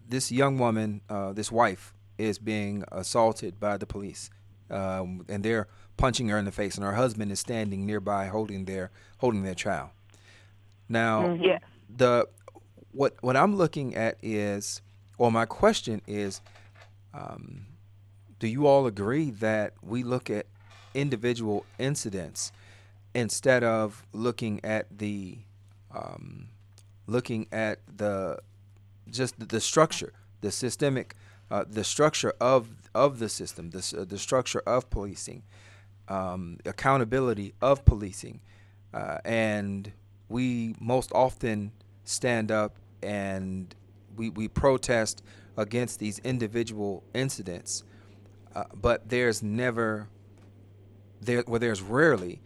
this 0.08 0.32
young 0.32 0.58
woman, 0.58 1.02
uh, 1.08 1.32
this 1.32 1.50
wife, 1.50 1.94
is 2.18 2.38
being 2.38 2.84
assaulted 2.92 3.58
by 3.58 3.76
the 3.76 3.86
police, 3.86 4.30
um, 4.70 5.24
and 5.28 5.44
they're 5.44 5.68
punching 5.96 6.28
her 6.28 6.38
in 6.38 6.44
the 6.44 6.52
face, 6.52 6.76
and 6.76 6.84
her 6.84 6.94
husband 6.94 7.32
is 7.32 7.40
standing 7.40 7.86
nearby 7.86 8.26
holding 8.26 8.64
their 8.64 8.90
holding 9.18 9.42
their 9.42 9.54
child. 9.54 9.90
Now, 10.92 11.22
mm-hmm. 11.22 11.42
yeah. 11.42 11.58
the 11.96 12.28
what 12.92 13.16
what 13.22 13.34
I'm 13.34 13.56
looking 13.56 13.96
at 13.96 14.18
is, 14.22 14.82
or 15.16 15.32
my 15.32 15.46
question 15.46 16.02
is, 16.06 16.42
um, 17.14 17.66
do 18.38 18.46
you 18.46 18.66
all 18.66 18.86
agree 18.86 19.30
that 19.30 19.72
we 19.82 20.02
look 20.02 20.28
at 20.28 20.46
individual 20.92 21.64
incidents 21.78 22.52
instead 23.14 23.64
of 23.64 24.04
looking 24.12 24.60
at 24.62 24.86
the 24.98 25.38
um, 25.94 26.48
looking 27.06 27.46
at 27.50 27.78
the 27.96 28.38
just 29.10 29.38
the, 29.38 29.46
the 29.46 29.60
structure, 29.60 30.12
the 30.42 30.50
systemic, 30.50 31.14
uh, 31.50 31.64
the 31.66 31.84
structure 31.84 32.34
of 32.38 32.68
of 32.94 33.18
the 33.18 33.30
system, 33.30 33.70
the 33.70 33.96
uh, 33.98 34.04
the 34.04 34.18
structure 34.18 34.60
of 34.66 34.90
policing, 34.90 35.42
um, 36.08 36.58
accountability 36.66 37.54
of 37.62 37.86
policing, 37.86 38.40
uh, 38.92 39.16
and 39.24 39.92
we 40.32 40.74
most 40.80 41.12
often 41.12 41.72
stand 42.04 42.50
up 42.50 42.76
and 43.02 43.74
we, 44.16 44.30
we 44.30 44.48
protest 44.48 45.22
against 45.56 45.98
these 45.98 46.18
individual 46.20 47.04
incidents, 47.14 47.84
uh, 48.54 48.64
but 48.74 49.08
there's 49.08 49.42
never 49.42 50.08
there 51.20 51.44
well 51.46 51.60
there's 51.60 51.82
rarely 51.82 52.40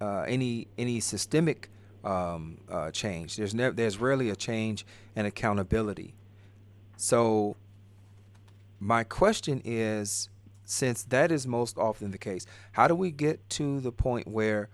uh, 0.00 0.24
any 0.26 0.66
any 0.76 1.00
systemic 1.00 1.70
um, 2.04 2.58
uh, 2.70 2.90
change. 2.90 3.36
There's 3.36 3.54
never 3.54 3.74
there's 3.74 3.98
rarely 3.98 4.30
a 4.30 4.36
change 4.36 4.84
in 5.14 5.24
accountability. 5.24 6.14
So 6.96 7.56
my 8.80 9.04
question 9.04 9.62
is, 9.64 10.28
since 10.64 11.04
that 11.04 11.30
is 11.32 11.46
most 11.46 11.78
often 11.78 12.10
the 12.10 12.18
case, 12.18 12.46
how 12.72 12.88
do 12.88 12.94
we 12.94 13.10
get 13.10 13.48
to 13.50 13.80
the 13.80 13.92
point 13.92 14.26
where 14.26 14.68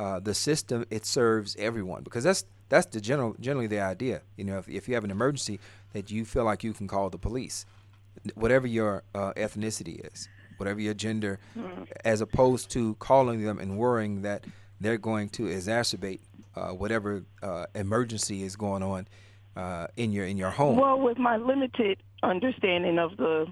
uh, 0.00 0.18
the 0.18 0.32
system 0.32 0.86
it 0.90 1.04
serves 1.04 1.54
everyone 1.58 2.02
because 2.02 2.24
that's 2.24 2.46
that's 2.70 2.86
the 2.86 3.02
general 3.02 3.36
generally 3.38 3.66
the 3.66 3.80
idea. 3.80 4.22
You 4.38 4.44
know, 4.44 4.56
if, 4.56 4.66
if 4.66 4.88
you 4.88 4.94
have 4.94 5.04
an 5.04 5.10
emergency, 5.10 5.60
that 5.92 6.10
you 6.10 6.24
feel 6.24 6.44
like 6.44 6.64
you 6.64 6.72
can 6.72 6.88
call 6.88 7.10
the 7.10 7.18
police, 7.18 7.66
whatever 8.34 8.66
your 8.66 9.02
uh, 9.14 9.34
ethnicity 9.34 10.00
is, 10.10 10.26
whatever 10.56 10.80
your 10.80 10.94
gender, 10.94 11.38
mm-hmm. 11.54 11.82
as 12.02 12.22
opposed 12.22 12.70
to 12.70 12.94
calling 12.94 13.44
them 13.44 13.58
and 13.58 13.76
worrying 13.76 14.22
that 14.22 14.46
they're 14.80 14.96
going 14.96 15.28
to 15.28 15.42
exacerbate 15.42 16.20
uh, 16.56 16.70
whatever 16.70 17.22
uh, 17.42 17.66
emergency 17.74 18.42
is 18.42 18.56
going 18.56 18.82
on 18.82 19.06
uh, 19.54 19.86
in 19.98 20.12
your 20.12 20.24
in 20.24 20.38
your 20.38 20.50
home. 20.50 20.76
Well, 20.76 20.98
with 20.98 21.18
my 21.18 21.36
limited 21.36 22.02
understanding 22.22 22.98
of 22.98 23.18
the 23.18 23.46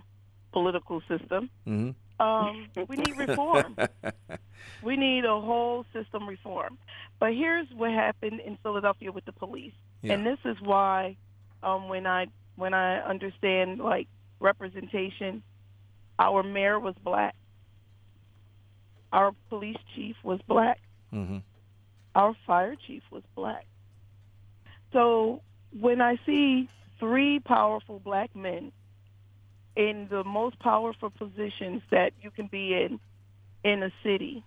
political 0.52 1.02
system, 1.02 1.50
mm-hmm. 1.66 1.90
Um, 2.20 2.68
we 2.88 2.96
need 2.96 3.16
reform. 3.16 3.76
we 4.82 4.96
need 4.96 5.24
a 5.24 5.40
whole 5.40 5.84
system 5.92 6.28
reform. 6.28 6.78
But 7.20 7.34
here's 7.34 7.68
what 7.76 7.90
happened 7.90 8.40
in 8.40 8.58
Philadelphia 8.62 9.12
with 9.12 9.24
the 9.24 9.32
police, 9.32 9.72
yeah. 10.02 10.14
and 10.14 10.26
this 10.26 10.38
is 10.44 10.56
why 10.60 11.16
um, 11.62 11.88
when 11.88 12.06
I 12.06 12.26
when 12.56 12.74
I 12.74 13.00
understand 13.00 13.78
like 13.78 14.08
representation, 14.40 15.42
our 16.18 16.42
mayor 16.42 16.78
was 16.78 16.94
black, 17.02 17.36
our 19.12 19.32
police 19.48 19.78
chief 19.94 20.16
was 20.22 20.40
black, 20.48 20.80
mm-hmm. 21.12 21.38
our 22.14 22.34
fire 22.46 22.74
chief 22.86 23.02
was 23.10 23.22
black. 23.36 23.66
So 24.92 25.42
when 25.78 26.00
I 26.00 26.18
see 26.26 26.68
three 26.98 27.38
powerful 27.40 28.00
black 28.00 28.34
men 28.34 28.72
in 29.78 30.08
the 30.10 30.24
most 30.24 30.58
powerful 30.58 31.08
positions 31.08 31.80
that 31.90 32.12
you 32.20 32.30
can 32.30 32.48
be 32.48 32.74
in 32.74 33.00
in 33.64 33.82
a 33.82 33.90
city 34.02 34.44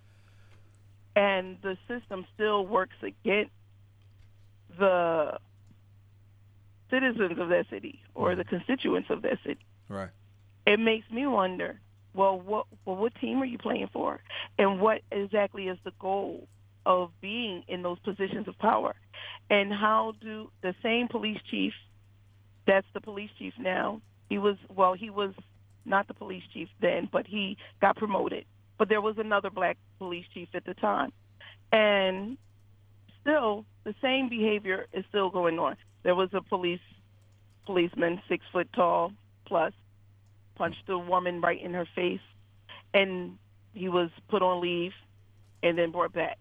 and 1.16 1.56
the 1.62 1.76
system 1.88 2.26
still 2.34 2.66
works 2.66 2.96
against 3.02 3.50
the 4.78 5.38
citizens 6.90 7.38
of 7.38 7.48
that 7.48 7.66
city 7.70 8.00
or 8.14 8.34
the 8.34 8.44
constituents 8.44 9.08
of 9.10 9.22
that 9.22 9.38
city. 9.44 9.64
Right. 9.88 10.10
It 10.66 10.78
makes 10.78 11.10
me 11.10 11.26
wonder, 11.26 11.80
well, 12.14 12.38
what 12.38 12.66
well, 12.84 12.96
what 12.96 13.14
team 13.16 13.42
are 13.42 13.46
you 13.46 13.58
playing 13.58 13.88
for, 13.92 14.20
and 14.58 14.80
what 14.80 15.00
exactly 15.10 15.68
is 15.68 15.78
the 15.84 15.92
goal 15.98 16.46
of 16.84 17.10
being 17.20 17.64
in 17.68 17.82
those 17.82 17.98
positions 18.00 18.48
of 18.48 18.58
power, 18.58 18.94
and 19.50 19.72
how 19.72 20.12
do 20.20 20.50
the 20.62 20.74
same 20.82 21.08
police 21.08 21.38
chief, 21.50 21.72
that's 22.66 22.86
the 22.94 23.00
police 23.00 23.30
chief 23.38 23.54
now, 23.58 24.00
he 24.32 24.38
was 24.38 24.56
well, 24.74 24.94
he 24.94 25.10
was 25.10 25.34
not 25.84 26.08
the 26.08 26.14
police 26.14 26.42
chief 26.54 26.68
then, 26.80 27.06
but 27.12 27.26
he 27.26 27.58
got 27.82 27.96
promoted. 27.96 28.46
But 28.78 28.88
there 28.88 29.02
was 29.02 29.16
another 29.18 29.50
black 29.50 29.76
police 29.98 30.24
chief 30.32 30.48
at 30.54 30.64
the 30.64 30.72
time. 30.72 31.12
And 31.70 32.38
still 33.20 33.66
the 33.84 33.94
same 34.00 34.30
behavior 34.30 34.86
is 34.90 35.04
still 35.10 35.28
going 35.28 35.58
on. 35.58 35.76
There 36.02 36.14
was 36.14 36.30
a 36.32 36.40
police 36.40 36.80
policeman, 37.66 38.22
six 38.26 38.42
foot 38.50 38.68
tall 38.74 39.12
plus, 39.46 39.74
punched 40.54 40.88
a 40.88 40.96
woman 40.96 41.42
right 41.42 41.62
in 41.62 41.74
her 41.74 41.86
face 41.94 42.26
and 42.94 43.36
he 43.74 43.90
was 43.90 44.08
put 44.30 44.40
on 44.40 44.62
leave 44.62 44.92
and 45.62 45.76
then 45.76 45.90
brought 45.90 46.14
back. 46.14 46.38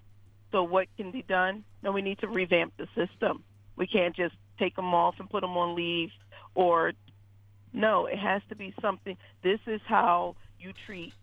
So 0.53 0.63
what 0.63 0.87
can 0.95 1.11
be 1.11 1.23
done? 1.23 1.65
No, 1.83 1.91
we 1.91 2.01
need 2.01 2.19
to 2.19 2.27
revamp 2.29 2.71
the 2.77 2.87
system. 2.95 3.43
We 3.75 3.85
can't 3.85 4.15
just 4.15 4.35
take 4.59 4.77
them 4.77 4.93
off 4.93 5.15
and 5.19 5.29
put 5.29 5.41
them 5.41 5.57
on 5.57 5.75
leave 5.75 6.11
or 6.55 6.93
no, 7.73 8.05
it 8.05 8.19
has 8.19 8.41
to 8.49 8.55
be 8.55 8.73
something. 8.81 9.17
This 9.43 9.59
is 9.67 9.81
how 9.85 10.35
you 10.59 10.73
treat. 10.85 11.13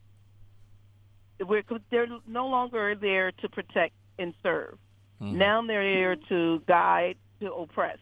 We're, 1.41 1.63
they're 1.91 2.09
no 2.27 2.49
longer 2.49 2.95
there 2.95 3.33
to 3.33 3.49
protect 3.49 3.95
and 4.19 4.35
serve. 4.43 4.77
Mm-hmm. 5.21 5.39
Now 5.39 5.63
they're 5.67 5.95
there 5.95 6.17
to 6.29 6.63
guide, 6.67 7.17
to 7.41 7.53
oppress. 7.53 7.99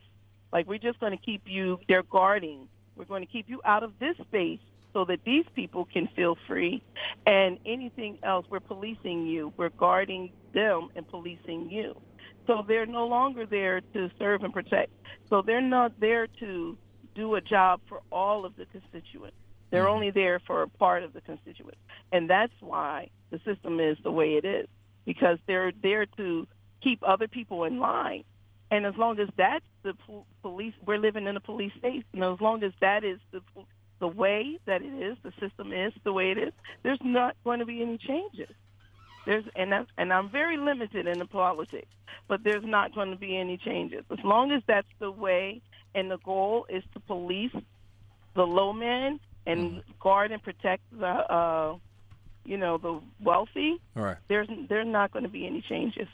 Like 0.53 0.67
we're 0.67 0.79
just 0.79 1.01
going 1.01 1.13
to 1.13 1.23
keep 1.23 1.43
you. 1.47 1.79
They're 1.89 2.03
guarding. 2.03 2.69
We're 2.95 3.05
going 3.05 3.27
to 3.27 3.31
keep 3.31 3.49
you 3.49 3.61
out 3.65 3.83
of 3.83 3.93
this 3.99 4.17
space 4.29 4.61
so 4.95 5.05
that 5.05 5.21
these 5.25 5.45
people 5.55 5.85
can 5.85 6.09
feel 6.17 6.39
free. 6.47 6.83
And 7.27 7.59
anything 7.67 8.19
else, 8.23 8.47
we're 8.49 8.61
policing 8.61 9.27
you. 9.27 9.53
We're 9.59 9.69
guarding 9.69 10.33
them 10.55 10.89
and 10.97 11.07
policing 11.07 11.69
you. 11.71 12.01
So 12.47 12.65
they're 12.67 12.87
no 12.87 13.07
longer 13.07 13.45
there 13.45 13.83
to 13.93 14.11
serve 14.19 14.45
and 14.45 14.55
protect. 14.55 14.93
So 15.29 15.43
they're 15.43 15.61
not 15.61 16.01
there 16.01 16.29
to 16.41 16.79
do 17.17 17.35
a 17.35 17.41
job 17.41 17.81
for 17.89 18.01
all 18.13 18.45
of 18.45 18.57
the 18.57 18.67
constituents. 18.67 19.37
They're 19.71 19.85
mm-hmm. 19.85 19.93
only 19.93 20.11
there 20.11 20.39
for 20.47 20.63
a 20.63 20.69
part 20.69 21.03
of 21.03 21.13
the 21.13 21.21
constituents. 21.21 21.81
And 22.13 22.31
that's 22.31 22.53
why 22.61 23.11
the 23.31 23.41
system 23.45 23.81
is 23.81 23.97
the 24.05 24.13
way 24.13 24.35
it 24.35 24.45
is, 24.45 24.69
because 25.05 25.39
they're 25.47 25.73
there 25.83 26.07
to 26.19 26.47
keep 26.83 27.01
other 27.03 27.27
people 27.27 27.65
in 27.65 27.81
line. 27.81 28.25
And 28.71 28.85
as 28.85 28.95
long 28.97 29.19
as 29.19 29.29
that's 29.37 29.65
the 29.83 29.95
police, 30.43 30.75
we're 30.85 30.99
living 30.99 31.27
in 31.27 31.37
a 31.37 31.41
police 31.41 31.73
state, 31.79 32.05
and 32.13 32.23
as 32.23 32.41
long 32.41 32.63
as 32.63 32.73
that 32.81 33.05
is 33.05 33.19
the 33.33 33.41
the 33.99 34.09
way 34.09 34.59
that 34.67 34.83
it 34.83 34.93
is, 34.93 35.17
the 35.23 35.33
system 35.41 35.73
is 35.73 35.93
the 36.05 36.13
way 36.13 36.31
it 36.31 36.37
is, 36.37 36.53
there's 36.83 36.99
not 37.03 37.35
going 37.45 37.61
to 37.61 37.65
be 37.65 37.81
any 37.81 37.97
changes. 37.97 38.55
There's 39.25 39.45
and 39.55 39.73
that's, 39.73 39.89
and 39.97 40.13
I'm 40.13 40.29
very 40.31 40.57
limited 40.57 41.07
in 41.07 41.19
the 41.19 41.27
politics, 41.27 41.89
but 42.29 42.45
there's 42.45 42.65
not 42.65 42.95
going 42.95 43.11
to 43.11 43.17
be 43.17 43.37
any 43.37 43.57
changes 43.57 44.05
as 44.11 44.19
long 44.23 44.53
as 44.53 44.63
that's 44.67 44.89
the 44.99 45.11
way 45.11 45.63
and 45.97 46.11
the 46.11 46.19
goal 46.19 46.67
is 46.69 46.85
to 46.93 47.01
police 47.01 47.51
the 48.35 48.47
low 48.47 48.73
man 48.73 49.19
and 49.47 49.79
Mm. 49.79 49.83
guard 49.99 50.31
and 50.31 50.43
protect 50.43 50.83
the, 50.93 51.07
uh, 51.07 51.77
you 52.45 52.59
know, 52.59 52.77
the 52.79 53.01
wealthy, 53.21 53.81
All 53.97 54.03
right. 54.05 54.19
there's 54.29 54.49
there's 54.69 54.87
not 54.87 55.11
going 55.11 55.25
to 55.25 55.29
be 55.31 55.47
any 55.47 55.63
changes. 55.63 56.09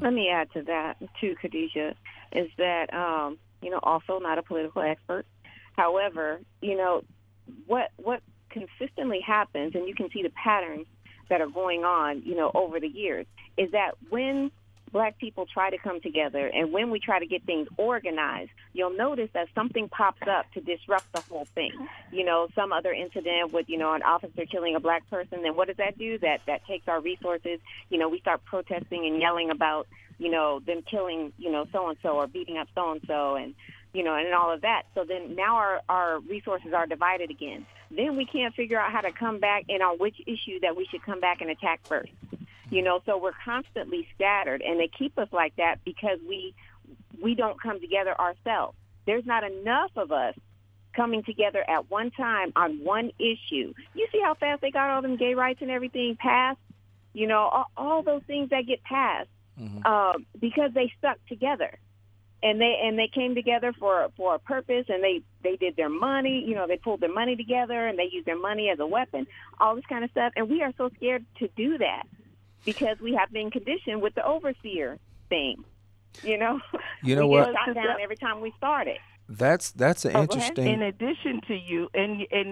Let 0.00 0.12
me 0.12 0.28
add 0.28 0.48
to 0.52 0.62
that 0.62 0.96
too, 1.20 1.34
Khadijah, 1.40 1.94
is 2.32 2.48
that 2.58 2.92
um, 2.94 3.38
you 3.62 3.70
know 3.70 3.80
also 3.82 4.18
not 4.20 4.38
a 4.38 4.42
political 4.42 4.82
expert. 4.82 5.26
However, 5.76 6.40
you 6.60 6.76
know 6.76 7.02
what 7.66 7.90
what 7.96 8.20
consistently 8.50 9.20
happens, 9.20 9.74
and 9.74 9.88
you 9.88 9.94
can 9.94 10.08
see 10.10 10.22
the 10.22 10.30
patterns 10.30 10.86
that 11.30 11.40
are 11.40 11.48
going 11.48 11.82
on, 11.84 12.22
you 12.24 12.34
know, 12.36 12.50
over 12.54 12.78
the 12.78 12.88
years, 12.88 13.26
is 13.56 13.70
that 13.72 13.92
when 14.10 14.50
black 14.92 15.18
people 15.18 15.46
try 15.46 15.70
to 15.70 15.78
come 15.78 16.00
together 16.00 16.46
and 16.46 16.72
when 16.72 16.90
we 16.90 17.00
try 17.00 17.18
to 17.18 17.26
get 17.26 17.44
things 17.44 17.68
organized, 17.76 18.50
you'll 18.72 18.96
notice 18.96 19.30
that 19.34 19.48
something 19.54 19.88
pops 19.88 20.22
up 20.28 20.50
to 20.52 20.60
disrupt 20.60 21.10
the 21.12 21.20
whole 21.22 21.46
thing. 21.54 21.72
You 22.10 22.24
know, 22.24 22.48
some 22.54 22.72
other 22.72 22.92
incident 22.92 23.52
with, 23.52 23.68
you 23.68 23.78
know, 23.78 23.94
an 23.94 24.02
officer 24.02 24.44
killing 24.50 24.76
a 24.76 24.80
black 24.80 25.08
person, 25.10 25.42
then 25.42 25.56
what 25.56 25.68
does 25.68 25.78
that 25.78 25.98
do? 25.98 26.18
That 26.18 26.40
that 26.46 26.64
takes 26.66 26.88
our 26.88 27.00
resources. 27.00 27.60
You 27.88 27.98
know, 27.98 28.08
we 28.08 28.20
start 28.20 28.44
protesting 28.44 29.06
and 29.06 29.20
yelling 29.20 29.50
about, 29.50 29.86
you 30.18 30.30
know, 30.30 30.60
them 30.60 30.82
killing, 30.82 31.32
you 31.38 31.50
know, 31.50 31.66
so 31.72 31.88
and 31.88 31.98
so 32.02 32.10
or 32.10 32.26
beating 32.26 32.58
up 32.58 32.68
so 32.74 32.92
and 32.92 33.00
so 33.06 33.36
and 33.36 33.54
you 33.92 34.02
know, 34.02 34.14
and 34.14 34.32
all 34.32 34.52
of 34.52 34.62
that. 34.62 34.84
So 34.94 35.04
then 35.04 35.36
now 35.36 35.56
our, 35.56 35.82
our 35.88 36.20
resources 36.20 36.72
are 36.72 36.86
divided 36.86 37.30
again. 37.30 37.66
Then 37.90 38.16
we 38.16 38.24
can't 38.24 38.54
figure 38.54 38.80
out 38.80 38.90
how 38.90 39.02
to 39.02 39.12
come 39.12 39.38
back 39.38 39.64
and 39.68 39.82
on 39.82 39.98
which 39.98 40.16
issue 40.20 40.60
that 40.62 40.76
we 40.76 40.86
should 40.90 41.02
come 41.02 41.20
back 41.20 41.42
and 41.42 41.50
attack 41.50 41.80
first. 41.86 42.10
You 42.72 42.80
know, 42.80 43.02
so 43.04 43.18
we're 43.18 43.32
constantly 43.44 44.08
scattered, 44.14 44.62
and 44.62 44.80
they 44.80 44.88
keep 44.88 45.18
us 45.18 45.28
like 45.30 45.54
that 45.56 45.84
because 45.84 46.18
we 46.26 46.54
we 47.22 47.34
don't 47.34 47.60
come 47.60 47.80
together 47.80 48.18
ourselves. 48.18 48.76
There's 49.04 49.26
not 49.26 49.44
enough 49.44 49.90
of 49.96 50.10
us 50.10 50.34
coming 50.96 51.22
together 51.22 51.62
at 51.68 51.90
one 51.90 52.10
time 52.12 52.52
on 52.56 52.82
one 52.82 53.10
issue. 53.18 53.74
You 53.94 54.08
see 54.10 54.20
how 54.24 54.34
fast 54.34 54.62
they 54.62 54.70
got 54.70 54.88
all 54.88 55.02
them 55.02 55.16
gay 55.16 55.34
rights 55.34 55.60
and 55.60 55.70
everything 55.70 56.16
passed? 56.18 56.58
You 57.12 57.26
know, 57.26 57.40
all, 57.40 57.66
all 57.76 58.02
those 58.02 58.22
things 58.26 58.48
that 58.50 58.66
get 58.66 58.82
passed 58.84 59.28
Mhm. 59.60 59.84
um, 59.84 60.26
because 60.40 60.72
they 60.72 60.90
stuck 60.98 61.18
together 61.26 61.78
and 62.42 62.58
they 62.58 62.80
and 62.82 62.98
they 62.98 63.08
came 63.08 63.34
together 63.34 63.72
for 63.78 64.08
for 64.16 64.34
a 64.34 64.38
purpose 64.38 64.86
and 64.88 65.02
they 65.02 65.20
they 65.42 65.56
did 65.56 65.76
their 65.76 65.90
money 65.90 66.42
you 66.46 66.54
know 66.54 66.66
they 66.66 66.78
pulled 66.78 67.00
their 67.00 67.12
money 67.12 67.36
together 67.36 67.86
and 67.86 67.98
they 67.98 68.08
used 68.10 68.26
their 68.26 68.38
money 68.38 68.70
as 68.70 68.78
a 68.78 68.86
weapon 68.86 69.26
all 69.60 69.76
this 69.76 69.84
kind 69.86 70.04
of 70.04 70.10
stuff 70.10 70.32
and 70.36 70.48
we 70.48 70.62
are 70.62 70.72
so 70.78 70.88
scared 70.96 71.24
to 71.38 71.48
do 71.54 71.76
that 71.78 72.04
because 72.64 72.98
we 73.00 73.14
have 73.14 73.30
been 73.32 73.50
conditioned 73.50 74.00
with 74.02 74.14
the 74.14 74.24
overseer 74.24 74.98
thing 75.28 75.64
you 76.22 76.36
know 76.38 76.60
You 77.02 77.16
know 77.16 77.26
we 77.26 77.38
what? 77.38 77.54
shot 77.54 77.74
down 77.74 78.00
every 78.00 78.16
time 78.16 78.40
we 78.40 78.52
start 78.56 78.86
it 78.88 78.98
That's 79.28 79.70
that's 79.72 80.04
an 80.04 80.14
Oh, 80.16 80.22
interesting. 80.22 80.66
In 80.66 80.82
addition 80.82 81.40
to 81.48 81.54
you, 81.54 81.88
and 81.94 82.26
and 82.30 82.48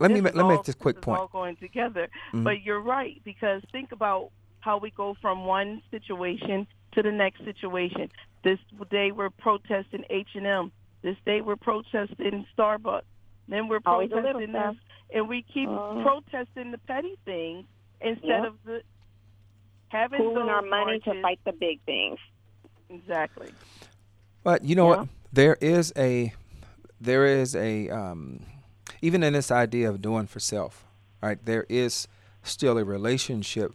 Let 0.00 0.10
me 0.10 0.20
this 0.20 0.34
let 0.34 0.42
me 0.44 0.48
make 0.50 0.58
all- 0.58 0.62
this 0.64 0.74
quick 0.74 0.96
is 0.96 1.00
point. 1.04 1.20
All 1.20 1.28
going 1.28 1.56
together, 1.56 2.08
Mhm. 2.32 2.42
but 2.44 2.62
you're 2.62 2.80
right 2.80 3.20
because 3.24 3.62
think 3.70 3.92
about 3.92 4.30
how 4.60 4.78
we 4.78 4.90
go 4.90 5.14
from 5.22 5.44
one 5.44 5.80
situation 5.90 6.66
to 6.94 7.02
the 7.02 7.12
next 7.12 7.44
situation. 7.44 8.10
This 8.42 8.58
day 8.90 9.12
we're 9.12 9.30
protesting 9.30 10.04
H 10.10 10.30
and 10.34 10.46
M. 10.46 10.72
This 11.02 11.16
day 11.24 11.40
we're 11.40 11.56
protesting 11.70 12.46
Starbucks. 12.56 13.02
Then 13.46 13.68
we're 13.68 13.80
Always 13.86 14.10
a 14.10 14.16
little 14.16 14.32
protesting 14.32 14.54
stuff. 14.54 14.74
this, 14.74 14.82
and 15.16 15.28
we 15.28 15.42
keep 15.42 15.68
Uh-huh. 15.68 16.02
protesting 16.02 16.70
the 16.72 16.78
petty 16.78 17.16
things 17.24 17.64
instead 18.00 18.28
Yep. 18.42 18.46
of 18.50 18.54
the 18.64 18.82
having 19.94 20.18
pooling 20.20 20.48
our 20.48 20.62
money 20.62 21.00
to 21.00 21.22
fight 21.22 21.40
the 21.46 21.52
big 21.52 21.80
things 21.86 22.18
Exactly. 22.90 23.50
But 24.44 24.64
you 24.64 24.74
know 24.76 24.90
Yeah. 24.90 24.96
what? 25.00 25.08
There 25.32 25.56
is 25.60 25.92
a 25.96 26.32
there 27.00 27.26
is 27.26 27.56
a 27.56 27.88
um, 27.90 28.40
even 29.02 29.22
in 29.22 29.32
this 29.32 29.50
idea 29.50 29.88
of 29.90 30.00
doing 30.02 30.26
for 30.26 30.40
self, 30.40 30.84
right? 31.22 31.38
There 31.44 31.66
is 31.68 32.06
still 32.42 32.78
a 32.78 32.84
relationship 32.84 33.72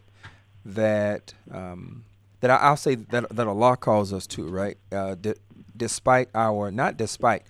that 0.65 1.33
um, 1.51 2.05
that 2.41 2.51
I, 2.51 2.55
I'll 2.57 2.77
say 2.77 2.95
that 2.95 3.29
that 3.35 3.47
Allah 3.47 3.77
calls 3.77 4.13
us 4.13 4.27
to, 4.27 4.47
right? 4.47 4.77
Uh, 4.91 5.15
d- 5.15 5.33
despite 5.75 6.29
our 6.35 6.71
not 6.71 6.97
despite, 6.97 7.43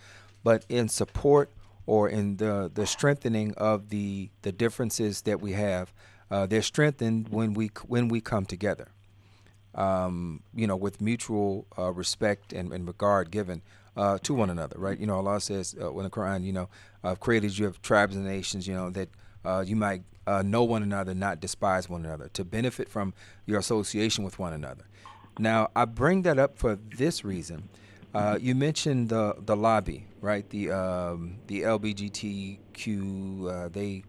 but 0.44 0.66
in 0.70 0.88
support 0.90 1.52
or 1.86 2.10
in 2.10 2.38
the 2.38 2.72
the 2.74 2.88
strengthening 2.88 3.54
of 3.58 3.90
the 3.90 4.30
the 4.42 4.52
differences 4.52 5.22
that 5.24 5.40
we 5.42 5.54
have, 5.54 5.94
uh, 6.32 6.46
they're 6.46 6.62
strengthened 6.62 7.30
when 7.30 7.54
we 7.54 7.72
when 7.88 8.08
we 8.08 8.22
come 8.22 8.46
together 8.46 8.90
um, 9.76 10.42
you 10.54 10.68
know, 10.68 10.76
with 10.76 11.02
mutual 11.02 11.66
uh, 11.78 11.92
respect 11.92 12.54
and, 12.54 12.74
and 12.74 12.88
regard 12.88 13.32
given 13.32 13.62
uh, 13.96 14.18
to 14.20 14.34
one 14.34 14.50
another, 14.50 14.80
right? 14.80 15.00
You 15.00 15.08
know, 15.08 15.16
Allah 15.16 15.42
says 15.42 15.76
uh, 15.80 15.94
in 15.96 16.04
the 16.04 16.10
Quran, 16.10 16.44
you 16.44 16.54
know, 16.54 16.70
I've 17.04 17.20
created 17.20 17.58
you 17.58 17.68
of 17.68 17.82
tribes 17.82 18.16
and 18.16 18.26
nations, 18.26 18.68
you 18.68 18.74
know, 18.74 18.90
that 18.92 19.10
uh, 19.46 19.64
you 19.66 19.76
might 19.76 20.04
uh, 20.28 20.42
know 20.42 20.64
one 20.64 20.84
another, 20.84 21.14
not 21.14 21.40
despise 21.40 21.90
one 21.90 22.06
another, 22.06 22.30
to 22.30 22.44
benefit 22.44 22.90
from 22.90 23.14
your 23.46 23.60
association 23.60 24.24
with 24.24 24.40
one 24.40 24.54
another. 24.54 24.86
Now, 25.38 25.70
I 25.76 25.86
bring 25.86 26.24
that 26.24 26.38
up 26.38 26.58
for 26.58 26.76
this 26.76 27.24
reason. 27.24 27.70
Uh, 28.14 28.38
you 28.42 28.56
mentioned 28.56 29.10
the 29.10 29.36
the 29.40 29.56
lobby, 29.56 30.08
right? 30.20 30.50
The 30.50 30.72
um, 30.72 31.38
the 31.46 31.62
LBGTQ 31.62 33.72
they 33.72 34.04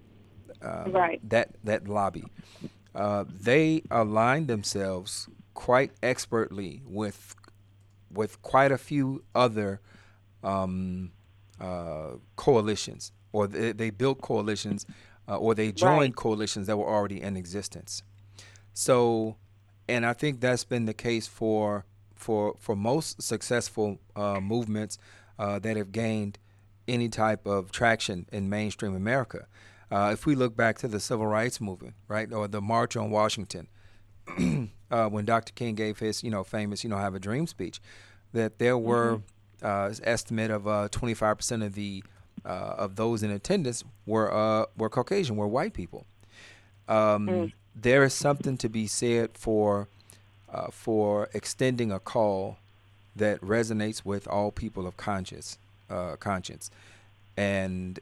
um, 0.62 0.92
Right. 0.92 1.20
that 1.28 1.56
that 1.64 1.88
lobby. 1.88 2.24
Uh, 2.94 3.24
they 3.28 3.82
align 3.90 4.46
themselves 4.46 5.28
quite 5.54 5.92
expertly 6.02 6.82
with 6.86 7.34
with 8.12 8.42
quite 8.42 8.72
a 8.72 8.78
few 8.78 9.22
other 9.34 9.80
um, 10.42 11.12
uh, 11.60 12.12
coalitions, 12.36 13.12
or 13.32 13.46
they, 13.46 13.72
they 13.72 13.90
built 13.90 14.20
coalitions, 14.20 14.86
uh, 15.28 15.36
or 15.36 15.54
they 15.54 15.70
joined 15.72 16.14
Right. 16.14 16.16
coalitions 16.16 16.66
that 16.66 16.76
were 16.76 16.88
already 16.88 17.20
in 17.22 17.36
existence. 17.36 18.02
So, 18.72 19.36
and 19.88 20.04
I 20.06 20.12
think 20.12 20.40
that's 20.40 20.64
been 20.64 20.86
the 20.86 20.94
case 20.94 21.26
for 21.26 21.84
for 22.14 22.54
for 22.58 22.76
most 22.76 23.22
successful 23.22 23.98
uh, 24.16 24.40
movements 24.40 24.98
uh, 25.38 25.58
that 25.60 25.76
have 25.76 25.92
gained 25.92 26.38
any 26.88 27.08
type 27.08 27.46
of 27.46 27.70
traction 27.70 28.26
in 28.32 28.48
mainstream 28.48 28.94
America. 28.96 29.46
Uh, 29.90 30.10
if 30.12 30.24
we 30.26 30.34
look 30.34 30.56
back 30.56 30.78
to 30.78 30.88
the 30.88 31.00
civil 31.00 31.26
rights 31.26 31.60
movement, 31.60 31.94
right, 32.08 32.32
or 32.32 32.46
the 32.46 32.60
March 32.60 32.96
on 32.96 33.10
Washington, 33.10 33.66
uh, 34.90 35.08
when 35.08 35.24
Dr. 35.24 35.52
King 35.52 35.74
gave 35.74 35.98
his, 35.98 36.22
you 36.22 36.30
know, 36.30 36.44
famous, 36.44 36.84
you 36.84 36.90
know, 36.90 36.96
"Have 36.98 37.14
a 37.14 37.18
Dream" 37.18 37.46
speech, 37.46 37.80
that 38.32 38.58
there 38.58 38.78
were 38.78 39.20
uh, 39.62 39.88
an 39.92 39.96
estimate 40.04 40.50
of 40.50 40.66
uh, 40.68 40.88
25% 40.90 41.64
of 41.64 41.74
the 41.74 42.04
uh, 42.44 42.48
of 42.78 42.96
those 42.96 43.22
in 43.22 43.30
attendance 43.30 43.84
were 44.06 44.32
uh, 44.32 44.66
were 44.76 44.88
Caucasian, 44.88 45.36
were 45.36 45.48
white 45.48 45.72
people. 45.74 46.06
Um, 46.88 47.26
There 47.74 48.02
is 48.04 48.12
something 48.14 48.56
to 48.58 48.68
be 48.68 48.86
said 48.86 49.30
for 49.34 49.88
uh, 50.52 50.68
for 50.70 51.28
extending 51.34 51.92
a 51.92 51.98
call 52.00 52.58
that 53.16 53.40
resonates 53.40 54.04
with 54.04 54.26
all 54.28 54.50
people 54.50 54.86
of 54.86 54.96
conscience, 54.96 55.58
uh, 55.88 56.16
conscience, 56.16 56.70
and 57.36 58.00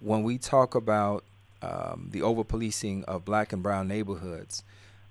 when 0.00 0.22
we 0.22 0.38
talk 0.38 0.74
about 0.74 1.22
um, 1.62 2.08
the 2.10 2.22
over 2.22 2.44
policing 2.44 3.04
of 3.04 3.24
black 3.24 3.52
and 3.52 3.62
brown 3.62 3.88
neighborhoods, 3.88 4.62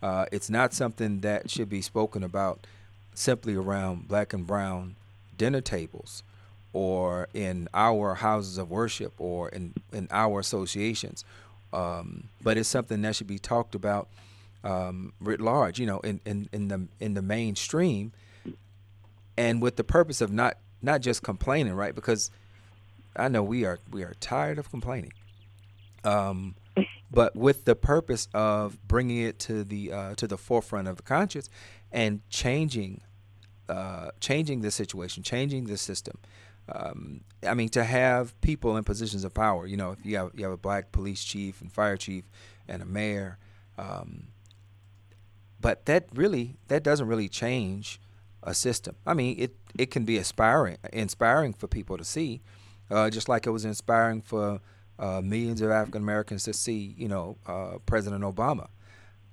uh, 0.02 0.26
it's 0.32 0.50
not 0.50 0.74
something 0.74 1.20
that 1.20 1.50
should 1.50 1.70
be 1.70 1.82
spoken 1.82 2.24
about 2.24 2.66
simply 3.14 3.56
around 3.56 4.08
black 4.08 4.34
and 4.34 4.48
brown 4.48 4.96
dinner 5.38 5.62
tables 5.62 6.24
or 6.72 7.28
in 7.34 7.68
our 7.74 8.16
houses 8.16 8.58
of 8.58 8.70
worship 8.70 9.14
or 9.18 9.50
in, 9.50 9.74
in 9.92 10.08
our 10.12 10.40
associations. 10.40 11.26
Um, 11.74 12.30
but 12.42 12.58
it's 12.58 12.70
something 12.70 13.02
that 13.02 13.16
should 13.16 13.28
be 13.28 13.40
talked 13.40 13.76
about 13.76 14.08
um, 14.64 15.14
writ 15.20 15.40
large, 15.42 15.80
you 15.80 15.86
know, 15.86 16.00
in, 16.00 16.20
in, 16.26 16.50
in 16.52 16.68
the 16.68 16.88
in 17.00 17.14
the 17.14 17.22
mainstream 17.22 18.12
and 19.38 19.62
with 19.62 19.78
the 19.78 19.84
purpose 19.84 20.20
of 20.20 20.32
not 20.32 20.58
not 20.82 21.02
just 21.02 21.24
complaining, 21.24 21.74
right? 21.74 21.96
Because 21.96 22.30
I 23.16 23.28
know 23.30 23.42
we 23.42 23.66
are 23.66 23.80
we 23.92 24.04
are 24.04 24.16
tired 24.20 24.58
of 24.60 24.70
complaining, 24.70 25.14
um, 26.04 26.56
but 27.12 27.36
with 27.36 27.66
the 27.66 27.76
purpose 27.76 28.28
of 28.34 28.78
bringing 28.88 29.18
it 29.18 29.40
to 29.40 29.64
the 29.64 29.92
uh, 29.92 30.16
to 30.16 30.28
the 30.28 30.38
forefront 30.38 30.88
of 30.88 30.98
the 30.98 31.04
conscience 31.04 31.50
and 31.92 32.22
changing 32.30 33.02
uh, 33.68 34.10
changing 34.20 34.62
the 34.62 34.72
situation, 34.72 35.24
changing 35.24 35.66
the 35.66 35.78
system. 35.78 36.18
Um, 36.72 37.22
I 37.48 37.54
mean, 37.54 37.70
to 37.70 37.84
have 37.84 38.40
people 38.42 38.78
in 38.78 38.84
positions 38.84 39.24
of 39.24 39.34
power. 39.34 39.66
You 39.66 39.78
know, 39.78 39.92
if 39.92 40.06
you 40.06 40.18
have 40.18 40.32
you 40.36 40.44
have 40.44 40.54
a 40.54 40.58
black 40.58 40.92
police 40.92 41.24
chief 41.24 41.62
and 41.62 41.72
fire 41.72 41.98
chief 41.98 42.26
and 42.68 42.82
a 42.82 42.86
mayor, 42.86 43.38
um, 43.78 44.28
but 45.60 45.86
that 45.86 46.08
really 46.14 46.58
that 46.68 46.84
doesn't 46.84 47.08
really 47.08 47.30
change 47.30 48.00
a 48.44 48.54
system. 48.54 48.96
I 49.06 49.14
mean, 49.14 49.36
it 49.40 49.56
it 49.78 49.92
can 49.92 50.04
be 50.06 50.18
inspiring 50.18 50.78
inspiring 50.94 51.54
for 51.54 51.68
people 51.68 51.98
to 51.98 52.04
see, 52.04 52.42
uh, 52.90 53.10
just 53.10 53.30
like 53.30 53.48
it 53.48 53.52
was 53.52 53.66
inspiring 53.66 54.22
for 54.22 54.62
uh, 55.00 55.22
millions 55.22 55.62
of 55.62 55.72
African 55.72 56.02
Americans 56.02 56.44
to 56.44 56.54
see, 56.54 56.94
you 56.98 57.08
know, 57.08 57.38
uh, 57.48 57.78
President 57.86 58.24
Obama. 58.24 58.68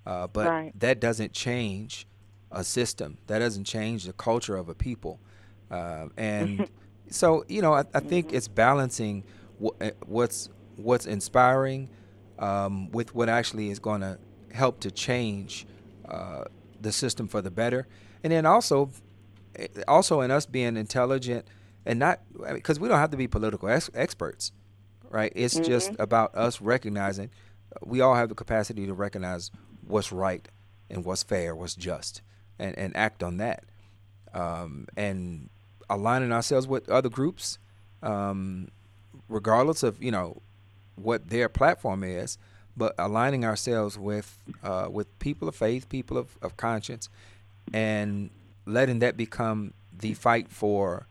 Uh, 0.06 0.26
but 0.28 0.46
Right. 0.46 0.80
that 0.80 1.00
doesn't 1.00 1.32
change 1.32 2.06
a 2.52 2.62
system. 2.62 3.18
That 3.26 3.40
doesn't 3.40 3.64
change 3.64 4.04
the 4.04 4.12
culture 4.12 4.56
of 4.56 4.68
a 4.68 4.74
people. 4.74 5.20
Uh, 5.70 6.06
and 6.16 6.68
So 7.10 7.44
you 7.48 7.62
know, 7.62 7.74
I, 7.74 7.84
I 7.94 8.00
think 8.00 8.28
mm-hmm. 8.28 8.36
it's 8.36 8.48
balancing 8.48 9.24
eh, 9.80 9.92
what's 10.06 10.48
what's 10.76 11.06
inspiring 11.06 11.88
um, 12.38 12.90
with 12.90 13.14
what 13.14 13.28
actually 13.28 13.70
is 13.70 13.78
going 13.78 14.00
to 14.00 14.18
help 14.52 14.80
to 14.80 14.90
change 14.90 15.66
uh, 16.08 16.44
the 16.80 16.92
system 16.92 17.28
for 17.28 17.40
the 17.40 17.50
better, 17.50 17.86
and 18.24 18.32
then 18.32 18.46
also 18.46 18.90
eh, 19.56 19.68
also 19.86 20.20
in 20.20 20.30
us 20.30 20.46
being 20.46 20.76
intelligent 20.76 21.46
and 21.84 21.98
not 21.98 22.20
because 22.52 22.78
I 22.78 22.80
mean, 22.80 22.82
we 22.82 22.88
don't 22.88 22.98
have 22.98 23.10
to 23.10 23.16
be 23.16 23.28
political 23.28 23.68
ex- 23.68 23.90
experts, 23.94 24.52
right? 25.10 25.32
It's 25.34 25.54
mm-hmm. 25.54 25.64
just 25.64 25.92
about 25.98 26.34
us 26.34 26.60
recognizing 26.60 27.30
we 27.84 28.00
all 28.00 28.14
have 28.14 28.28
the 28.28 28.34
capacity 28.34 28.86
to 28.86 28.94
recognize 28.94 29.50
what's 29.86 30.12
right 30.12 30.46
and 30.90 31.04
what's 31.04 31.22
fair, 31.22 31.54
what's 31.54 31.74
just, 31.74 32.22
and, 32.58 32.76
and 32.78 32.96
act 32.96 33.22
on 33.22 33.38
that. 33.38 33.64
Um, 34.34 34.86
and 34.96 35.48
aligning 35.88 36.32
ourselves 36.32 36.66
with 36.66 36.88
other 36.88 37.08
groups, 37.08 37.58
um, 38.02 38.68
regardless 39.28 39.82
of 39.82 40.02
you 40.02 40.10
know 40.10 40.42
what 40.96 41.28
their 41.28 41.48
platform 41.48 42.04
is, 42.04 42.38
but 42.76 42.94
aligning 42.98 43.44
ourselves 43.44 43.98
with 43.98 44.38
uh, 44.62 44.88
with 44.90 45.18
people 45.18 45.48
of 45.48 45.56
faith, 45.56 45.88
people 45.88 46.18
of, 46.18 46.36
of 46.42 46.56
conscience, 46.56 47.08
and 47.72 48.30
letting 48.66 48.98
that 48.98 49.16
become 49.16 49.72
the 49.98 50.14
fight 50.14 50.48
for 50.50 51.06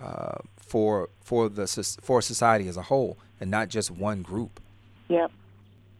uh, 0.00 0.38
for 0.56 1.08
for 1.20 1.48
the 1.48 1.66
for 2.02 2.20
society 2.20 2.68
as 2.68 2.76
a 2.76 2.82
whole, 2.82 3.18
and 3.40 3.50
not 3.50 3.68
just 3.68 3.90
one 3.90 4.22
group. 4.22 4.60
Yep. 5.08 5.30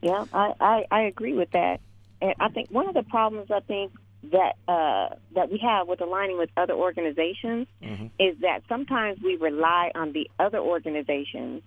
Yeah, 0.02 0.24
I, 0.32 0.52
I, 0.60 0.84
I 0.90 1.00
agree 1.02 1.32
with 1.32 1.50
that. 1.52 1.80
And 2.20 2.34
I 2.40 2.48
think 2.48 2.70
one 2.70 2.88
of 2.88 2.94
the 2.94 3.02
problems 3.02 3.50
I 3.50 3.60
think 3.60 3.92
that 4.32 4.54
uh, 4.66 5.14
that 5.34 5.50
we 5.50 5.58
have 5.58 5.86
with 5.86 6.00
aligning 6.00 6.38
with 6.38 6.50
other 6.56 6.74
organizations 6.74 7.66
mm-hmm. 7.82 8.06
is 8.18 8.36
that 8.40 8.60
sometimes 8.68 9.18
we 9.22 9.36
rely 9.36 9.90
on 9.94 10.12
the 10.12 10.28
other 10.38 10.58
organizations, 10.58 11.62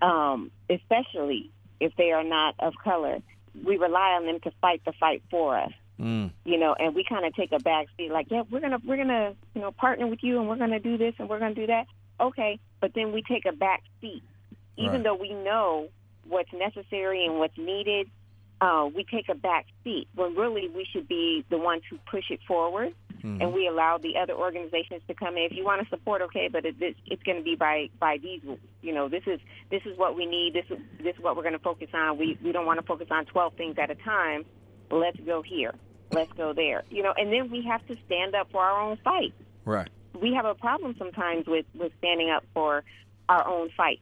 um, 0.00 0.50
especially 0.70 1.50
if 1.80 1.92
they 1.96 2.12
are 2.12 2.24
not 2.24 2.54
of 2.58 2.74
color. 2.82 3.18
We 3.64 3.76
rely 3.76 4.16
on 4.18 4.26
them 4.26 4.40
to 4.40 4.50
fight 4.60 4.82
the 4.84 4.92
fight 4.98 5.22
for 5.30 5.58
us. 5.58 5.72
Mm. 6.00 6.32
You 6.44 6.58
know, 6.58 6.74
and 6.76 6.94
we 6.94 7.04
kind 7.04 7.24
of 7.24 7.34
take 7.36 7.52
a 7.52 7.60
back 7.60 7.86
seat, 7.96 8.10
like, 8.10 8.26
yeah, 8.28 8.42
we're 8.50 8.60
gonna 8.60 8.80
we're 8.84 8.96
gonna 8.96 9.34
you 9.54 9.60
know 9.60 9.70
partner 9.70 10.06
with 10.08 10.20
you, 10.22 10.40
and 10.40 10.48
we're 10.48 10.56
gonna 10.56 10.80
do 10.80 10.98
this, 10.98 11.14
and 11.18 11.28
we're 11.28 11.38
gonna 11.38 11.54
do 11.54 11.68
that. 11.68 11.86
Okay, 12.18 12.58
but 12.80 12.92
then 12.94 13.12
we 13.12 13.22
take 13.22 13.44
a 13.46 13.52
back 13.52 13.82
seat, 14.00 14.22
even 14.76 14.92
right. 14.92 15.04
though 15.04 15.14
we 15.14 15.32
know 15.32 15.88
what's 16.26 16.52
necessary 16.52 17.24
and 17.24 17.38
what's 17.38 17.56
needed, 17.58 18.10
uh, 18.60 18.88
we 18.94 19.04
take 19.04 19.28
a 19.28 19.34
back 19.34 19.66
seat 19.82 20.08
when 20.14 20.34
really 20.34 20.68
we 20.68 20.86
should 20.90 21.08
be 21.08 21.44
the 21.50 21.58
ones 21.58 21.82
who 21.90 21.98
push 22.10 22.30
it 22.30 22.40
forward 22.46 22.94
mm-hmm. 23.24 23.40
and 23.40 23.52
we 23.52 23.66
allow 23.66 23.98
the 23.98 24.16
other 24.16 24.34
organizations 24.34 25.02
to 25.08 25.14
come 25.14 25.36
in. 25.36 25.44
If 25.44 25.52
you 25.52 25.64
want 25.64 25.82
to 25.82 25.88
support, 25.88 26.22
okay, 26.22 26.48
but 26.50 26.64
it, 26.64 26.76
it's, 26.80 26.98
it's 27.06 27.22
going 27.22 27.38
to 27.38 27.44
be 27.44 27.56
by 27.56 27.88
by 27.98 28.18
these 28.18 28.42
rules. 28.44 28.60
You 28.82 28.94
know, 28.94 29.08
this 29.08 29.22
is 29.26 29.40
this 29.70 29.82
is 29.84 29.96
what 29.98 30.16
we 30.16 30.26
need. 30.26 30.54
This 30.54 30.66
is 30.70 30.82
this 31.02 31.16
is 31.16 31.22
what 31.22 31.36
we're 31.36 31.42
going 31.42 31.54
to 31.54 31.58
focus 31.58 31.88
on. 31.94 32.18
We 32.18 32.38
we 32.42 32.52
don't 32.52 32.66
want 32.66 32.80
to 32.80 32.86
focus 32.86 33.08
on 33.10 33.24
12 33.26 33.54
things 33.54 33.76
at 33.78 33.90
a 33.90 33.96
time. 33.96 34.44
Let's 34.90 35.18
go 35.20 35.42
here. 35.42 35.74
Let's 36.12 36.32
go 36.32 36.52
there. 36.52 36.84
You 36.90 37.02
know, 37.02 37.14
and 37.16 37.32
then 37.32 37.50
we 37.50 37.62
have 37.64 37.84
to 37.88 37.96
stand 38.06 38.34
up 38.34 38.50
for 38.52 38.62
our 38.62 38.80
own 38.80 38.98
fight. 39.02 39.34
Right. 39.64 39.88
We 40.20 40.34
have 40.34 40.44
a 40.44 40.54
problem 40.54 40.94
sometimes 40.98 41.46
with 41.46 41.66
with 41.74 41.92
standing 41.98 42.30
up 42.30 42.44
for 42.54 42.84
our 43.28 43.46
own 43.48 43.70
fight 43.76 44.00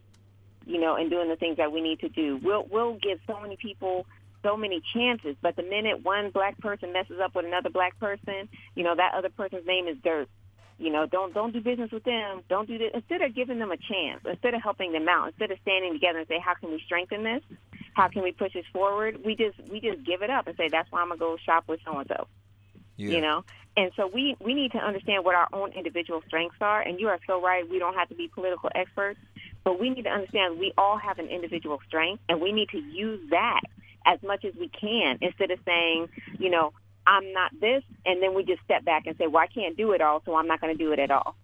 you 0.67 0.81
know, 0.81 0.97
and 0.97 1.11
doing 1.11 1.29
the 1.29 1.37
things 1.37 1.57
that 1.57 1.73
we 1.73 1.81
need 1.81 2.01
to 2.01 2.09
do. 2.09 2.39
We'll 2.43 2.67
we'll 2.71 2.95
give 2.95 3.19
so 3.27 3.41
many 3.41 3.57
people 3.57 4.07
so 4.43 4.57
many 4.57 4.83
chances, 4.93 5.37
but 5.41 5.57
the 5.57 5.63
minute 5.63 6.05
one 6.05 6.31
black 6.31 6.59
person 6.59 6.93
messes 6.93 7.21
up 7.23 7.35
with 7.35 7.47
another 7.47 7.71
black 7.71 7.99
person, 7.99 8.49
you 8.75 8.83
know, 8.83 8.95
that 8.97 9.15
other 9.15 9.29
person's 9.29 9.67
name 9.67 9.87
is 9.87 9.97
dirt. 10.03 10.29
You 10.79 10.91
know, 10.91 11.07
don't 11.07 11.33
don't 11.33 11.53
do 11.53 11.61
business 11.61 11.93
with 11.93 12.03
them. 12.05 12.43
Don't 12.49 12.67
do 12.67 12.77
this. 12.77 12.91
Instead 12.93 13.23
of 13.23 13.35
giving 13.35 13.59
them 13.59 13.71
a 13.71 13.77
chance, 13.77 14.21
instead 14.29 14.55
of 14.55 14.63
helping 14.63 14.93
them 14.93 15.09
out, 15.09 15.29
instead 15.29 15.53
of 15.53 15.59
standing 15.63 15.93
together 15.93 16.19
and 16.19 16.29
say, 16.29 16.41
how 16.45 16.55
can 16.55 16.71
we 16.71 16.83
strengthen 16.85 17.23
this? 17.23 17.43
How 17.95 18.09
can 18.09 18.23
we 18.23 18.33
push 18.33 18.55
this 18.55 18.65
forward? 18.73 19.21
We 19.25 19.37
just 19.37 19.59
we 19.71 19.81
just 19.81 20.05
give 20.05 20.23
it 20.23 20.31
up 20.31 20.49
and 20.49 20.57
say 20.57 20.69
that's 20.69 20.91
why 20.91 21.03
I'm 21.03 21.09
gonna 21.09 21.21
go 21.21 21.37
shop 21.37 21.65
with 21.69 21.81
so 21.85 21.99
and 21.99 22.09
so. 22.09 22.27
You 22.97 23.21
know, 23.21 23.45
and 23.77 23.91
so 23.97 24.07
we 24.07 24.37
we 24.41 24.55
need 24.55 24.73
to 24.73 24.79
understand 24.79 25.25
what 25.25 25.35
our 25.35 25.49
own 25.53 25.73
individual 25.73 26.23
strengths 26.27 26.57
are. 26.61 26.81
And 26.81 26.99
you 27.01 27.09
are 27.09 27.19
so 27.27 27.41
right. 27.41 27.69
We 27.69 27.79
don't 27.79 27.95
have 27.95 28.09
to 28.09 28.15
be 28.15 28.29
political 28.29 28.71
experts. 28.75 29.19
But 29.65 29.79
we 29.79 29.91
need 29.91 30.03
to 30.03 30.11
understand 30.11 30.59
we 30.59 30.73
all 30.77 30.99
have 30.99 31.19
an 31.19 31.29
individual 31.29 31.81
strength, 31.87 32.23
and 32.29 32.41
we 32.41 32.53
need 32.53 32.69
to 32.71 32.79
use 32.79 33.21
that 33.31 33.61
as 34.05 34.21
much 34.23 34.45
as 34.45 34.55
we 34.59 34.69
can 34.69 35.19
instead 35.21 35.51
of 35.51 35.59
saying, 35.65 36.09
you 36.39 36.51
know, 36.51 36.73
I'm 37.07 37.33
not 37.33 37.53
this, 37.61 37.83
and 38.07 38.23
then 38.23 38.35
we 38.35 38.45
just 38.45 38.63
step 38.65 38.85
back 38.85 39.07
and 39.07 39.17
say, 39.19 39.27
well, 39.27 39.43
I 39.43 39.47
can't 39.47 39.77
do 39.77 39.93
it 39.93 40.01
all, 40.01 40.23
so 40.25 40.37
I'm 40.37 40.47
not 40.47 40.61
going 40.61 40.77
to 40.77 40.85
do 40.85 40.93
it 40.93 40.99
at 40.99 41.11
all. 41.11 41.37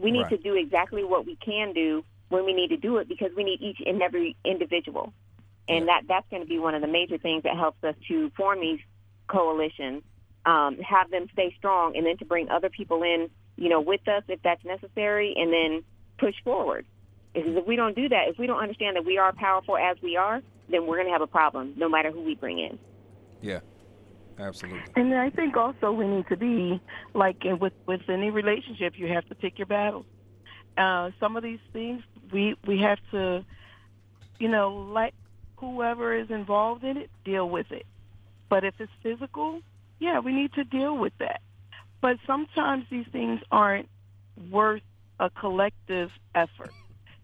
We 0.00 0.10
need 0.10 0.22
right. 0.22 0.30
to 0.30 0.36
do 0.36 0.54
exactly 0.54 1.04
what 1.04 1.26
we 1.26 1.36
can 1.36 1.72
do 1.72 2.04
when 2.28 2.44
we 2.44 2.52
need 2.52 2.68
to 2.68 2.76
do 2.76 2.98
it 2.98 3.08
because 3.08 3.30
we 3.36 3.44
need 3.44 3.60
each 3.62 3.78
and 3.84 4.02
every 4.02 4.36
individual. 4.44 5.12
And 5.68 5.86
yeah. 5.86 6.00
that 6.00 6.08
that's 6.08 6.28
going 6.30 6.42
to 6.42 6.48
be 6.48 6.58
one 6.58 6.74
of 6.74 6.82
the 6.82 6.88
major 6.88 7.18
things 7.18 7.44
that 7.44 7.56
helps 7.56 7.82
us 7.84 7.94
to 8.08 8.30
form 8.36 8.60
these 8.60 8.80
coalitions, 9.28 10.02
um, 10.44 10.78
have 10.78 11.10
them 11.10 11.28
stay 11.32 11.54
strong, 11.56 11.96
and 11.96 12.06
then 12.06 12.16
to 12.18 12.24
bring 12.24 12.48
other 12.48 12.68
people 12.68 13.02
in, 13.02 13.30
you 13.56 13.68
know, 13.68 13.80
with 13.80 14.06
us 14.08 14.22
if 14.28 14.42
that's 14.42 14.64
necessary, 14.64 15.34
and 15.36 15.52
then 15.52 15.84
push 16.18 16.34
forward. 16.44 16.84
Because 17.36 17.54
if 17.54 17.66
we 17.66 17.76
don't 17.76 17.94
do 17.94 18.08
that, 18.08 18.28
if 18.28 18.38
we 18.38 18.46
don't 18.46 18.62
understand 18.62 18.96
that 18.96 19.04
we 19.04 19.18
are 19.18 19.30
powerful 19.30 19.76
as 19.76 19.98
we 20.02 20.16
are, 20.16 20.40
then 20.70 20.86
we're 20.86 20.96
going 20.96 21.06
to 21.06 21.12
have 21.12 21.20
a 21.20 21.26
problem, 21.26 21.74
no 21.76 21.86
matter 21.86 22.10
who 22.10 22.22
we 22.22 22.34
bring 22.34 22.58
in. 22.58 22.78
Yeah, 23.42 23.60
absolutely. 24.38 24.80
And 24.96 25.14
I 25.14 25.28
think 25.28 25.54
also 25.54 25.92
we 25.92 26.06
need 26.06 26.26
to 26.28 26.36
be 26.38 26.80
like 27.12 27.44
with 27.44 27.74
with 27.86 28.00
any 28.08 28.30
relationship, 28.30 28.94
you 28.96 29.08
have 29.08 29.28
to 29.28 29.34
pick 29.34 29.58
your 29.58 29.66
battles. 29.66 30.06
Uh, 30.78 31.10
some 31.20 31.36
of 31.36 31.42
these 31.42 31.58
things 31.74 32.02
we 32.32 32.56
we 32.66 32.80
have 32.80 32.98
to, 33.10 33.44
you 34.38 34.48
know, 34.48 34.88
let 34.90 35.12
whoever 35.58 36.16
is 36.18 36.30
involved 36.30 36.84
in 36.84 36.96
it 36.96 37.10
deal 37.22 37.50
with 37.50 37.70
it. 37.70 37.84
But 38.48 38.64
if 38.64 38.74
it's 38.78 38.92
physical, 39.02 39.60
yeah, 39.98 40.20
we 40.20 40.32
need 40.32 40.54
to 40.54 40.64
deal 40.64 40.96
with 40.96 41.12
that. 41.18 41.42
But 42.00 42.16
sometimes 42.26 42.86
these 42.90 43.06
things 43.12 43.40
aren't 43.52 43.90
worth 44.50 44.82
a 45.20 45.28
collective 45.28 46.10
effort 46.34 46.72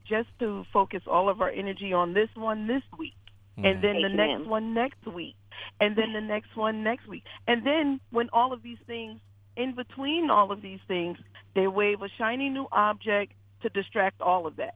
just 0.06 0.28
to 0.40 0.64
focus 0.72 1.02
all 1.06 1.28
of 1.28 1.40
our 1.40 1.50
energy 1.50 1.92
on 1.92 2.14
this 2.14 2.28
one 2.34 2.66
this 2.66 2.82
week, 2.98 3.14
mm. 3.58 3.66
and 3.66 3.82
then 3.82 4.02
the 4.02 4.08
next 4.08 4.46
one 4.46 4.74
next 4.74 5.06
week, 5.06 5.36
and 5.80 5.96
then 5.96 6.12
the 6.12 6.20
next 6.20 6.56
one 6.56 6.82
next 6.82 7.06
week. 7.06 7.24
And 7.46 7.66
then 7.66 8.00
when 8.10 8.28
all 8.32 8.52
of 8.52 8.62
these 8.62 8.78
things, 8.86 9.20
in 9.56 9.74
between 9.74 10.30
all 10.30 10.52
of 10.52 10.62
these 10.62 10.80
things, 10.88 11.18
they 11.54 11.66
wave 11.66 12.02
a 12.02 12.08
shiny 12.18 12.48
new 12.48 12.66
object 12.72 13.32
to 13.62 13.68
distract 13.68 14.20
all 14.20 14.46
of 14.46 14.56
that. 14.56 14.74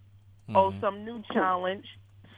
Mm-hmm. 0.48 0.56
Oh, 0.56 0.74
some 0.80 1.04
new 1.04 1.22
challenge, 1.32 1.86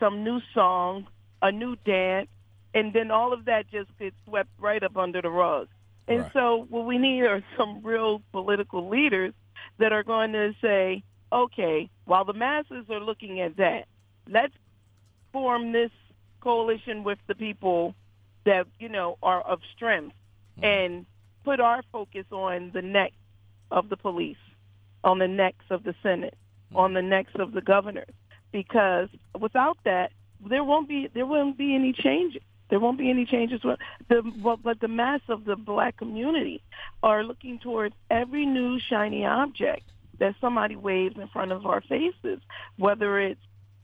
some 0.01 0.24
new 0.24 0.40
song, 0.55 1.07
a 1.42 1.53
new 1.53 1.77
dance, 1.85 2.29
and 2.74 2.92
then 2.92 3.11
all 3.11 3.33
of 3.33 3.46
that 3.46 3.70
just 3.70 3.90
gets 3.98 4.16
swept 4.27 4.51
right 4.59 4.83
up 4.83 4.96
under 4.96 5.20
the 5.20 5.31
rug. 5.31 5.68
And 6.07 6.20
right. 6.20 6.33
so 6.33 6.66
what 6.70 6.87
we 6.87 6.98
need 6.98 7.22
are 7.22 7.42
some 7.57 7.83
real 7.83 8.22
political 8.33 8.88
leaders 8.88 9.35
that 9.79 9.92
are 9.92 10.03
going 10.03 10.33
to 10.33 10.53
say, 10.62 11.03
okay, 11.33 11.90
while 12.09 12.25
the 12.25 12.33
masses 12.33 12.87
are 12.88 13.01
looking 13.01 13.40
at 13.42 13.59
that, 13.59 13.87
let's 14.27 14.55
form 15.31 15.73
this 15.73 15.90
coalition 16.40 17.04
with 17.04 17.19
the 17.27 17.35
people 17.35 17.94
that, 18.46 18.67
you 18.81 18.88
know, 18.88 19.19
are 19.23 19.42
of 19.42 19.61
strength 19.77 20.15
mm-hmm. 20.56 20.65
and 20.65 21.06
put 21.44 21.61
our 21.61 21.83
focus 21.92 22.25
on 22.33 22.71
the 22.73 22.81
necks 22.81 23.15
of 23.71 23.90
the 23.90 23.96
police, 23.96 24.38
on 25.04 25.19
the 25.19 25.29
necks 25.29 25.67
of 25.69 25.85
the 25.85 25.94
Senate, 26.02 26.35
mm-hmm. 26.69 26.79
on 26.79 26.94
the 26.94 27.02
necks 27.02 27.33
of 27.35 27.52
the 27.52 27.61
governors. 27.61 28.15
Because 28.52 29.11
without 29.38 29.77
that, 29.85 30.11
there 30.48 30.65
won't 30.65 30.88
be 30.88 31.11
there 31.13 31.27
won't 31.27 31.59
be 31.59 31.75
any 31.75 31.92
changes. 31.92 32.40
There 32.71 32.81
won't 32.81 32.98
be 32.98 33.11
any 33.11 33.27
changes. 33.27 33.61
The, 34.09 34.56
but 34.63 34.81
the 34.81 34.88
mass 34.88 35.21
of 35.29 35.44
the 35.44 35.56
black 35.56 35.98
community 35.98 36.63
are 37.02 37.23
looking 37.23 37.59
towards 37.59 37.94
every 38.11 38.46
new 38.46 38.79
shiny 38.79 39.27
object 39.27 39.83
that 40.19 40.35
somebody 40.40 40.77
waves 40.77 41.16
in 41.16 41.29
front 41.29 41.52
of 41.52 41.66
our 41.66 41.81
faces, 41.81 42.40
whether 42.77 43.21
it's, 43.21 43.40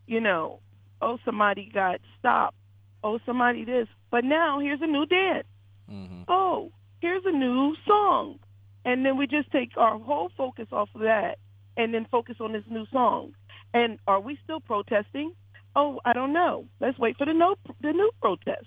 you 0.06 0.20
know, 0.20 0.60
oh, 1.00 1.18
somebody 1.24 1.70
got 1.72 2.00
stopped, 2.18 2.56
oh, 3.02 3.18
somebody 3.24 3.64
this. 3.64 3.88
But 4.10 4.24
now 4.24 4.60
here's 4.60 4.80
a 4.82 4.86
new 4.86 5.06
dance. 5.06 5.46
Mm-hmm. 5.90 6.22
Oh, 6.28 6.72
here's 7.00 7.24
a 7.24 7.32
new 7.32 7.74
song. 7.86 8.38
And 8.84 9.04
then 9.04 9.16
we 9.16 9.26
just 9.26 9.50
take 9.50 9.70
our 9.76 9.98
whole 9.98 10.30
focus 10.36 10.66
off 10.72 10.88
of 10.94 11.02
that 11.02 11.38
and 11.76 11.94
then 11.94 12.06
focus 12.10 12.36
on 12.40 12.52
this 12.52 12.64
new 12.68 12.86
song. 12.92 13.32
And 13.72 13.98
are 14.06 14.20
we 14.20 14.38
still 14.44 14.60
protesting? 14.60 15.32
Oh, 15.74 16.00
I 16.04 16.12
don't 16.12 16.32
know. 16.32 16.66
Let's 16.80 16.98
wait 16.98 17.16
for 17.16 17.26
the 17.26 17.32
no 17.32 17.56
the 17.80 17.92
new 17.92 18.10
protest. 18.20 18.66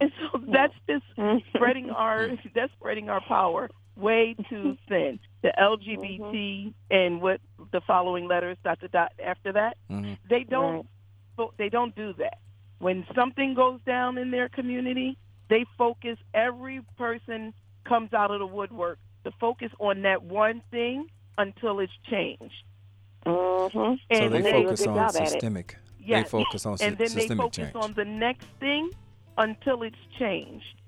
And 0.00 0.12
so 0.20 0.40
that's 0.52 0.74
just 0.88 1.04
spreading 1.54 1.90
our 1.90 2.28
that's 2.54 2.72
spreading 2.74 3.08
our 3.08 3.20
power 3.26 3.68
way 3.96 4.34
too 4.48 4.76
thin. 4.88 5.18
The 5.42 5.52
LGBT 5.58 6.20
mm-hmm. 6.20 6.68
and 6.90 7.20
what 7.20 7.40
the 7.72 7.80
following 7.86 8.26
letters 8.26 8.56
dot 8.64 8.80
to 8.80 8.88
dot 8.88 9.12
after 9.24 9.52
that, 9.52 9.76
mm-hmm. 9.90 10.14
they 10.28 10.44
don't 10.44 10.86
right. 11.38 11.48
they 11.58 11.68
don't 11.68 11.94
do 11.94 12.14
that. 12.18 12.38
When 12.78 13.06
something 13.14 13.54
goes 13.54 13.80
down 13.86 14.18
in 14.18 14.30
their 14.30 14.48
community, 14.48 15.18
they 15.48 15.64
focus. 15.76 16.18
Every 16.32 16.82
person 16.96 17.54
comes 17.84 18.12
out 18.12 18.30
of 18.30 18.38
the 18.38 18.46
woodwork 18.46 18.98
to 19.24 19.30
focus 19.40 19.70
on 19.78 20.02
that 20.02 20.22
one 20.22 20.62
thing 20.70 21.08
until 21.38 21.80
it's 21.80 21.92
changed. 22.10 22.64
Mm-hmm. 23.26 23.94
so 24.14 24.28
they 24.28 24.42
they 24.42 24.52
focus 24.52 24.86
on 24.86 24.94
job 24.96 25.16
at 25.16 25.22
it. 25.22 25.28
systemic. 25.30 25.76
Yes. 25.98 26.24
They 26.24 26.30
focus 26.30 26.66
on 26.66 26.72
and 26.72 26.80
sy- 26.80 27.04
then 27.06 27.14
they 27.14 27.34
focus 27.34 27.56
change. 27.56 27.74
on 27.74 27.94
the 27.94 28.04
next 28.04 28.46
thing 28.60 28.90
until 29.38 29.82
it's 29.82 29.96
changed. 30.18 30.80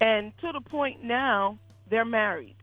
And 0.00 0.32
to 0.38 0.52
the 0.52 0.62
point 0.62 1.04
now, 1.04 1.58
they're 1.92 2.04
married, 2.06 2.56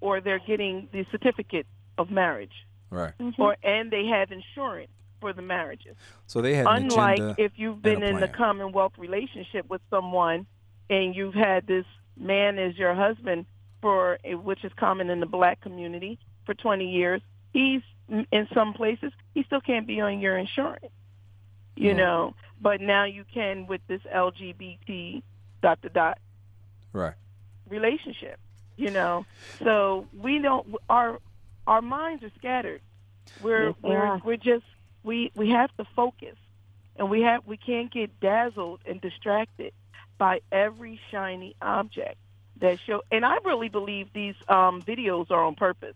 or 0.00 0.20
they're 0.20 0.38
getting 0.38 0.86
the 0.92 1.06
certificate 1.10 1.66
of 1.96 2.10
marriage, 2.10 2.66
right. 2.90 3.14
or 3.38 3.56
and 3.62 3.90
they 3.90 4.04
have 4.06 4.30
insurance 4.30 4.90
for 5.20 5.32
the 5.32 5.40
marriages. 5.42 5.96
So 6.26 6.42
they 6.42 6.54
had 6.54 6.66
Unlike 6.68 7.38
if 7.38 7.52
you've 7.56 7.80
been 7.80 8.02
and 8.02 8.04
a 8.04 8.08
in 8.08 8.20
the. 8.20 8.28
common-law 8.28 8.90
relationship 8.98 9.68
with 9.70 9.80
someone, 9.88 10.46
and 10.90 11.16
you've 11.16 11.34
had 11.34 11.66
this 11.66 11.86
man 12.18 12.58
as 12.58 12.76
your 12.76 12.94
husband 12.94 13.46
for 13.80 14.18
which 14.24 14.62
is 14.62 14.72
common 14.76 15.08
in 15.10 15.20
the 15.20 15.26
black 15.26 15.60
community 15.62 16.18
for 16.44 16.54
20 16.54 16.86
years. 16.90 17.22
He's 17.52 17.80
in 18.08 18.46
some 18.52 18.74
places 18.74 19.12
he 19.32 19.42
still 19.44 19.60
can't 19.62 19.86
be 19.86 20.00
on 20.00 20.20
your 20.20 20.36
insurance. 20.36 20.92
You 21.76 21.92
Mhm. 21.92 21.96
know, 21.96 22.34
but 22.60 22.80
now 22.82 23.04
you 23.04 23.24
can 23.24 23.66
with 23.66 23.80
this 23.86 24.02
LGBT 24.02 25.22
dot 25.62 25.80
dot 25.80 25.92
dot 25.94 26.18
right. 26.92 27.14
Relationship. 27.68 28.38
You 28.76 28.90
know, 28.90 29.24
so 29.60 30.08
we 30.12 30.40
don't 30.40 30.74
our 30.88 31.20
our 31.66 31.80
minds 31.80 32.24
are 32.24 32.32
scattered. 32.38 32.80
We're 33.40 33.68
Yes, 33.68 33.76
we're 33.82 34.18
we're 34.24 34.36
just 34.36 34.64
we 35.04 35.30
we 35.36 35.50
have 35.50 35.74
to 35.76 35.84
focus, 35.94 36.36
and 36.96 37.08
we 37.08 37.22
have 37.22 37.46
we 37.46 37.56
can't 37.56 37.92
get 37.92 38.18
dazzled 38.18 38.80
and 38.84 39.00
distracted 39.00 39.72
by 40.18 40.40
every 40.50 41.00
shiny 41.10 41.54
object 41.62 42.16
that 42.60 42.78
show. 42.86 43.02
And 43.10 43.24
I 43.24 43.36
really 43.44 43.68
believe 43.68 44.12
these 44.12 44.34
um, 44.48 44.82
videos 44.82 45.30
are 45.30 45.44
on 45.44 45.54
purpose. 45.54 45.94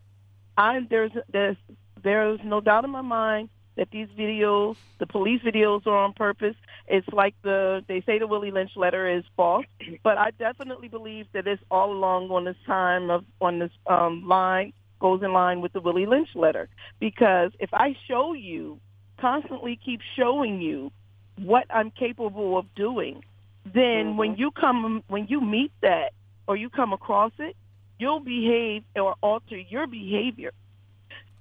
I 0.57 0.81
there's 0.89 1.13
there's 1.33 1.57
there's 2.03 2.41
no 2.45 2.61
doubt 2.61 2.85
in 2.85 2.91
my 2.91 3.03
mind 3.03 3.49
that 3.79 3.91
these 3.91 4.09
videos, 4.19 4.77
the 4.99 5.07
police 5.07 5.41
videos, 5.41 5.87
are 5.87 5.97
on 5.97 6.13
purpose. 6.13 6.57
It's 6.89 7.09
like 7.13 7.35
the 7.43 7.83
they 7.89 8.03
say 8.03 8.19
the 8.19 8.27
Willie 8.27 8.51
Lynch 8.51 8.73
letter 8.77 9.09
is 9.09 9.25
false, 9.37 9.65
but 10.03 10.19
I 10.19 10.33
definitely 10.33 10.89
believe 10.89 11.27
that 11.33 11.47
it's 11.47 11.63
all 11.71 11.93
along 11.93 12.31
on 12.31 12.45
this 12.45 12.57
time 12.67 13.09
of 13.09 13.25
on 13.41 13.61
this 13.61 13.71
um, 13.87 14.29
line 14.29 14.75
goes 15.01 15.23
in 15.23 15.33
line 15.33 15.61
with 15.61 15.73
the 15.73 15.81
Willie 15.81 16.07
Lynch 16.07 16.31
letter 16.35 16.69
because 16.99 17.53
if 17.61 17.73
I 17.73 17.97
show 18.09 18.33
you 18.33 18.81
constantly 19.21 19.79
keep 19.83 20.01
showing 20.17 20.61
you 20.61 20.91
what 21.37 21.65
I'm 21.71 21.93
capable 21.93 22.59
of 22.59 22.67
doing, 22.75 23.23
then 23.65 24.17
when 24.17 24.37
you 24.37 24.51
come 24.51 25.05
when 25.07 25.29
you 25.29 25.41
meet 25.41 25.73
that 25.83 26.13
or 26.49 26.57
you 26.57 26.69
come 26.69 26.93
across 26.93 27.33
it, 27.39 27.57
you'll 27.99 28.21
behave 28.21 28.83
or 28.97 29.15
alter 29.23 29.57
your 29.57 29.87
behavior. 29.87 30.53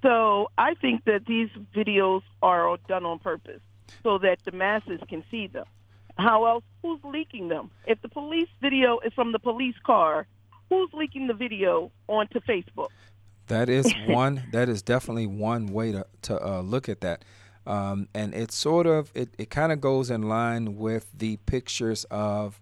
So 0.02 0.52
I 0.58 0.76
think 0.76 1.06
that 1.06 1.26
these 1.26 1.50
videos 1.76 2.22
are 2.42 2.78
done 2.88 3.06
on 3.06 3.20
purpose 3.20 3.62
so 4.04 4.18
that 4.20 4.38
the 4.46 4.52
masses 4.52 5.00
can 5.10 5.24
see 5.32 5.48
them. 5.48 5.66
How 6.18 6.46
else? 6.46 6.64
Who's 6.82 7.00
leaking 7.04 7.50
them? 7.50 7.72
If 7.86 8.02
the 8.02 8.10
police 8.10 8.50
video 8.62 9.00
is 9.00 9.14
from 9.14 9.32
the 9.32 9.40
police 9.40 9.76
car, 9.86 10.28
who's 10.70 10.90
leaking 10.94 11.28
the 11.28 11.34
video 11.34 11.92
onto 12.08 12.40
Facebook? 12.42 12.90
That 13.48 13.70
is 13.70 13.92
one. 14.08 14.44
that 14.52 14.68
is 14.70 14.82
definitely 14.82 15.28
one 15.28 15.68
way 15.68 15.92
to 15.92 16.06
to 16.24 16.46
uh, 16.46 16.62
look 16.62 16.90
at 16.90 17.02
that, 17.02 17.24
um, 17.66 18.08
and 18.14 18.34
it's 18.34 18.56
sort 18.56 18.88
of 18.88 19.12
it. 19.14 19.30
It 19.38 19.50
kind 19.50 19.72
of 19.72 19.80
goes 19.80 20.10
in 20.10 20.24
line 20.24 20.78
with 20.78 21.12
the 21.18 21.38
pictures 21.46 22.06
of. 22.06 22.60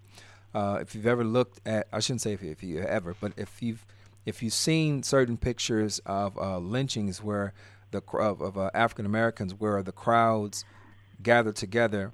Uh, 0.54 0.78
if 0.80 0.94
you've 0.94 1.06
ever 1.06 1.22
looked 1.22 1.60
at, 1.66 1.86
I 1.92 2.00
shouldn't 2.00 2.22
say 2.22 2.32
if, 2.32 2.42
if 2.42 2.62
you 2.62 2.80
ever, 2.80 3.14
but 3.20 3.32
if 3.36 3.60
you've 3.60 3.84
if 4.26 4.42
you've 4.42 4.52
seen 4.52 5.02
certain 5.04 5.36
pictures 5.36 6.00
of 6.04 6.36
uh, 6.36 6.58
lynchings 6.58 7.22
where 7.22 7.54
the 7.92 8.02
of, 8.12 8.42
of 8.42 8.58
uh, 8.58 8.70
African 8.74 9.06
Americans 9.06 9.54
where 9.54 9.82
the 9.82 9.92
crowds 9.92 10.64
gather 11.22 11.52
together, 11.52 12.12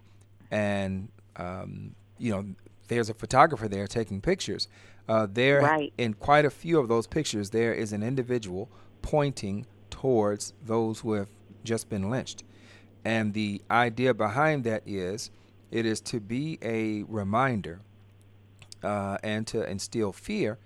and 0.51 1.09
um, 1.37 1.95
you 2.19 2.31
know 2.31 2.55
there's 2.89 3.09
a 3.09 3.15
photographer 3.15 3.67
there 3.67 3.87
taking 3.87 4.21
pictures. 4.21 4.69
Uh, 5.09 5.27
there, 5.31 5.61
Right. 5.61 5.93
in 5.99 6.15
quite 6.15 6.45
a 6.45 6.51
few 6.51 6.79
of 6.79 6.89
those 6.89 7.07
pictures, 7.09 7.51
there 7.51 7.73
is 7.75 7.93
an 7.93 8.03
individual 8.03 8.69
pointing 9.01 9.67
towards 9.91 10.53
those 10.65 11.01
who 11.01 11.15
have 11.15 11.29
just 11.65 11.89
been 11.89 12.11
lynched, 12.11 12.45
and 13.05 13.33
the 13.33 13.63
idea 13.71 14.13
behind 14.15 14.65
that 14.65 14.83
is 14.87 15.31
it 15.71 15.87
is 15.87 16.01
to 16.03 16.21
be 16.21 16.59
a 16.63 17.03
reminder 17.05 17.81
uh, 18.83 19.17
and 19.23 19.47
to 19.47 19.69
instill 19.69 20.13
fear 20.13 20.59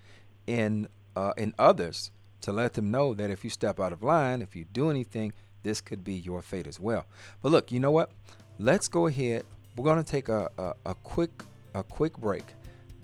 in 0.48 0.88
uh, 1.16 1.32
in 1.36 1.54
others 1.58 2.12
to 2.42 2.52
let 2.52 2.74
them 2.74 2.90
know 2.90 3.14
that 3.14 3.30
if 3.30 3.42
you 3.42 3.50
step 3.50 3.80
out 3.80 3.92
of 3.92 4.02
line, 4.02 4.42
if 4.42 4.54
you 4.54 4.64
do 4.64 4.90
anything, 4.90 5.32
this 5.62 5.80
could 5.80 6.04
be 6.04 6.14
your 6.14 6.42
fate 6.42 6.66
as 6.66 6.78
well. 6.78 7.06
But 7.42 7.50
look, 7.50 7.72
you 7.72 7.80
know 7.80 7.90
what? 7.90 8.12
Let's 8.58 8.86
go 8.86 9.06
ahead. 9.06 9.44
We're 9.76 9.84
going 9.84 10.02
to 10.02 10.10
take 10.10 10.28
a, 10.28 10.50
a, 10.56 10.74
a 10.86 10.94
quick 10.94 11.42
a 11.74 11.82
quick 11.82 12.16
break, 12.16 12.44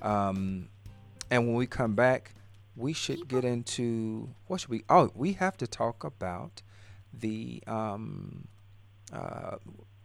um, 0.01 0.69
and 1.31 1.47
when 1.47 1.57
we 1.57 1.67
come 1.67 1.95
back, 1.95 2.35
we 2.77 2.95
should 2.95 3.29
get 3.29 3.45
into 3.45 4.31
what 4.47 4.61
should 4.61 4.71
we? 4.71 4.85
Oh, 4.89 5.11
we 5.15 5.33
have 5.35 5.57
to 5.59 5.67
talk 5.67 6.05
about 6.05 6.63
the 7.13 7.63
um, 7.67 8.49
uh, 9.13 9.57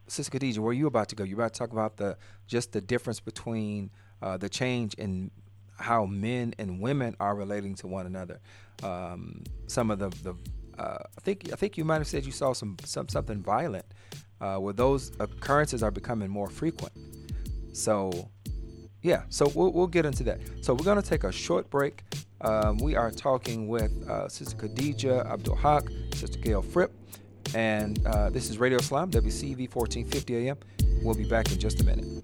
Sister 0.08 0.38
Khadija, 0.38 0.58
where 0.60 0.74
you 0.74 0.88
about 0.88 1.08
to 1.10 1.16
go? 1.16 1.24
You 1.24 1.36
about 1.36 1.54
to 1.54 1.60
talk 1.60 1.72
about 1.72 1.96
the 1.98 2.18
just 2.48 2.74
the 2.74 2.82
difference 2.82 3.22
between 3.22 3.90
uh, 4.22 4.36
the 4.36 4.50
change 4.50 4.94
in 4.96 5.32
how 5.78 6.06
men 6.06 6.54
and 6.58 6.80
women 6.80 7.16
are 7.20 7.36
relating 7.36 7.76
to 7.76 7.88
one 7.88 8.06
another. 8.06 8.40
Um, 8.84 9.44
some 9.68 9.92
of 9.92 10.00
the 10.00 10.10
the 10.10 10.36
uh, 10.82 10.98
I 11.18 11.22
think 11.22 11.50
I 11.52 11.56
think 11.56 11.78
you 11.78 11.86
might 11.86 11.98
have 11.98 12.08
said 12.08 12.26
you 12.26 12.32
saw 12.32 12.54
some, 12.54 12.78
some 12.84 13.10
something 13.10 13.42
violent 13.42 13.86
uh, 14.42 14.58
where 14.58 14.74
those 14.74 15.12
occurrences 15.20 15.82
are 15.84 15.92
becoming 15.92 16.30
more 16.30 16.50
frequent. 16.50 16.94
So 17.74 18.30
yeah, 19.02 19.24
so 19.30 19.52
we'll, 19.56 19.72
we'll 19.72 19.88
get 19.88 20.06
into 20.06 20.24
that. 20.24 20.40
So 20.62 20.74
we're 20.74 20.96
to 20.96 21.08
take 21.08 21.24
a 21.24 21.32
short 21.32 21.70
break. 21.70 22.04
Um, 22.42 22.78
we 22.78 22.96
are 22.96 23.10
talking 23.10 23.68
with 23.68 23.92
uh, 24.10 24.28
Sister 24.28 24.56
Khadija 24.56 25.26
Abdul 25.26 25.56
Haq, 25.56 25.88
Sister 26.14 26.40
Gail 26.40 26.62
Fripp, 26.62 26.92
and 27.56 28.06
uh, 28.06 28.30
this 28.30 28.50
is 28.50 28.58
Radio 28.58 28.78
Islam, 28.78 29.10
WCEV 29.10 29.74
1450 29.74 30.48
AM. 30.48 30.58
We'll 31.04 31.16
be 31.16 31.28
back 31.28 31.52
in 31.52 31.60
just 31.60 31.82
a 31.82 31.84
minute. 31.84 32.24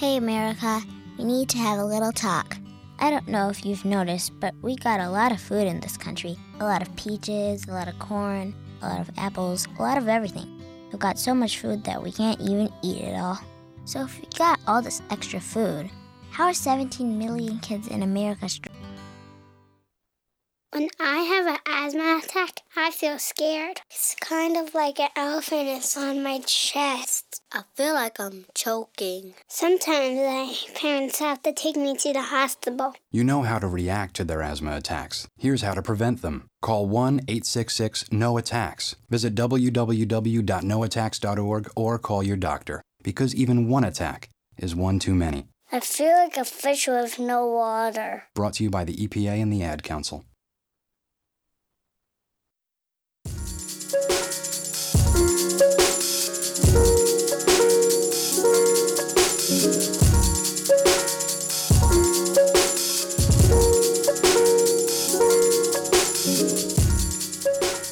Hey 0.00 0.16
America, 0.16 0.80
we 1.18 1.24
need 1.24 1.50
to 1.50 1.58
have 1.58 1.78
a 1.78 1.84
little 1.84 2.10
talk. 2.10 2.56
I 3.00 3.10
don't 3.10 3.28
know 3.28 3.50
if 3.50 3.66
you've 3.66 3.84
noticed, 3.84 4.32
but 4.40 4.54
we 4.62 4.74
got 4.74 4.98
a 4.98 5.10
lot 5.10 5.30
of 5.30 5.42
food 5.42 5.66
in 5.66 5.78
this 5.78 5.98
country. 5.98 6.38
A 6.58 6.64
lot 6.64 6.80
of 6.80 6.96
peaches, 6.96 7.68
a 7.68 7.72
lot 7.72 7.86
of 7.86 7.98
corn, 7.98 8.54
a 8.80 8.88
lot 8.88 9.00
of 9.00 9.10
apples, 9.18 9.68
a 9.78 9.82
lot 9.82 9.98
of 9.98 10.08
everything. 10.08 10.58
We've 10.90 10.98
got 10.98 11.18
so 11.18 11.34
much 11.34 11.58
food 11.58 11.84
that 11.84 12.02
we 12.02 12.12
can't 12.12 12.40
even 12.40 12.70
eat 12.82 13.02
it 13.02 13.20
all. 13.20 13.38
So 13.84 14.00
if 14.04 14.18
we 14.18 14.26
got 14.38 14.58
all 14.66 14.80
this 14.80 15.02
extra 15.10 15.38
food, 15.38 15.90
how 16.30 16.44
are 16.44 16.54
17 16.54 17.18
million 17.18 17.58
kids 17.58 17.86
in 17.86 18.02
America 18.02 18.48
struggling? 18.48 18.79
When 20.80 20.88
I 20.98 21.18
have 21.18 21.46
an 21.46 21.58
asthma 21.66 22.22
attack, 22.24 22.62
I 22.74 22.90
feel 22.90 23.18
scared. 23.18 23.82
It's 23.90 24.16
kind 24.18 24.56
of 24.56 24.72
like 24.72 24.98
an 24.98 25.10
elephant 25.14 25.68
is 25.68 25.94
on 25.94 26.22
my 26.22 26.40
chest. 26.46 27.42
I 27.52 27.64
feel 27.74 27.92
like 27.92 28.18
I'm 28.18 28.46
choking. 28.54 29.34
Sometimes 29.46 30.16
my 30.16 30.56
parents 30.74 31.18
have 31.18 31.42
to 31.42 31.52
take 31.52 31.76
me 31.76 31.98
to 31.98 32.14
the 32.14 32.22
hospital. 32.22 32.94
You 33.10 33.24
know 33.24 33.42
how 33.42 33.58
to 33.58 33.68
react 33.68 34.16
to 34.16 34.24
their 34.24 34.40
asthma 34.40 34.74
attacks. 34.74 35.28
Here's 35.36 35.60
how 35.60 35.74
to 35.74 35.82
prevent 35.82 36.22
them. 36.22 36.48
Call 36.62 36.88
1 36.88 37.20
866 37.28 38.10
No 38.10 38.38
Attacks. 38.38 38.96
Visit 39.10 39.34
www.noattacks.org 39.34 41.70
or 41.76 41.98
call 41.98 42.22
your 42.22 42.38
doctor 42.38 42.80
because 43.02 43.34
even 43.34 43.68
one 43.68 43.84
attack 43.84 44.30
is 44.56 44.74
one 44.74 44.98
too 44.98 45.14
many. 45.14 45.44
I 45.70 45.80
feel 45.80 46.16
like 46.16 46.38
a 46.38 46.46
fish 46.46 46.88
with 46.88 47.18
no 47.18 47.46
water. 47.46 48.24
Brought 48.34 48.54
to 48.54 48.64
you 48.64 48.70
by 48.70 48.84
the 48.84 48.96
EPA 48.96 49.42
and 49.42 49.52
the 49.52 49.62
Ad 49.62 49.82
Council. 49.84 50.24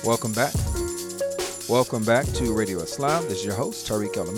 Welcome 0.08 0.32
back. 0.32 0.54
Welcome 1.68 2.02
back 2.02 2.24
to 2.28 2.54
Radio 2.54 2.78
Islam. 2.78 3.24
This 3.24 3.40
is 3.40 3.44
your 3.44 3.54
host, 3.54 3.86
Tariq 3.86 4.16
El 4.16 4.30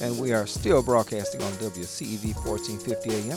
and 0.00 0.16
we 0.16 0.32
are 0.32 0.46
still 0.46 0.80
broadcasting 0.80 1.42
on 1.42 1.50
WCEV 1.54 2.36
1450 2.46 3.10
AM, 3.10 3.36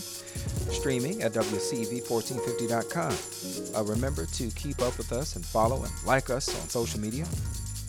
streaming 0.71 1.23
at 1.23 1.33
WCEV1450.com. 1.33 3.75
Uh, 3.75 3.83
remember 3.83 4.27
to 4.27 4.51
keep 4.51 4.79
up 4.79 4.95
with 4.99 5.11
us 5.11 5.37
and 5.37 5.43
follow 5.43 5.81
and 5.81 5.91
like 6.05 6.29
us 6.29 6.49
on 6.61 6.69
social 6.69 6.99
media. 6.99 7.25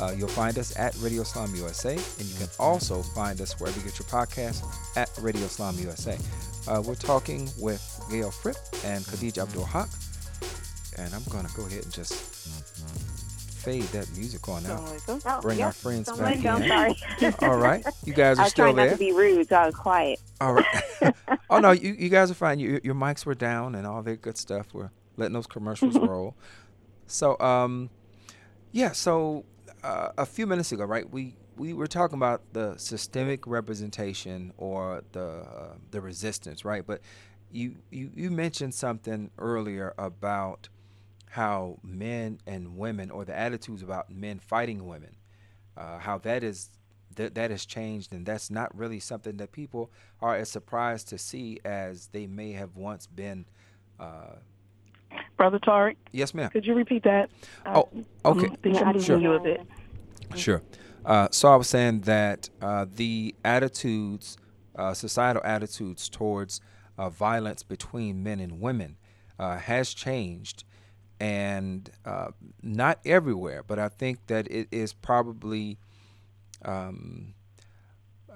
Uh, 0.00 0.14
you'll 0.16 0.26
find 0.26 0.58
us 0.58 0.74
at 0.78 0.96
Radio 1.00 1.20
Islam 1.20 1.54
USA, 1.54 1.92
and 1.92 2.26
you 2.26 2.34
can 2.36 2.48
also 2.58 3.02
find 3.02 3.42
us 3.42 3.60
wherever 3.60 3.78
you 3.78 3.84
get 3.84 3.98
your 3.98 4.08
podcast 4.08 4.64
at 4.96 5.10
Radio 5.20 5.42
Islam 5.42 5.76
USA. 5.80 6.16
Uh, 6.66 6.80
we're 6.80 6.94
talking 6.94 7.50
with 7.58 7.82
Gail 8.10 8.30
Fripp 8.30 8.56
and 8.86 9.04
Khadija 9.04 9.42
Abdul 9.42 9.66
Haq, 9.66 9.90
and 10.96 11.12
I'm 11.12 11.24
going 11.24 11.44
to 11.44 11.54
go 11.54 11.66
ahead 11.66 11.84
and 11.84 11.92
just 11.92 12.36
fade 13.66 13.82
that 13.82 14.08
music 14.16 14.48
on 14.48 14.64
out. 14.66 14.80
Oh, 15.08 15.40
Bring 15.40 15.58
yeah. 15.58 15.66
our 15.66 15.72
friends 15.72 16.06
Don't 16.06 16.18
back 16.20 16.38
mind, 16.38 16.62
in. 16.62 17.32
sorry. 17.32 17.34
All 17.50 17.58
right, 17.58 17.84
you 18.04 18.14
guys 18.14 18.38
I 18.38 18.42
are 18.42 18.44
was 18.44 18.52
still 18.52 18.64
trying 18.66 18.76
not 18.76 18.82
there. 18.84 18.92
to 18.92 18.98
be 18.98 19.10
rude, 19.10 19.48
so 19.48 19.56
I 19.56 19.66
was 19.66 19.74
quiet. 19.74 20.20
All 20.40 20.54
right. 20.54 20.84
oh 21.50 21.58
no, 21.58 21.72
you, 21.72 21.92
you 21.98 22.08
guys 22.08 22.30
are 22.30 22.34
fine. 22.34 22.60
You, 22.60 22.80
your 22.84 22.94
mics 22.94 23.26
were 23.26 23.34
down 23.34 23.74
and 23.74 23.84
all 23.84 24.02
that 24.04 24.22
good 24.22 24.38
stuff. 24.38 24.68
We're 24.72 24.90
letting 25.16 25.34
those 25.34 25.48
commercials 25.48 25.96
roll. 25.98 26.36
So 27.08 27.36
um, 27.40 27.90
yeah. 28.70 28.92
So 28.92 29.44
uh, 29.82 30.10
a 30.16 30.26
few 30.26 30.46
minutes 30.46 30.70
ago, 30.70 30.84
right? 30.84 31.10
We 31.10 31.34
we 31.56 31.72
were 31.72 31.88
talking 31.88 32.16
about 32.18 32.42
the 32.52 32.76
systemic 32.76 33.48
representation 33.48 34.52
or 34.58 35.02
the 35.10 35.26
uh, 35.26 35.74
the 35.90 36.00
resistance, 36.00 36.64
right? 36.64 36.86
But 36.86 37.00
you 37.50 37.76
you 37.90 38.12
you 38.14 38.30
mentioned 38.30 38.74
something 38.74 39.32
earlier 39.38 39.92
about 39.98 40.68
how 41.30 41.78
men 41.82 42.38
and 42.46 42.76
women 42.76 43.10
or 43.10 43.24
the 43.24 43.36
attitudes 43.36 43.82
about 43.82 44.10
men 44.10 44.38
fighting 44.38 44.86
women, 44.86 45.16
uh, 45.76 45.98
how 45.98 46.18
that 46.18 46.42
is 46.42 46.70
that 47.16 47.34
that 47.34 47.50
has 47.50 47.64
changed 47.64 48.12
and 48.12 48.26
that's 48.26 48.50
not 48.50 48.76
really 48.76 49.00
something 49.00 49.36
that 49.38 49.50
people 49.52 49.90
are 50.20 50.36
as 50.36 50.50
surprised 50.50 51.08
to 51.08 51.16
see 51.18 51.58
as 51.64 52.08
they 52.08 52.26
may 52.26 52.52
have 52.52 52.76
once 52.76 53.06
been. 53.06 53.46
Uh, 53.98 54.36
Brother 55.36 55.58
Tariq, 55.58 55.96
yes, 56.12 56.34
ma'am. 56.34 56.50
could 56.50 56.66
you 56.66 56.74
repeat 56.74 57.02
that? 57.04 57.30
Oh, 57.64 57.88
okay. 58.24 58.48
Think 58.62 58.82
I'm 58.82 58.92
losing 58.94 59.06
Sure. 59.06 59.18
you 59.18 59.32
a 59.32 59.40
bit. 59.40 59.66
Sure. 60.34 60.62
Uh, 61.04 61.28
so 61.30 61.48
I 61.48 61.56
was 61.56 61.68
saying 61.68 62.00
that 62.02 62.50
uh, 62.60 62.84
the 62.92 63.34
attitudes, 63.44 64.36
uh, 64.74 64.92
societal 64.92 65.42
attitudes 65.44 66.08
towards 66.08 66.60
uh, 66.98 67.08
violence 67.08 67.62
between 67.62 68.22
men 68.22 68.40
and 68.40 68.60
women 68.60 68.96
uh, 69.38 69.56
has 69.58 69.94
changed, 69.94 70.64
and 71.20 71.90
uh, 72.04 72.28
not 72.62 73.00
everywhere, 73.04 73.62
but 73.62 73.78
I 73.78 73.88
think 73.88 74.26
that 74.26 74.46
it 74.50 74.68
is 74.70 74.92
probably. 74.92 75.78
Um, 76.64 77.34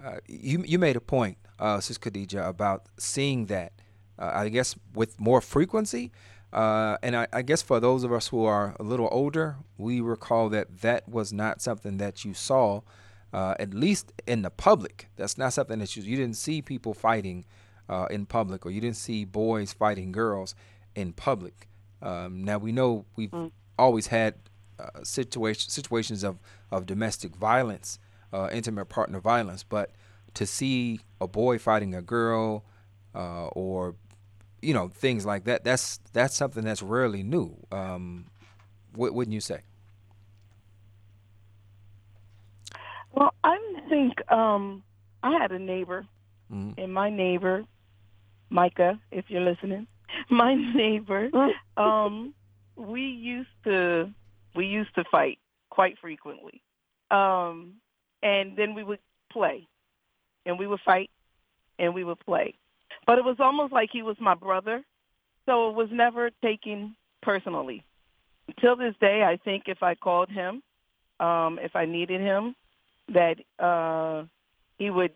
uh, 0.03 0.17
you 0.27 0.65
you 0.67 0.79
made 0.79 0.97
a 0.97 1.01
point, 1.01 1.37
uh, 1.59 1.81
Sis 1.81 1.99
Khadija, 1.99 2.49
about 2.49 2.87
seeing 2.99 3.47
that. 3.47 3.73
Uh, 4.19 4.31
I 4.35 4.49
guess 4.49 4.75
with 4.95 5.19
more 5.19 5.41
frequency, 5.41 6.13
uh, 6.53 6.97
and 7.03 7.17
I, 7.17 7.27
I 7.33 7.43
guess 7.43 7.63
for 7.63 7.81
those 7.81 8.05
of 8.05 8.13
us 8.13 8.29
who 8.29 8.45
are 8.45 8.77
a 8.79 8.83
little 8.83 9.09
older, 9.11 9.57
we 9.79 10.01
recall 10.01 10.49
that 10.51 10.81
that 10.81 11.09
was 11.09 11.33
not 11.33 11.63
something 11.63 11.99
that 11.99 12.25
you 12.25 12.35
saw, 12.35 12.83
uh, 13.33 13.55
at 13.59 13.73
least 13.73 14.13
in 14.27 14.43
the 14.43 14.51
public. 14.51 15.09
That's 15.17 15.39
not 15.39 15.53
something 15.53 15.79
that 15.79 15.97
you 15.97 16.03
you 16.03 16.17
didn't 16.17 16.37
see 16.37 16.61
people 16.61 16.93
fighting 16.93 17.45
uh, 17.89 18.07
in 18.11 18.27
public, 18.27 18.67
or 18.67 18.71
you 18.71 18.81
didn't 18.81 18.97
see 18.97 19.25
boys 19.25 19.73
fighting 19.73 20.13
girls 20.13 20.55
in 20.95 21.13
public. 21.13 21.69
Um, 22.03 22.45
now 22.45 22.59
we 22.59 22.73
know 22.73 23.05
we've 23.17 23.35
always 23.79 24.09
had 24.09 24.35
uh, 24.79 25.03
situation, 25.03 25.71
situations 25.71 26.25
of, 26.25 26.39
of 26.71 26.87
domestic 26.87 27.37
violence, 27.37 27.99
uh, 28.33 28.49
intimate 28.53 28.87
partner 28.87 29.21
violence, 29.21 29.63
but 29.63 29.91
to 30.35 30.47
see 30.47 31.01
a 31.21 31.27
boy 31.27 31.59
fighting 31.59 31.95
a 31.95 32.03
girl, 32.03 32.65
uh, 33.15 33.47
or 33.49 33.95
you 34.63 34.73
know 34.75 34.89
things 34.89 35.27
like 35.27 35.45
that, 35.45 35.65
that's 35.65 35.99
that's 36.13 36.35
something 36.35 36.65
that's 36.65 36.83
rarely 36.83 37.23
new. 37.23 37.57
Um, 37.73 38.27
what 38.95 39.13
wouldn't 39.15 39.35
you 39.35 39.41
say? 39.41 39.61
Well, 43.13 43.35
I 43.43 43.59
think 43.89 44.31
um, 44.31 44.83
I 45.23 45.33
had 45.33 45.51
a 45.53 45.59
neighbor, 45.59 46.07
Mhm. 46.53 46.75
and 46.79 46.95
my 46.95 47.11
neighbor, 47.11 47.65
Micah, 48.51 49.01
if 49.11 49.29
you're 49.29 49.43
listening, 49.43 49.87
my 50.31 50.55
neighbor, 50.55 51.31
um, 51.77 52.35
we 52.77 53.03
used 53.03 53.49
to 53.65 54.11
we 54.55 54.67
used 54.67 54.95
to 54.97 55.05
fight 55.11 55.39
quite 55.71 55.99
frequently, 56.01 56.63
um, 57.11 57.75
and 58.23 58.57
then 58.57 58.75
we 58.75 58.83
would 58.83 58.99
play, 59.31 59.67
and 60.47 60.59
we 60.59 60.67
would 60.67 60.81
fight, 60.85 61.11
and 61.79 61.95
we 61.95 62.05
would 62.05 62.21
play, 62.21 62.55
but 63.07 63.19
it 63.19 63.25
was 63.25 63.37
almost 63.39 63.73
like 63.73 63.91
he 63.93 64.03
was 64.03 64.17
my 64.21 64.35
brother, 64.35 64.83
so 65.47 65.71
it 65.71 65.75
was 65.75 65.89
never 65.93 66.31
taken 66.43 66.97
personally. 67.23 67.85
Till 68.61 68.77
this 68.77 68.95
day, 69.01 69.23
I 69.23 69.37
think 69.37 69.65
if 69.67 69.83
I 69.83 69.95
called 69.95 70.29
him, 70.29 70.63
um, 71.21 71.59
if 71.63 71.77
I 71.77 71.85
needed 71.85 72.21
him, 72.21 72.57
that 73.13 73.37
uh, 73.59 74.25
he 74.79 74.91
would, 74.91 75.13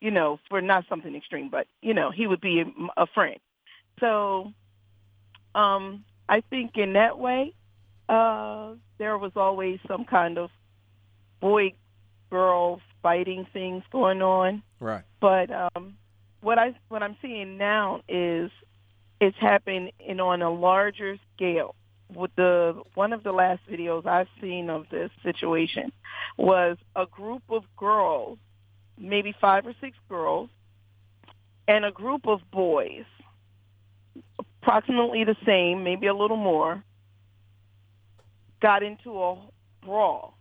you 0.00 0.10
know, 0.10 0.38
for 0.48 0.60
not 0.60 0.84
something 0.88 1.14
extreme, 1.14 1.48
but 1.50 1.66
you 1.80 1.94
know, 1.94 2.10
he 2.10 2.26
would 2.26 2.40
be 2.40 2.60
a, 2.60 3.02
a 3.02 3.06
friend. 3.06 3.38
So, 4.00 4.52
um, 5.54 6.04
I 6.28 6.42
think 6.42 6.76
in 6.76 6.94
that 6.94 7.18
way, 7.18 7.54
uh, 8.08 8.74
there 8.98 9.18
was 9.18 9.32
always 9.36 9.78
some 9.86 10.04
kind 10.04 10.38
of 10.38 10.50
boy 11.40 11.72
girl 12.30 12.80
fighting 13.02 13.46
things 13.52 13.82
going 13.90 14.22
on. 14.22 14.62
Right. 14.80 15.04
But 15.20 15.50
um, 15.50 15.96
what 16.40 16.58
I 16.58 16.74
what 16.88 17.02
I'm 17.02 17.16
seeing 17.22 17.56
now 17.56 18.02
is 18.08 18.50
it's 19.20 19.36
happening 19.38 19.92
in 20.00 20.20
on 20.20 20.42
a 20.42 20.50
larger 20.50 21.18
scale. 21.34 21.74
With 22.14 22.30
the 22.36 22.82
one 22.94 23.12
of 23.12 23.24
the 23.24 23.32
last 23.32 23.60
videos 23.68 24.06
I've 24.06 24.28
seen 24.40 24.70
of 24.70 24.86
this 24.90 25.10
situation 25.22 25.90
was 26.36 26.76
a 26.94 27.06
group 27.06 27.42
of 27.48 27.64
girls, 27.76 28.38
maybe 28.96 29.34
five 29.40 29.66
or 29.66 29.74
six 29.80 29.96
girls, 30.08 30.48
and 31.66 31.84
a 31.84 31.90
group 31.90 32.28
of 32.28 32.48
boys, 32.52 33.04
approximately 34.66 35.24
the 35.24 35.36
same, 35.46 35.84
maybe 35.84 36.08
a 36.08 36.14
little 36.14 36.36
more, 36.36 36.82
got 38.60 38.82
into 38.82 39.22
a 39.22 39.36
brawl. 39.84 40.34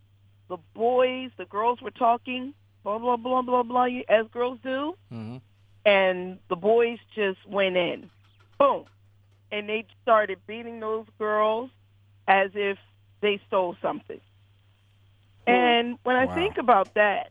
The 0.50 0.58
boys, 0.74 1.30
the 1.38 1.46
girls 1.46 1.80
were 1.82 1.92
talking, 1.92 2.54
blah 2.84 2.98
blah 2.98 3.18
blah 3.18 3.42
blah 3.42 3.64
blah, 3.64 3.88
as 4.10 4.26
girls 4.34 4.60
do 4.64 4.94
Mm-hmm. 5.14 5.38
and 5.86 6.40
the 6.50 6.56
boys 6.56 6.98
just 7.16 7.38
went 7.48 7.78
in. 7.78 8.10
Boom. 8.58 8.86
And 9.52 9.70
they 9.70 9.86
started 10.02 10.40
beating 10.48 10.80
those 10.80 11.06
girls 11.20 11.70
as 12.28 12.50
if 12.56 12.78
they 13.22 13.40
stole 13.48 13.76
something. 13.82 14.20
And 15.48 16.00
when 16.04 16.16
I 16.16 16.26
Wow. 16.26 16.34
think 16.34 16.58
about 16.58 16.96
that, 16.96 17.30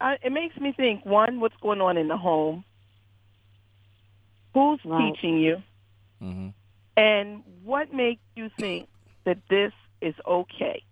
I, 0.00 0.16
it 0.22 0.32
makes 0.32 0.56
me 0.56 0.74
think, 0.76 1.06
one, 1.06 1.38
what's 1.40 1.54
going 1.62 1.80
on 1.80 1.96
in 1.96 2.08
the 2.08 2.16
home? 2.16 2.64
Who's 4.54 4.80
Right. 4.84 5.14
teaching 5.14 5.38
you? 5.38 5.62
Mm-hmm. 6.22 6.48
And 6.96 7.42
what 7.64 7.92
makes 7.92 8.22
you 8.34 8.50
think 8.58 8.88
that 9.24 9.38
this 9.50 9.72
is 10.00 10.14
okay? 10.26 10.82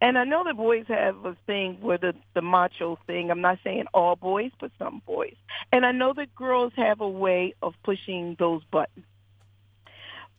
And 0.00 0.18
I 0.18 0.24
know 0.24 0.44
the 0.44 0.52
boys 0.52 0.84
have 0.88 1.24
a 1.24 1.36
thing 1.46 1.78
with 1.80 2.02
the, 2.02 2.14
the 2.34 2.42
macho 2.42 2.98
thing. 3.06 3.30
I'm 3.30 3.40
not 3.40 3.58
saying 3.64 3.84
all 3.94 4.16
boys, 4.16 4.50
but 4.60 4.70
some 4.78 5.00
boys. 5.06 5.36
And 5.72 5.86
I 5.86 5.92
know 5.92 6.12
that 6.14 6.34
girls 6.34 6.72
have 6.76 7.00
a 7.00 7.08
way 7.08 7.54
of 7.62 7.74
pushing 7.84 8.36
those 8.38 8.62
buttons. 8.70 9.06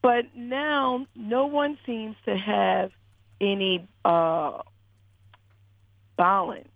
But 0.03 0.25
now 0.35 1.07
no 1.15 1.47
one 1.47 1.79
seems 1.83 2.15
to 2.25 2.37
have 2.37 2.91
any 3.41 3.87
uh, 4.03 4.59
balance 6.15 6.67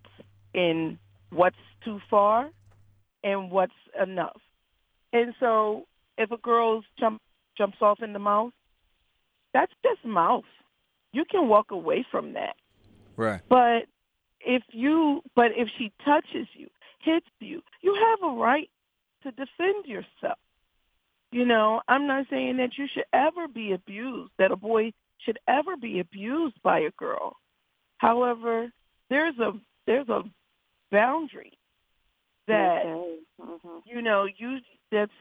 in 0.54 0.98
what's 1.30 1.56
too 1.86 2.02
far 2.10 2.50
and 3.24 3.52
what's 3.52 3.72
enough. 4.02 4.42
And 5.14 5.36
so 5.40 5.86
if 6.20 6.32
a 6.32 6.38
girl 6.38 6.84
jump, 7.00 7.22
jumps 7.58 7.78
off 7.82 8.04
in 8.04 8.14
the 8.14 8.20
mouth, 8.20 8.52
that's 9.54 9.72
just 9.84 10.06
mouth. 10.06 10.44
You 11.14 11.26
can 11.26 11.48
walk 11.48 11.72
away 11.72 12.06
from 12.12 12.34
that. 12.34 12.56
Right. 13.16 13.42
But 13.50 13.86
if 14.42 14.62
you 14.72 15.22
but 15.36 15.52
if 15.56 15.68
she 15.78 15.92
touches 16.06 16.48
you, 16.54 16.68
hits 17.00 17.26
you, 17.40 17.62
you 17.82 17.96
have 17.96 18.30
a 18.30 18.36
right 18.36 18.70
to 19.24 19.32
defend 19.32 19.86
yourself. 19.86 20.38
You 21.32 21.46
know, 21.46 21.82
I'm 21.88 22.06
not 22.06 22.26
saying 22.30 22.58
that 22.58 22.78
you 22.78 22.88
should 22.92 23.06
ever 23.14 23.48
be 23.48 23.72
abused, 23.72 24.32
that 24.38 24.52
a 24.52 24.56
boy 24.56 24.94
should 25.20 25.40
ever 25.48 25.78
be 25.78 26.00
abused 26.00 26.62
by 26.64 26.80
a 26.80 26.92
girl. 26.92 27.38
However, 27.98 28.72
there's 29.10 29.38
a 29.40 29.54
there's 29.86 30.10
a 30.10 30.24
boundary 30.92 31.58
that 32.48 32.84
mm-hmm. 32.86 33.78
you 33.86 34.02
know 34.02 34.28
you 34.38 34.60
that's 34.92 35.12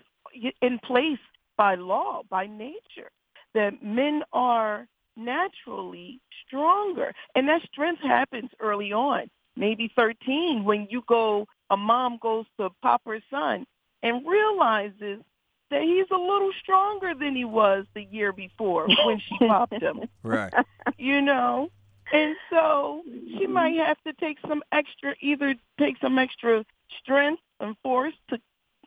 in 0.60 0.78
place 0.80 1.18
by 1.56 1.74
law, 1.74 2.22
by 2.28 2.46
nature, 2.46 3.10
that 3.54 3.82
men 3.82 4.22
are 4.32 4.86
naturally 5.16 6.20
stronger, 6.46 7.12
and 7.34 7.48
that 7.48 7.62
strength 7.62 8.02
happens 8.02 8.50
early 8.60 8.92
on. 8.92 9.28
Maybe 9.56 9.90
13, 9.96 10.64
when 10.64 10.86
you 10.88 11.02
go, 11.08 11.46
a 11.70 11.76
mom 11.76 12.18
goes 12.22 12.46
to 12.58 12.70
pop 12.80 13.02
her 13.06 13.20
son 13.30 13.66
and 14.02 14.24
realizes 14.26 15.22
that 15.70 15.82
he's 15.82 16.06
a 16.10 16.16
little 16.16 16.52
stronger 16.62 17.12
than 17.14 17.34
he 17.34 17.44
was 17.44 17.84
the 17.94 18.04
year 18.04 18.32
before 18.32 18.86
when 19.04 19.18
she 19.18 19.46
popped 19.46 19.74
him. 19.74 20.02
Right. 20.22 20.52
You 20.96 21.20
know? 21.22 21.70
And 22.12 22.36
so 22.50 23.02
she 23.36 23.46
might 23.46 23.76
have 23.76 23.98
to 24.06 24.12
take 24.14 24.38
some 24.46 24.62
extra, 24.72 25.14
either 25.20 25.54
take 25.78 25.96
some 26.00 26.18
extra 26.18 26.64
strength 27.02 27.42
and 27.60 27.76
force 27.82 28.14
to 28.30 28.38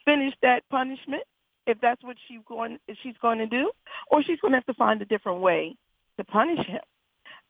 finish 0.06 0.34
that 0.42 0.68
punishment, 0.70 1.24
if 1.68 1.80
that's 1.80 2.04
what 2.04 2.18
she's 2.28 2.40
going, 2.48 2.80
she's 3.04 3.18
going 3.22 3.40
to 3.40 3.48
do, 3.48 3.72
or 4.08 4.24
she's 4.24 4.40
going 4.40 4.52
to 4.52 4.58
have 4.58 4.66
to 4.66 4.74
find 4.74 5.02
a 5.02 5.06
different 5.06 5.42
way 5.42 5.76
to 6.18 6.24
punish 6.24 6.66
him, 6.66 6.82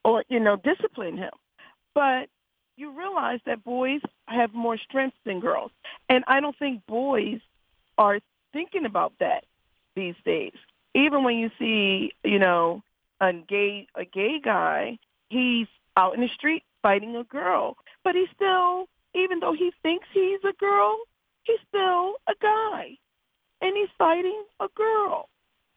or 0.03 0.23
you 0.29 0.39
know, 0.39 0.57
discipline 0.57 1.17
him. 1.17 1.31
But 1.93 2.29
you 2.77 2.91
realize 2.97 3.39
that 3.45 3.63
boys 3.63 4.01
have 4.27 4.53
more 4.53 4.77
strength 4.77 5.15
than 5.25 5.39
girls, 5.39 5.71
and 6.09 6.23
I 6.27 6.39
don't 6.39 6.57
think 6.57 6.85
boys 6.85 7.39
are 7.97 8.19
thinking 8.53 8.85
about 8.85 9.13
that 9.19 9.45
these 9.95 10.15
days. 10.25 10.53
Even 10.93 11.23
when 11.23 11.37
you 11.37 11.49
see, 11.57 12.13
you 12.23 12.39
know, 12.39 12.83
a 13.19 13.33
gay 13.33 13.87
a 13.95 14.05
gay 14.05 14.39
guy, 14.43 14.99
he's 15.29 15.67
out 15.95 16.15
in 16.15 16.21
the 16.21 16.29
street 16.29 16.63
fighting 16.81 17.15
a 17.15 17.23
girl, 17.23 17.77
but 18.03 18.15
he's 18.15 18.29
still, 18.35 18.87
even 19.13 19.39
though 19.39 19.53
he 19.53 19.71
thinks 19.83 20.07
he's 20.13 20.39
a 20.43 20.53
girl, 20.53 20.97
he's 21.43 21.59
still 21.67 22.15
a 22.27 22.33
guy, 22.41 22.97
and 23.61 23.75
he's 23.75 23.89
fighting 23.97 24.43
a 24.59 24.67
girl. 24.75 25.29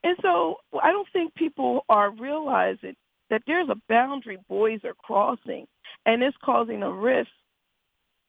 And 0.03 0.17
so 0.21 0.57
I 0.83 0.93
don't 0.93 1.09
think 1.13 1.35
people 1.35 1.85
are 1.89 2.11
realizing 2.11 2.95
that 3.31 3.43
there's 3.47 3.69
a 3.69 3.81
boundary 3.89 4.39
boys 4.49 4.81
are 4.85 4.95
crossing, 4.95 5.67
and 6.05 6.23
it's 6.23 6.37
causing 6.45 6.83
a 6.83 6.91
rift 6.93 7.31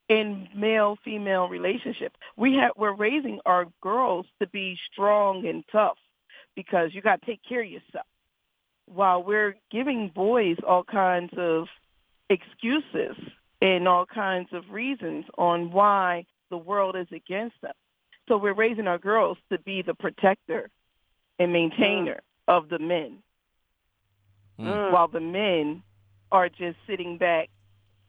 in 0.07 0.47
male 0.55 0.97
female 1.03 1.47
relationship. 1.47 2.13
We 2.37 2.55
have 2.55 2.71
we're 2.77 2.93
raising 2.93 3.39
our 3.45 3.65
girls 3.81 4.25
to 4.39 4.47
be 4.47 4.77
strong 4.91 5.45
and 5.47 5.63
tough 5.71 5.97
because 6.55 6.93
you 6.93 7.01
got 7.01 7.21
to 7.21 7.25
take 7.25 7.41
care 7.47 7.61
of 7.61 7.69
yourself. 7.69 8.05
While 8.85 9.23
we're 9.23 9.55
giving 9.71 10.11
boys 10.13 10.57
all 10.65 10.83
kinds 10.83 11.33
of 11.37 11.67
excuses 12.29 13.17
and 13.61 13.87
all 13.87 14.05
kinds 14.05 14.49
of 14.53 14.69
reasons 14.69 15.25
on 15.37 15.71
why 15.71 16.25
the 16.49 16.57
world 16.57 16.95
is 16.95 17.07
against 17.11 17.55
us. 17.63 17.75
So 18.27 18.37
we're 18.37 18.53
raising 18.53 18.87
our 18.87 18.97
girls 18.97 19.37
to 19.51 19.59
be 19.59 19.81
the 19.81 19.93
protector 19.93 20.69
and 21.39 21.53
maintainer 21.53 22.15
mm. 22.15 22.55
of 22.55 22.69
the 22.69 22.79
men. 22.79 23.19
Mm. 24.59 24.91
While 24.91 25.09
the 25.09 25.19
men 25.19 25.83
are 26.31 26.49
just 26.49 26.77
sitting 26.87 27.17
back 27.17 27.49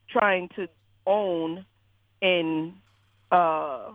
trying 0.08 0.48
to 0.56 0.68
own 1.06 1.64
and 2.22 2.74
uh, 3.30 3.90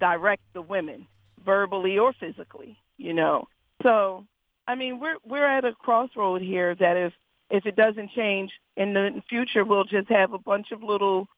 direct 0.00 0.42
the 0.54 0.62
women 0.62 1.06
verbally 1.44 1.98
or 1.98 2.12
physically, 2.12 2.76
you 2.98 3.14
know. 3.14 3.46
So, 3.82 4.26
I 4.66 4.74
mean, 4.74 5.00
we're 5.00 5.16
we're 5.24 5.46
at 5.46 5.64
a 5.64 5.72
crossroad 5.72 6.42
here 6.42 6.74
that 6.74 6.96
if 6.96 7.12
if 7.50 7.66
it 7.66 7.76
doesn't 7.76 8.10
change 8.12 8.50
in 8.76 8.92
the 8.94 9.22
future, 9.28 9.64
we'll 9.64 9.84
just 9.84 10.08
have 10.08 10.32
a 10.32 10.38
bunch 10.38 10.72
of 10.72 10.82
little 10.82 11.28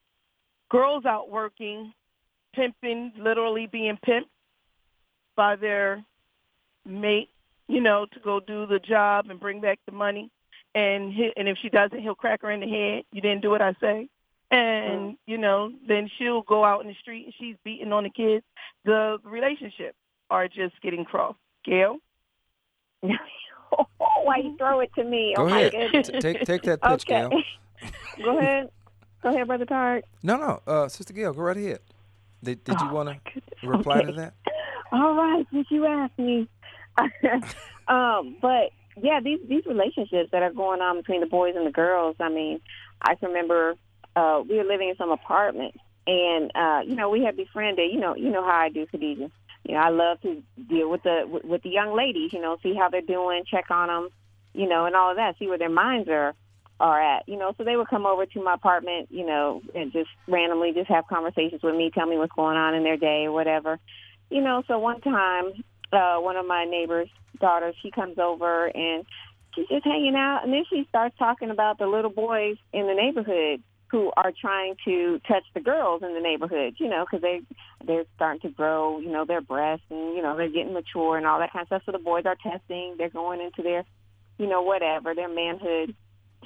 girls 0.71 1.05
out 1.05 1.31
working, 1.31 1.93
pimping, 2.55 3.13
literally 3.19 3.67
being 3.67 3.99
pimped 4.07 4.29
by 5.37 5.57
their 5.57 6.05
mate, 6.87 7.31
you 7.69 7.81
know, 7.81 8.07
to 8.13 8.21
go 8.21 8.41
do 8.41 8.67
the 8.67 8.79
job 8.79 9.27
and 9.31 9.41
bring 9.41 9.61
back 9.61 9.79
the 9.87 9.93
money. 9.93 10.31
And 10.75 11.13
he, 11.13 11.31
and 11.37 11.49
if 11.49 11.57
she 11.63 11.69
doesn't, 11.69 12.01
he'll 12.01 12.15
crack 12.15 12.43
her 12.43 12.51
in 12.51 12.61
the 12.61 12.69
head. 12.69 13.05
You 13.13 13.21
didn't 13.21 13.43
do 13.43 13.51
what 13.51 13.63
I 13.63 13.75
say 13.81 14.09
and 14.55 15.13
mm. 15.13 15.17
you 15.27 15.39
know 15.39 15.73
then 15.89 16.09
she'll 16.17 16.43
go 16.43 16.65
out 16.65 16.81
in 16.83 16.89
the 16.89 16.95
street 17.01 17.25
and 17.25 17.35
she's 17.39 17.57
beating 17.65 17.93
on 17.93 18.05
the 18.05 18.11
kids 18.11 18.45
the 18.85 19.19
relationships 19.25 19.97
are 20.31 20.49
just 20.49 20.81
getting 20.83 21.05
crossed 21.05 21.39
gail 21.65 21.97
why 23.03 24.37
you 24.37 24.57
throw 24.57 24.81
it 24.81 24.91
to 24.95 25.05
me 25.05 25.35
go 25.37 25.45
oh 25.45 25.47
ahead 25.47 25.73
take 26.21 26.41
take 26.45 26.63
that 26.63 26.81
pitch 26.83 27.05
okay. 27.11 27.29
gail 27.29 27.43
go 28.25 28.39
ahead 28.39 28.69
go 29.23 29.31
ahead 29.31 29.47
brother 29.47 29.67
Tariq. 29.67 30.03
no 30.23 30.37
no 30.37 30.63
uh, 30.67 30.89
sister 30.89 31.13
gail 31.13 31.33
go 31.33 31.43
right 31.43 31.57
ahead 31.57 31.81
did, 32.45 32.65
did 32.65 32.81
you 32.81 32.89
oh, 32.91 32.95
want 32.95 33.09
to 33.63 33.69
reply 33.69 33.99
okay. 33.99 34.07
to 34.07 34.13
that 34.13 34.35
all 34.93 35.15
right 35.15 35.47
since 35.53 35.67
you 35.71 35.87
asked 35.87 36.19
me 36.19 36.49
um 37.89 38.37
but 38.41 38.71
yeah 39.03 39.21
these 39.23 39.41
these 39.49 39.67
relationships 39.67 40.31
that 40.31 40.43
are 40.43 40.53
going 40.53 40.81
on 40.81 40.97
between 40.97 41.21
the 41.21 41.27
boys 41.27 41.55
and 41.57 41.67
the 41.67 41.73
girls 41.73 42.15
i 42.21 42.29
mean 42.29 42.61
i 43.03 43.15
can 43.17 43.29
remember 43.31 43.75
uh, 44.17 44.43
we 44.49 44.57
were 44.57 44.65
living 44.65 44.89
in 44.89 44.97
some 44.97 45.11
apartment, 45.11 45.75
and 46.07 46.51
uh, 46.55 46.81
you 46.87 46.95
know, 46.95 47.11
we 47.11 47.23
had 47.25 47.37
befriended. 47.37 47.91
You 47.93 48.01
know, 48.01 48.15
you 48.15 48.31
know 48.31 48.45
how 48.45 48.57
I 48.57 48.69
do, 48.69 48.87
Khadija. 48.87 49.31
You 49.65 49.75
know, 49.75 49.81
I 49.81 49.89
love 49.89 50.21
to 50.23 50.43
deal 50.69 50.91
with 50.91 51.03
the 51.03 51.25
with, 51.27 51.45
with 51.45 51.63
the 51.63 51.71
young 51.71 51.97
ladies. 51.97 52.33
You 52.33 52.41
know, 52.41 52.57
see 52.63 52.75
how 52.75 52.89
they're 52.89 53.01
doing, 53.01 53.45
check 53.51 53.71
on 53.71 53.89
them, 53.89 54.09
you 54.53 54.69
know, 54.69 54.85
and 54.87 54.95
all 54.95 55.11
of 55.11 55.17
that. 55.17 55.37
See 55.39 55.49
where 55.49 55.59
their 55.59 55.69
minds 55.69 56.09
are 56.09 56.35
are 56.81 57.01
at. 57.01 57.29
You 57.29 57.39
know, 57.39 57.55
so 57.57 57.65
they 57.65 57.77
would 57.77 57.89
come 57.89 58.07
over 58.07 58.27
to 58.27 58.43
my 58.43 58.55
apartment, 58.55 59.09
you 59.11 59.27
know, 59.27 59.63
and 59.75 59.93
just 59.93 60.11
randomly 60.29 60.73
just 60.73 60.89
have 60.89 61.07
conversations 61.07 61.63
with 61.63 61.75
me, 61.75 61.91
tell 61.93 62.07
me 62.07 62.19
what's 62.19 62.33
going 62.33 62.57
on 62.57 62.75
in 62.75 62.85
their 62.85 62.97
day 62.97 63.25
or 63.25 63.33
whatever. 63.33 63.79
You 64.31 64.41
know, 64.41 64.63
so 64.67 64.79
one 64.79 65.01
time, 65.01 65.65
uh, 65.93 66.17
one 66.17 66.37
of 66.37 66.47
my 66.47 66.65
neighbors' 66.65 67.09
daughters, 67.41 67.75
she 67.83 67.91
comes 67.91 68.19
over 68.19 68.67
and 68.67 69.05
she's 69.55 69.69
just 69.69 69.85
hanging 69.85 70.17
out, 70.17 70.41
and 70.45 70.53
then 70.53 70.65
she 70.69 70.87
starts 70.89 71.17
talking 71.19 71.51
about 71.51 71.79
the 71.79 71.87
little 71.87 72.11
boys 72.11 72.57
in 72.73 72.87
the 72.87 72.95
neighborhood 72.95 73.63
who 73.95 74.11
are 74.17 74.33
trying 74.33 74.75
to 74.85 75.21
touch 75.29 75.45
the 75.55 75.61
girls 75.61 76.03
in 76.03 76.15
the 76.15 76.21
neighborhood, 76.21 76.75
you 76.79 76.89
know, 76.89 77.05
because 77.05 77.23
they 77.23 77.41
they're 77.87 78.05
starting 78.17 78.41
to 78.41 78.49
grow, 78.49 78.99
you 78.99 79.09
know, 79.09 79.25
their 79.25 79.41
breasts 79.41 79.85
and 79.91 80.17
you 80.17 80.23
know 80.23 80.37
they're 80.37 80.49
getting 80.49 80.73
mature 80.73 81.17
and 81.17 81.27
all 81.27 81.39
that 81.39 81.53
kind 81.53 81.63
of 81.63 81.69
stuff. 81.69 81.83
So 81.87 81.93
the 81.93 81.99
boys 81.99 82.25
are 82.27 82.37
testing, 82.43 82.97
they're 82.99 83.09
going 83.09 83.41
into 83.41 83.63
their, 83.63 83.85
you 84.39 84.49
know, 84.49 84.63
whatever 84.63 85.15
their 85.15 85.29
manhood. 85.29 85.95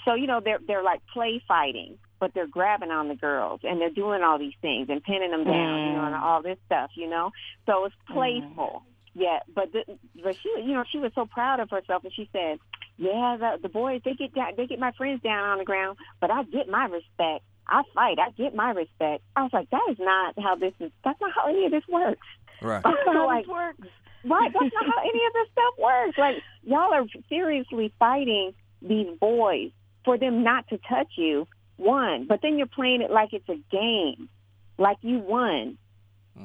So 0.04 0.14
you 0.14 0.26
know 0.26 0.40
they're 0.44 0.60
they're 0.66 0.82
like 0.82 1.00
play 1.12 1.42
fighting, 1.46 1.98
but 2.20 2.34
they're 2.34 2.46
grabbing 2.46 2.90
on 2.90 3.08
the 3.08 3.14
girls 3.14 3.60
and 3.62 3.80
they're 3.80 3.90
doing 3.90 4.22
all 4.22 4.38
these 4.38 4.54
things 4.60 4.88
and 4.88 5.02
pinning 5.02 5.30
them 5.30 5.44
down, 5.44 5.54
mm. 5.54 5.86
you 5.86 5.92
know, 5.96 6.04
and 6.04 6.14
mm. 6.14 6.22
all 6.22 6.42
this 6.42 6.58
stuff, 6.66 6.90
you 6.94 7.08
know. 7.08 7.30
So 7.66 7.84
it's 7.84 7.94
mm. 8.10 8.14
playful. 8.14 8.82
Mm. 8.84 8.92
Yeah, 9.14 9.40
but 9.52 9.72
the, 9.72 9.84
but 10.22 10.36
she, 10.36 10.48
you 10.62 10.74
know, 10.74 10.84
she 10.90 10.98
was 10.98 11.10
so 11.14 11.26
proud 11.26 11.60
of 11.60 11.70
herself, 11.70 12.04
and 12.04 12.12
she 12.14 12.28
said, 12.32 12.58
"Yeah, 12.98 13.36
the, 13.38 13.58
the 13.62 13.68
boys 13.68 14.00
they 14.04 14.14
get 14.14 14.32
down, 14.34 14.52
they 14.56 14.66
get 14.66 14.78
my 14.78 14.92
friends 14.92 15.22
down 15.22 15.48
on 15.48 15.58
the 15.58 15.64
ground, 15.64 15.98
but 16.20 16.30
I 16.30 16.44
get 16.44 16.68
my 16.68 16.84
respect. 16.84 17.44
I 17.66 17.82
fight, 17.94 18.18
I 18.20 18.30
get 18.30 18.54
my 18.54 18.70
respect." 18.70 19.24
I 19.34 19.42
was 19.42 19.52
like, 19.52 19.70
"That 19.70 19.86
is 19.90 19.98
not 19.98 20.38
how 20.38 20.54
this 20.54 20.72
is. 20.78 20.92
That's 21.04 21.20
not 21.20 21.32
how 21.32 21.48
any 21.48 21.66
of 21.66 21.72
this 21.72 21.82
works." 21.88 22.26
Right. 22.62 22.82
That's 22.84 22.96
not 23.06 23.16
how 23.16 23.26
like, 23.26 23.44
this 23.44 23.50
works. 23.50 23.88
Right. 24.24 24.52
That's 24.52 24.74
not 24.74 24.86
how 24.86 25.00
any 25.00 25.26
of 25.26 25.32
this 25.32 25.48
stuff 25.52 25.74
works. 25.78 26.18
Like 26.18 26.36
y'all 26.62 26.92
are 26.92 27.06
seriously 27.28 27.92
fighting 27.98 28.54
these 28.82 29.08
boys 29.18 29.70
for 30.04 30.18
them 30.18 30.42
not 30.42 30.68
to 30.68 30.78
touch 30.88 31.12
you. 31.16 31.46
One, 31.76 32.26
but 32.26 32.40
then 32.42 32.58
you're 32.58 32.66
playing 32.66 33.02
it 33.02 33.10
like 33.10 33.32
it's 33.32 33.48
a 33.48 33.60
game, 33.70 34.28
like 34.78 34.96
you 35.02 35.20
won 35.20 35.78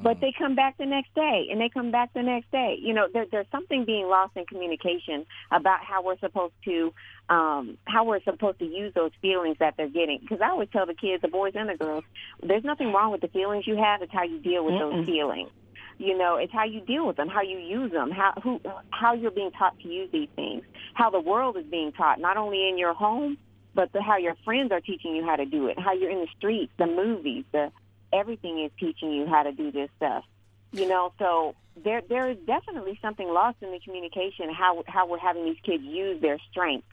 but 0.02 0.20
they 0.20 0.32
come 0.36 0.54
back 0.54 0.76
the 0.76 0.86
next 0.86 1.14
day 1.14 1.48
and 1.50 1.60
they 1.60 1.68
come 1.68 1.90
back 1.90 2.12
the 2.14 2.22
next 2.22 2.50
day. 2.50 2.76
You 2.80 2.94
know, 2.94 3.06
there, 3.12 3.26
there's 3.30 3.46
something 3.52 3.84
being 3.84 4.08
lost 4.08 4.36
in 4.36 4.44
communication 4.46 5.24
about 5.52 5.84
how 5.84 6.02
we're 6.02 6.18
supposed 6.18 6.54
to, 6.64 6.92
um, 7.28 7.78
how 7.84 8.04
we're 8.04 8.22
supposed 8.22 8.58
to 8.58 8.64
use 8.64 8.92
those 8.94 9.12
feelings 9.22 9.56
that 9.60 9.74
they're 9.76 9.88
getting. 9.88 10.18
Because 10.20 10.40
I 10.40 10.50
always 10.50 10.68
tell 10.72 10.86
the 10.86 10.94
kids, 10.94 11.22
the 11.22 11.28
boys 11.28 11.52
and 11.54 11.68
the 11.68 11.76
girls, 11.76 12.04
there's 12.42 12.64
nothing 12.64 12.92
wrong 12.92 13.12
with 13.12 13.20
the 13.20 13.28
feelings 13.28 13.66
you 13.66 13.76
have. 13.76 14.02
It's 14.02 14.12
how 14.12 14.24
you 14.24 14.40
deal 14.40 14.64
with 14.64 14.74
Mm-mm. 14.74 14.96
those 14.96 15.06
feelings. 15.06 15.50
You 15.98 16.16
know, 16.18 16.36
it's 16.36 16.52
how 16.52 16.64
you 16.64 16.80
deal 16.80 17.06
with 17.06 17.16
them, 17.16 17.28
how 17.28 17.42
you 17.42 17.58
use 17.58 17.92
them, 17.92 18.10
how 18.10 18.32
who 18.42 18.60
how 18.90 19.14
you're 19.14 19.30
being 19.30 19.52
taught 19.52 19.78
to 19.80 19.88
use 19.88 20.10
these 20.12 20.28
things, 20.34 20.62
how 20.94 21.10
the 21.10 21.20
world 21.20 21.56
is 21.56 21.64
being 21.64 21.92
taught, 21.92 22.20
not 22.20 22.36
only 22.36 22.68
in 22.68 22.78
your 22.78 22.94
home, 22.94 23.38
but 23.74 23.92
the, 23.92 24.02
how 24.02 24.16
your 24.16 24.36
friends 24.44 24.72
are 24.72 24.80
teaching 24.80 25.14
you 25.14 25.24
how 25.24 25.36
to 25.36 25.46
do 25.46 25.68
it, 25.68 25.78
how 25.78 25.92
you're 25.92 26.10
in 26.10 26.20
the 26.20 26.28
streets, 26.36 26.72
the 26.78 26.86
movies, 26.86 27.44
the 27.52 27.70
everything 28.12 28.64
is 28.64 28.70
teaching 28.78 29.12
you 29.12 29.26
how 29.26 29.42
to 29.42 29.52
do 29.52 29.70
this 29.70 29.88
stuff. 29.96 30.24
You 30.72 30.88
know, 30.88 31.12
so 31.18 31.54
there 31.76 32.02
there 32.08 32.30
is 32.30 32.38
definitely 32.46 32.98
something 33.00 33.28
lost 33.28 33.58
in 33.62 33.70
the 33.70 33.80
communication 33.80 34.52
how 34.52 34.82
how 34.86 35.06
we're 35.06 35.18
having 35.18 35.44
these 35.44 35.60
kids 35.64 35.84
use 35.84 36.20
their 36.20 36.38
strength. 36.50 36.86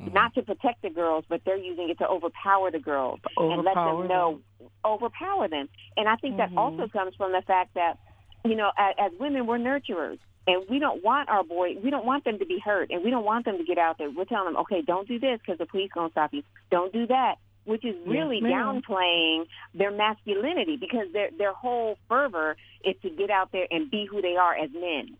Mm-hmm. 0.00 0.14
Not 0.14 0.34
to 0.34 0.42
protect 0.42 0.82
the 0.82 0.90
girls, 0.90 1.24
but 1.28 1.40
they're 1.44 1.56
using 1.56 1.90
it 1.90 1.98
to 1.98 2.08
overpower 2.08 2.70
the 2.70 2.78
girls 2.78 3.18
overpower 3.36 3.52
and 3.52 3.64
let 3.64 3.74
them 3.74 4.06
know, 4.06 4.40
them. 4.60 4.68
overpower 4.84 5.48
them. 5.48 5.68
And 5.96 6.08
I 6.08 6.14
think 6.16 6.36
mm-hmm. 6.36 6.54
that 6.54 6.60
also 6.60 6.86
comes 6.86 7.16
from 7.16 7.32
the 7.32 7.42
fact 7.42 7.74
that, 7.74 7.98
you 8.44 8.54
know, 8.54 8.70
as, 8.76 8.94
as 8.98 9.12
women, 9.18 9.46
we're 9.46 9.58
nurturers 9.58 10.18
and 10.48 10.64
we 10.68 10.78
don't 10.78 11.04
want 11.04 11.28
our 11.28 11.44
boy 11.44 11.76
we 11.82 11.90
don't 11.90 12.06
want 12.06 12.24
them 12.24 12.38
to 12.38 12.46
be 12.46 12.58
hurt 12.58 12.90
and 12.90 13.04
we 13.04 13.10
don't 13.10 13.24
want 13.24 13.44
them 13.44 13.58
to 13.58 13.64
get 13.64 13.78
out 13.78 13.98
there 13.98 14.10
we're 14.10 14.24
telling 14.24 14.54
them 14.54 14.56
okay 14.56 14.82
don't 14.82 15.06
do 15.06 15.18
this 15.18 15.38
because 15.40 15.58
the 15.58 15.66
police 15.66 15.90
going 15.92 16.08
to 16.08 16.12
stop 16.12 16.32
you 16.32 16.42
don't 16.70 16.92
do 16.92 17.06
that 17.06 17.36
which 17.64 17.84
is 17.84 17.94
really 18.06 18.40
yes, 18.42 18.50
downplaying 18.50 19.44
their 19.74 19.90
masculinity 19.90 20.76
because 20.76 21.06
their 21.12 21.28
their 21.36 21.52
whole 21.52 21.98
fervor 22.08 22.56
is 22.82 22.96
to 23.02 23.10
get 23.10 23.30
out 23.30 23.52
there 23.52 23.66
and 23.70 23.90
be 23.90 24.06
who 24.06 24.22
they 24.22 24.36
are 24.36 24.56
as 24.56 24.70
men 24.72 25.16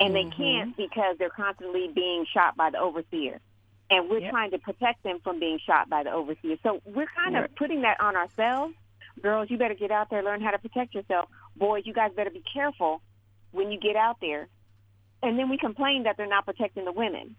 and 0.00 0.14
mm-hmm. 0.14 0.30
they 0.30 0.36
can't 0.36 0.76
because 0.76 1.16
they're 1.18 1.28
constantly 1.28 1.90
being 1.94 2.24
shot 2.32 2.56
by 2.56 2.70
the 2.70 2.78
overseer 2.78 3.38
and 3.90 4.08
we're 4.08 4.20
yep. 4.20 4.30
trying 4.30 4.50
to 4.50 4.58
protect 4.58 5.02
them 5.02 5.18
from 5.22 5.38
being 5.38 5.58
shot 5.64 5.90
by 5.90 6.02
the 6.02 6.10
overseer 6.10 6.56
so 6.62 6.80
we're 6.86 7.08
kind 7.14 7.34
right. 7.34 7.44
of 7.44 7.54
putting 7.54 7.82
that 7.82 8.00
on 8.00 8.16
ourselves 8.16 8.74
girls 9.22 9.50
you 9.50 9.58
better 9.58 9.74
get 9.74 9.90
out 9.90 10.10
there 10.10 10.22
learn 10.22 10.40
how 10.40 10.50
to 10.50 10.58
protect 10.58 10.94
yourself 10.94 11.28
boys 11.56 11.82
you 11.86 11.92
guys 11.92 12.10
better 12.16 12.30
be 12.30 12.42
careful 12.52 13.00
when 13.52 13.70
you 13.70 13.78
get 13.78 13.96
out 13.96 14.16
there 14.20 14.48
and 15.22 15.38
then 15.38 15.48
we 15.48 15.58
complain 15.58 16.04
that 16.04 16.16
they're 16.16 16.26
not 16.26 16.46
protecting 16.46 16.84
the 16.84 16.92
women. 16.92 17.36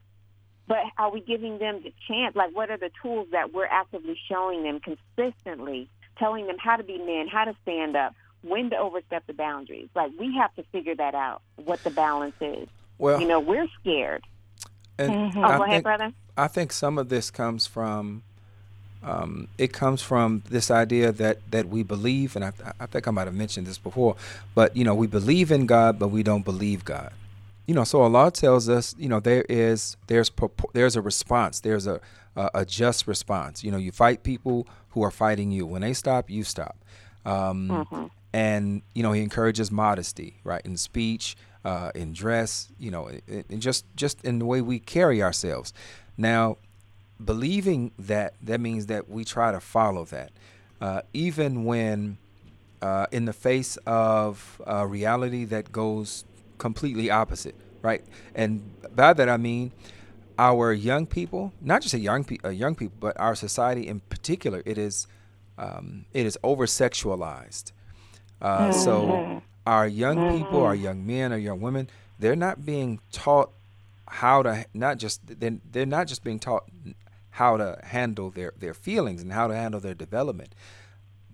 But 0.68 0.80
are 0.98 1.12
we 1.12 1.22
giving 1.22 1.58
them 1.58 1.82
the 1.84 1.94
chance? 2.08 2.36
Like, 2.36 2.56
what 2.56 2.70
are 2.70 2.78
the 2.78 2.92
tools 3.02 3.28
that 3.32 3.54
we're 3.54 3.66
actively 3.66 4.18
showing 4.30 4.64
them 4.64 4.80
consistently, 4.80 5.90
telling 6.18 6.48
them 6.48 6.58
how 6.60 6.78
to 6.78 6.84
be 6.84 6.98
men, 6.98 7.28
how 7.28 7.46
to 7.46 7.56
stand 7.64 7.96
up, 7.96 8.14
when 8.44 8.70
to 8.70 8.78
overstep 8.78 9.26
the 9.28 9.34
boundaries? 9.34 9.90
Like, 9.96 10.12
we 10.20 10.36
have 10.36 10.54
to 10.56 10.64
figure 10.72 10.96
that 10.96 11.16
out, 11.16 11.42
what 11.56 11.84
the 11.84 11.90
balance 11.90 12.36
is. 12.40 12.70
Well, 13.00 13.20
you 13.20 13.28
know, 13.28 13.40
we're 13.40 13.68
scared. 13.80 14.24
And 14.98 15.34
Mhm. 15.34 15.38
Oh, 15.38 15.44
I 15.44 15.58
go 15.58 15.64
ahead, 15.64 15.70
think, 15.72 15.84
brother. 15.84 16.14
I 16.38 16.48
think 16.48 16.72
some 16.72 16.98
of 17.00 17.10
this 17.10 17.32
comes 17.32 17.66
from 17.66 18.24
um, 19.04 19.48
it 19.58 19.74
comes 19.74 20.02
from 20.02 20.44
this 20.50 20.70
idea 20.70 21.12
that 21.12 21.40
that 21.52 21.68
we 21.68 21.84
believe, 21.84 22.36
and 22.36 22.46
I, 22.46 22.54
I 22.80 22.86
think 22.86 23.08
I 23.08 23.12
might 23.12 23.26
have 23.26 23.36
mentioned 23.36 23.68
this 23.68 23.78
before, 23.78 24.16
but 24.54 24.76
you 24.76 24.84
know, 24.84 24.94
we 24.94 25.08
believe 25.08 25.52
in 25.52 25.66
God, 25.66 25.98
but 25.98 26.10
we 26.10 26.24
don't 26.24 26.46
believe 26.46 26.86
God. 26.86 27.12
You 27.66 27.76
know, 27.76 27.84
so 27.84 28.02
Allah 28.02 28.32
tells 28.32 28.70
us, 28.70 28.96
you 28.98 29.10
know, 29.10 29.20
there 29.20 29.46
is 29.50 29.98
there's 30.08 30.32
there's 30.74 30.96
a 30.96 31.02
response, 31.02 31.62
there's 31.62 31.88
a, 31.88 32.00
a 32.36 32.50
a 32.56 32.66
just 32.66 33.08
response. 33.08 33.64
You 33.64 33.72
know, 33.72 33.78
you 33.78 33.92
fight 33.92 34.24
people 34.24 34.68
who 34.90 35.04
are 35.04 35.12
fighting 35.12 35.52
you. 35.52 35.66
When 35.66 35.82
they 35.82 35.94
stop, 35.94 36.30
you 36.30 36.44
stop. 36.44 36.78
Um, 37.26 37.70
mm-hmm. 37.70 38.06
And 38.34 38.82
you 38.94 39.04
know, 39.04 39.14
he 39.14 39.22
encourages 39.22 39.72
modesty, 39.72 40.40
right, 40.44 40.62
in 40.64 40.78
speech, 40.78 41.36
uh, 41.66 41.92
in 41.96 42.14
dress, 42.14 42.70
you 42.80 42.92
know, 42.92 43.10
just 43.58 43.86
just 43.96 44.24
in 44.24 44.40
the 44.40 44.46
way 44.46 44.62
we 44.62 44.80
carry 44.80 45.24
ourselves. 45.24 45.74
Now, 46.18 46.58
believing 47.26 47.92
that 48.00 48.36
that 48.42 48.60
means 48.60 48.88
that 48.88 49.10
we 49.10 49.24
try 49.24 49.52
to 49.52 49.60
follow 49.60 50.06
that, 50.06 50.32
uh, 50.80 51.02
even 51.14 51.66
when 51.66 52.18
uh, 52.82 53.08
in 53.12 53.26
the 53.26 53.34
face 53.34 53.78
of 53.86 54.62
a 54.66 54.88
reality 54.88 55.46
that 55.46 55.72
goes 55.72 56.26
completely 56.58 57.10
opposite, 57.10 57.56
right? 57.82 58.04
And 58.36 58.74
by 58.96 59.14
that 59.14 59.30
I 59.30 59.38
mean 59.38 59.72
our 60.38 60.74
young 60.74 61.06
people, 61.06 61.54
not 61.62 61.82
just 61.82 61.94
a 61.94 62.00
young 62.00 62.24
pe- 62.24 62.38
uh, 62.44 62.50
young 62.50 62.76
people, 62.76 62.98
but 63.00 63.20
our 63.20 63.36
society 63.36 63.88
in 63.88 64.00
particular. 64.00 64.64
It 64.66 64.78
is 64.78 65.08
um, 65.58 66.06
it 66.14 66.26
is 66.26 66.38
over 66.44 66.66
sexualized. 66.66 67.72
Uh, 68.42 68.70
mm-hmm. 68.70 68.80
So 68.80 69.44
our 69.68 69.88
young 69.88 70.18
mm-hmm. 70.18 70.38
people, 70.38 70.64
our 70.64 70.76
young 70.76 71.06
men, 71.06 71.32
or 71.32 71.38
young 71.38 71.62
women, 71.62 71.90
they're 72.18 72.36
not 72.36 72.66
being 72.66 73.00
taught 73.12 73.52
how 74.08 74.44
to 74.44 74.66
not 74.74 74.98
just 74.98 75.22
they're, 75.40 75.58
they're 75.72 75.86
not 75.86 76.08
just 76.08 76.24
being 76.24 76.40
taught 76.40 76.66
how 77.32 77.58
to 77.58 77.80
handle 77.84 78.30
their, 78.30 78.54
their 78.58 78.74
feelings 78.74 79.22
and 79.22 79.32
how 79.34 79.48
to 79.48 79.56
handle 79.56 79.80
their 79.80 79.94
development, 79.94 80.54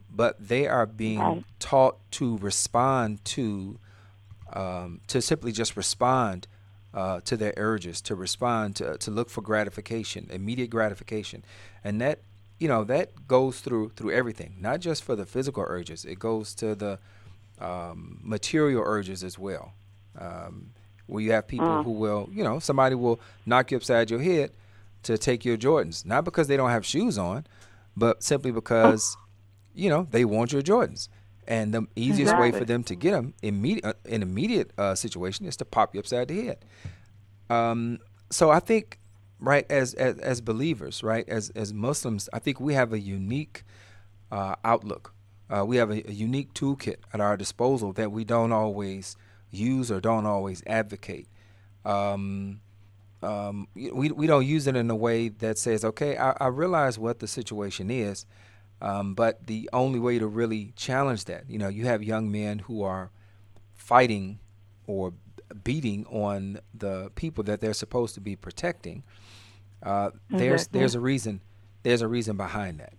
but 0.09 0.35
they 0.39 0.67
are 0.67 0.85
being 0.85 1.19
right. 1.19 1.43
taught 1.59 1.97
to 2.11 2.37
respond 2.37 3.23
to 3.25 3.79
um, 4.53 5.01
to 5.07 5.21
simply 5.21 5.51
just 5.51 5.75
respond 5.75 6.47
uh, 6.93 7.19
to 7.25 7.35
their 7.35 7.53
urges, 7.57 7.99
to 8.01 8.15
respond 8.15 8.75
to 8.77 8.97
to 8.97 9.11
look 9.11 9.29
for 9.29 9.41
gratification, 9.41 10.27
immediate 10.31 10.69
gratification, 10.69 11.43
and 11.83 11.99
that 12.01 12.19
you 12.59 12.67
know 12.67 12.83
that 12.85 13.27
goes 13.27 13.59
through 13.59 13.89
through 13.89 14.11
everything, 14.11 14.55
not 14.59 14.79
just 14.79 15.03
for 15.03 15.15
the 15.15 15.25
physical 15.25 15.65
urges. 15.67 16.05
It 16.05 16.19
goes 16.19 16.55
to 16.55 16.75
the 16.75 16.99
um, 17.59 18.19
material 18.23 18.83
urges 18.85 19.23
as 19.23 19.37
well. 19.37 19.73
Um, 20.17 20.71
where 21.07 21.23
you 21.23 21.31
have 21.31 21.47
people 21.47 21.67
Mm. 21.67 21.83
who 21.85 21.91
will, 21.91 22.27
you 22.33 22.43
know, 22.43 22.59
somebody 22.59 22.93
will 22.95 23.19
knock 23.45 23.71
you 23.71 23.77
upside 23.77 24.09
your 24.09 24.21
head 24.21 24.51
to 25.07 25.17
take 25.17 25.43
your 25.45 25.57
Jordans, 25.57 26.05
not 26.05 26.25
because 26.25 26.47
they 26.47 26.57
don't 26.57 26.69
have 26.69 26.85
shoes 26.85 27.17
on, 27.17 27.47
but 27.95 28.23
simply 28.23 28.51
because, 28.51 29.17
you 29.73 29.89
know, 29.89 30.07
they 30.11 30.25
want 30.25 30.51
your 30.51 30.61
Jordans. 30.61 31.07
And 31.47 31.73
the 31.73 31.87
easiest 31.95 32.37
way 32.37 32.51
for 32.51 32.65
them 32.65 32.83
to 32.83 32.95
get 32.95 33.11
them 33.11 33.33
immediate, 33.41 33.85
uh, 33.85 33.93
in 34.03 34.21
immediate 34.21 34.71
uh, 34.77 34.95
situation 34.95 35.45
is 35.45 35.55
to 35.57 35.65
pop 35.65 35.93
you 35.93 36.01
upside 36.01 36.27
the 36.27 36.45
head. 36.45 36.65
Um, 37.49 37.99
so 38.29 38.49
I 38.49 38.59
think, 38.59 38.99
right, 39.39 39.65
as, 39.71 39.93
as 39.93 40.19
as 40.19 40.41
believers, 40.41 41.03
right, 41.03 41.27
as 41.29 41.49
as 41.51 41.73
Muslims, 41.73 42.27
I 42.33 42.39
think 42.39 42.59
we 42.59 42.73
have 42.73 42.91
a 42.91 42.99
unique 42.99 43.63
uh, 44.29 44.55
outlook. 44.65 45.13
Uh, 45.49 45.63
we 45.65 45.77
have 45.77 45.89
a, 45.89 46.05
a 46.09 46.11
unique 46.11 46.53
toolkit 46.53 46.97
at 47.13 47.21
our 47.21 47.37
disposal 47.37 47.93
that 47.93 48.11
we 48.11 48.25
don't 48.25 48.51
always 48.51 49.15
use 49.49 49.89
or 49.89 50.01
don't 50.01 50.25
always 50.25 50.61
advocate. 50.67 51.29
Um, 51.85 52.59
um, 53.23 53.67
we 53.73 54.11
we 54.11 54.27
don't 54.27 54.45
use 54.45 54.67
it 54.67 54.75
in 54.75 54.89
a 54.89 54.95
way 54.95 55.29
that 55.29 55.57
says, 55.57 55.83
okay, 55.83 56.17
I, 56.17 56.31
I 56.39 56.47
realize 56.47 56.99
what 56.99 57.19
the 57.19 57.27
situation 57.27 57.89
is, 57.89 58.25
um, 58.81 59.15
but 59.15 59.47
the 59.47 59.69
only 59.73 59.99
way 59.99 60.19
to 60.19 60.27
really 60.27 60.73
challenge 60.75 61.25
that, 61.25 61.49
you 61.49 61.57
know, 61.57 61.67
you 61.67 61.85
have 61.85 62.03
young 62.03 62.31
men 62.31 62.59
who 62.59 62.83
are 62.83 63.09
fighting 63.75 64.39
or 64.85 65.13
beating 65.63 66.05
on 66.07 66.59
the 66.73 67.09
people 67.15 67.43
that 67.45 67.59
they're 67.61 67.73
supposed 67.73 68.13
to 68.15 68.21
be 68.21 68.35
protecting. 68.35 69.03
Uh, 69.81 70.11
there's 70.29 70.61
Exactly. 70.61 70.79
there's 70.79 70.95
a 70.95 70.99
reason 70.99 71.41
there's 71.83 72.01
a 72.01 72.07
reason 72.07 72.37
behind 72.37 72.79
that. 72.79 72.93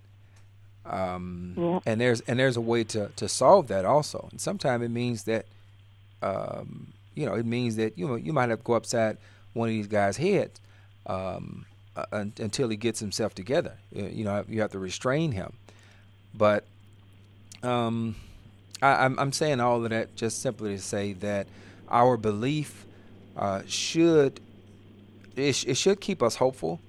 Um, 0.85 1.55
Yeah. 1.57 1.81
and 1.87 2.01
there's 2.01 2.21
and 2.23 2.39
there's 2.39 2.57
a 2.57 2.61
way 2.61 2.85
to, 2.85 3.09
to 3.17 3.29
solve 3.29 3.69
that 3.69 3.85
also. 3.85 4.29
And 4.31 4.41
sometimes 4.41 4.83
it 4.85 4.91
means 4.91 5.25
that 5.25 5.47
um, 6.23 6.93
you 7.15 7.27
know, 7.27 7.35
it 7.35 7.47
means 7.47 7.77
that 7.77 7.99
you 7.99 8.07
know 8.09 8.15
you 8.17 8.33
might 8.33 8.49
have 8.51 8.61
to 8.61 8.65
go 8.65 8.73
upside 8.75 9.19
one 9.55 9.69
of 9.69 9.73
these 9.75 9.87
guys' 9.87 10.17
heads 10.17 10.61
um, 11.07 11.67
uh, 11.97 12.05
un- 12.13 12.33
until 12.39 12.69
he 12.69 12.77
gets 12.77 13.01
himself 13.01 13.35
together. 13.35 13.75
You 13.93 14.25
know, 14.25 14.45
you 14.49 14.61
have 14.61 14.73
to 14.73 14.79
restrain 14.79 15.33
him. 15.33 15.53
But 16.35 16.65
um, 17.63 18.15
I, 18.83 19.05
I'm 19.05 19.19
I'm 19.19 19.33
saying 19.33 19.61
all 19.61 19.83
of 19.83 19.91
that 19.91 20.15
just 20.15 20.41
simply 20.43 20.77
to 20.77 20.83
say 20.83 21.13
that 21.15 21.47
our 21.91 22.17
belief 22.17 22.87
uh, 23.37 23.63
should 23.67 24.41
it, 25.37 25.55
sh- 25.55 25.65
it 25.67 25.77
should 25.77 26.01
keep 26.01 26.23
us 26.23 26.37
hopeful 26.37 26.81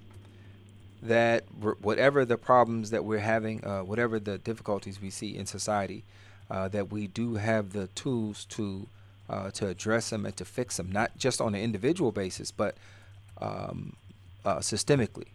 that 1.02 1.46
r- 1.64 1.78
whatever 1.82 2.26
the 2.26 2.38
problems 2.38 2.90
that 2.90 3.06
we're 3.06 3.20
having, 3.20 3.64
uh, 3.66 3.82
whatever 3.82 4.20
the 4.20 4.38
difficulties 4.38 5.02
we 5.02 5.10
see 5.10 5.36
in 5.36 5.46
society, 5.46 6.04
uh, 6.52 6.68
that 6.68 6.92
we 6.92 7.08
do 7.08 7.36
have 7.36 7.72
the 7.72 7.88
tools 7.88 8.46
to 8.46 8.88
uh, 9.30 9.52
to 9.52 9.68
address 9.68 10.10
them 10.10 10.26
and 10.26 10.36
to 10.38 10.46
fix 10.46 10.78
them, 10.78 10.92
not 10.92 11.18
just 11.18 11.40
on 11.40 11.54
an 11.56 11.62
individual 11.62 12.12
basis, 12.12 12.52
but 12.52 12.76
um, 13.40 13.96
uh, 14.44 14.58
systemically. 14.58 15.28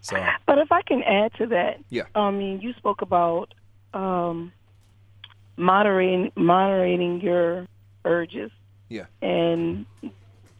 So 0.00 0.16
But 0.46 0.58
if 0.58 0.70
I 0.72 0.82
can 0.82 1.02
add 1.02 1.32
to 1.34 1.46
that, 1.46 1.78
Yeah. 1.90 2.04
I 2.14 2.30
mean, 2.30 2.60
you 2.60 2.72
spoke 2.74 3.02
about 3.02 3.54
um, 3.94 4.52
moderating 5.56 6.32
moderating 6.36 7.20
your 7.20 7.66
urges, 8.04 8.50
yeah, 8.88 9.06
and 9.22 9.86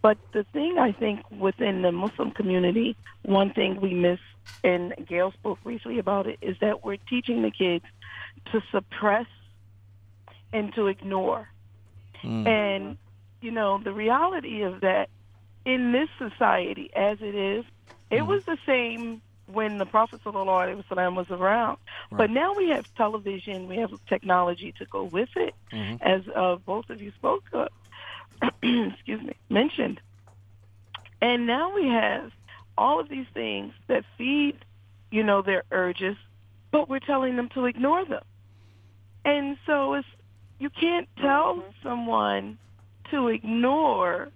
but 0.03 0.18
the 0.32 0.45
thing 0.53 0.78
I 0.78 0.93
think 0.93 1.20
within 1.30 1.82
the 1.82 1.93
Muslim 1.93 2.30
community, 2.30 2.97
one 3.22 3.53
thing 3.53 3.80
we 3.80 3.95
miss, 3.95 4.20
and 4.64 4.95
Gail 5.07 5.32
spoke 5.32 5.62
briefly 5.62 5.99
about 5.99 6.26
it, 6.26 6.39
is 6.41 6.57
that 6.61 6.84
we're 6.84 6.97
teaching 6.97 7.43
the 7.43 7.51
kids 7.51 7.84
to 8.53 8.62
suppress 8.70 9.26
and 10.53 10.74
to 10.74 10.86
ignore. 10.86 11.49
Mm. 12.23 12.47
And, 12.47 12.99
you 13.41 13.51
know, 13.51 13.79
the 13.79 13.93
reality 13.93 14.62
of 14.62 14.81
that 14.81 15.09
in 15.64 15.93
this 15.93 16.09
society 16.19 16.91
as 16.95 17.19
it 17.21 17.35
is, 17.35 17.64
it 18.11 18.27
was 18.27 18.45
the 18.45 18.59
same 18.66 19.21
when 19.53 19.79
the 19.79 19.87
Prophet 19.87 20.21
Sallallahu 20.25 21.16
was 21.16 21.31
around. 21.31 21.79
Right. 22.11 22.19
But 22.19 22.31
now 22.31 22.55
we 22.55 22.69
have 22.71 22.93
television, 22.95 23.66
we 23.66 23.77
have 23.77 23.91
technology 24.07 24.73
to 24.79 24.85
go 24.87 25.05
with 25.05 25.31
it, 25.37 25.55
mm-hmm. 25.73 26.03
as 26.03 26.23
uh, 26.35 26.57
both 26.57 26.91
of 26.91 27.01
you 27.01 27.12
spoke 27.12 27.45
of, 27.53 27.69
excuse 28.62 29.23
me, 29.23 29.35
mentioned. 29.49 30.01
And 31.21 31.47
now 31.47 31.75
we 31.75 31.89
have 31.89 32.31
all 32.77 33.01
of 33.01 33.09
these 33.09 33.27
things 33.35 33.73
that 33.89 34.05
feed, 34.16 34.57
you 35.11 35.23
know, 35.23 35.43
their 35.43 35.64
urges, 35.71 36.16
but 36.71 36.89
we're 36.89 37.01
telling 37.01 37.37
them 37.37 37.49
to 37.51 37.66
ignore 37.66 38.05
them. 38.05 38.23
And 39.25 39.57
so 39.66 39.95
it's 39.95 40.09
you 40.59 40.71
can't 40.71 41.09
tell 41.21 41.57
mm-hmm. 41.57 41.71
someone 41.83 42.59
to 43.11 43.29
ignore, 43.29 44.29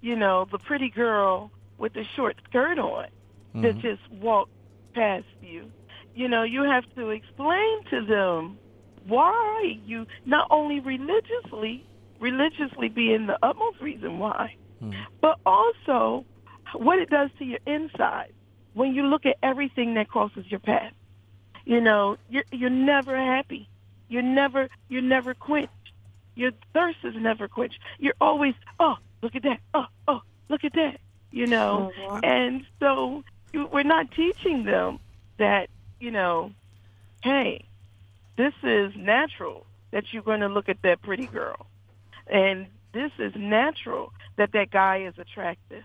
you 0.00 0.16
know, 0.16 0.46
the 0.50 0.58
pretty 0.58 0.90
girl 0.90 1.50
with 1.78 1.92
the 1.94 2.04
short 2.16 2.36
skirt 2.48 2.78
on 2.78 3.06
mm-hmm. 3.54 3.62
that 3.62 3.78
just 3.80 4.02
walked 4.10 4.52
past 4.94 5.24
you. 5.42 5.70
You 6.14 6.28
know, 6.28 6.42
you 6.42 6.62
have 6.62 6.84
to 6.96 7.10
explain 7.10 7.84
to 7.90 8.04
them 8.04 8.58
why 9.06 9.78
you 9.84 10.06
not 10.26 10.46
only 10.50 10.80
religiously, 10.80 11.84
religiously 12.20 12.88
being 12.88 13.26
the 13.26 13.38
utmost 13.42 13.80
reason 13.80 14.18
why, 14.18 14.56
mm-hmm. 14.82 14.98
but 15.20 15.38
also 15.46 16.24
what 16.74 16.98
it 16.98 17.10
does 17.10 17.30
to 17.38 17.44
your 17.44 17.58
inside 17.66 18.32
when 18.74 18.94
you 18.94 19.04
look 19.04 19.26
at 19.26 19.36
everything 19.42 19.94
that 19.94 20.08
crosses 20.08 20.44
your 20.48 20.60
path. 20.60 20.92
You 21.64 21.80
know, 21.80 22.16
you're, 22.28 22.44
you're 22.50 22.70
never 22.70 23.16
happy. 23.16 23.68
You're 24.12 24.22
never, 24.22 24.68
you're 24.90 25.00
never 25.00 25.32
quenched. 25.32 25.72
Your 26.34 26.50
thirst 26.74 26.98
is 27.02 27.14
never 27.16 27.48
quenched. 27.48 27.78
You're 27.98 28.14
always, 28.20 28.54
oh, 28.78 28.96
look 29.22 29.34
at 29.34 29.42
that. 29.42 29.60
Oh, 29.72 29.86
oh, 30.06 30.20
look 30.50 30.64
at 30.64 30.74
that. 30.74 31.00
You 31.30 31.46
know, 31.46 31.90
mm-hmm. 31.98 32.24
and 32.24 32.66
so 32.78 33.24
we're 33.54 33.84
not 33.84 34.10
teaching 34.10 34.64
them 34.64 34.98
that, 35.38 35.70
you 35.98 36.10
know, 36.10 36.52
hey, 37.22 37.64
this 38.36 38.52
is 38.62 38.92
natural 38.96 39.64
that 39.92 40.12
you're 40.12 40.22
going 40.22 40.40
to 40.40 40.48
look 40.48 40.68
at 40.68 40.82
that 40.82 41.00
pretty 41.00 41.26
girl, 41.26 41.66
and 42.26 42.66
this 42.92 43.12
is 43.18 43.32
natural 43.34 44.12
that 44.36 44.52
that 44.52 44.70
guy 44.70 45.04
is 45.04 45.14
attractive 45.18 45.84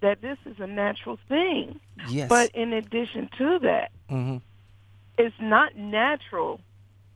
that 0.00 0.20
this 0.20 0.38
is 0.46 0.56
a 0.60 0.66
natural 0.66 1.18
thing. 1.28 1.80
Yes. 2.08 2.28
But 2.28 2.50
in 2.50 2.72
addition 2.72 3.28
to 3.38 3.58
that, 3.60 3.90
mm-hmm. 4.10 4.36
it's 5.16 5.34
not 5.40 5.76
natural 5.76 6.60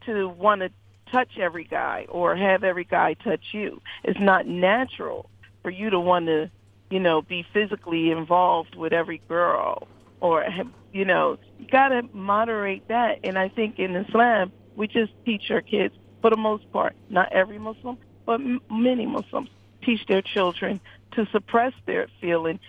to 0.07 0.29
want 0.29 0.61
to 0.63 0.71
touch 1.11 1.39
every 1.39 1.65
guy 1.65 2.07
or 2.09 2.37
have 2.37 2.65
every 2.65 2.85
guy 2.85 3.15
touch 3.15 3.45
you. 3.53 3.81
It's 4.05 4.21
not 4.21 4.47
natural 4.47 5.29
for 5.63 5.71
you 5.71 5.91
to 5.91 6.01
want 6.01 6.27
to, 6.27 6.51
you 6.91 7.01
know, 7.01 7.23
be 7.23 7.45
physically 7.53 8.11
involved 8.11 8.75
with 8.75 8.93
every 8.93 9.21
girl 9.29 9.89
or, 10.21 10.45
you 10.93 11.05
know, 11.05 11.39
you 11.59 11.67
got 11.67 11.89
to 11.89 12.03
moderate 12.13 12.87
that. 12.89 13.19
And 13.25 13.39
I 13.39 13.49
think 13.49 13.79
in 13.79 13.97
Islam, 13.97 14.53
we 14.77 14.87
just 14.87 15.13
teach 15.25 15.51
our 15.51 15.61
kids, 15.61 15.95
for 16.21 16.31
the 16.31 16.37
most 16.37 16.71
part, 16.73 16.95
not 17.11 17.33
every 17.33 17.59
Muslim, 17.59 17.99
but 18.25 18.35
m- 18.35 18.61
many 18.71 19.07
Muslims 19.07 19.51
teach 19.85 20.07
their 20.07 20.23
children 20.23 20.81
to 21.15 21.27
suppress 21.33 21.73
their 21.87 22.09
feeling, 22.21 22.61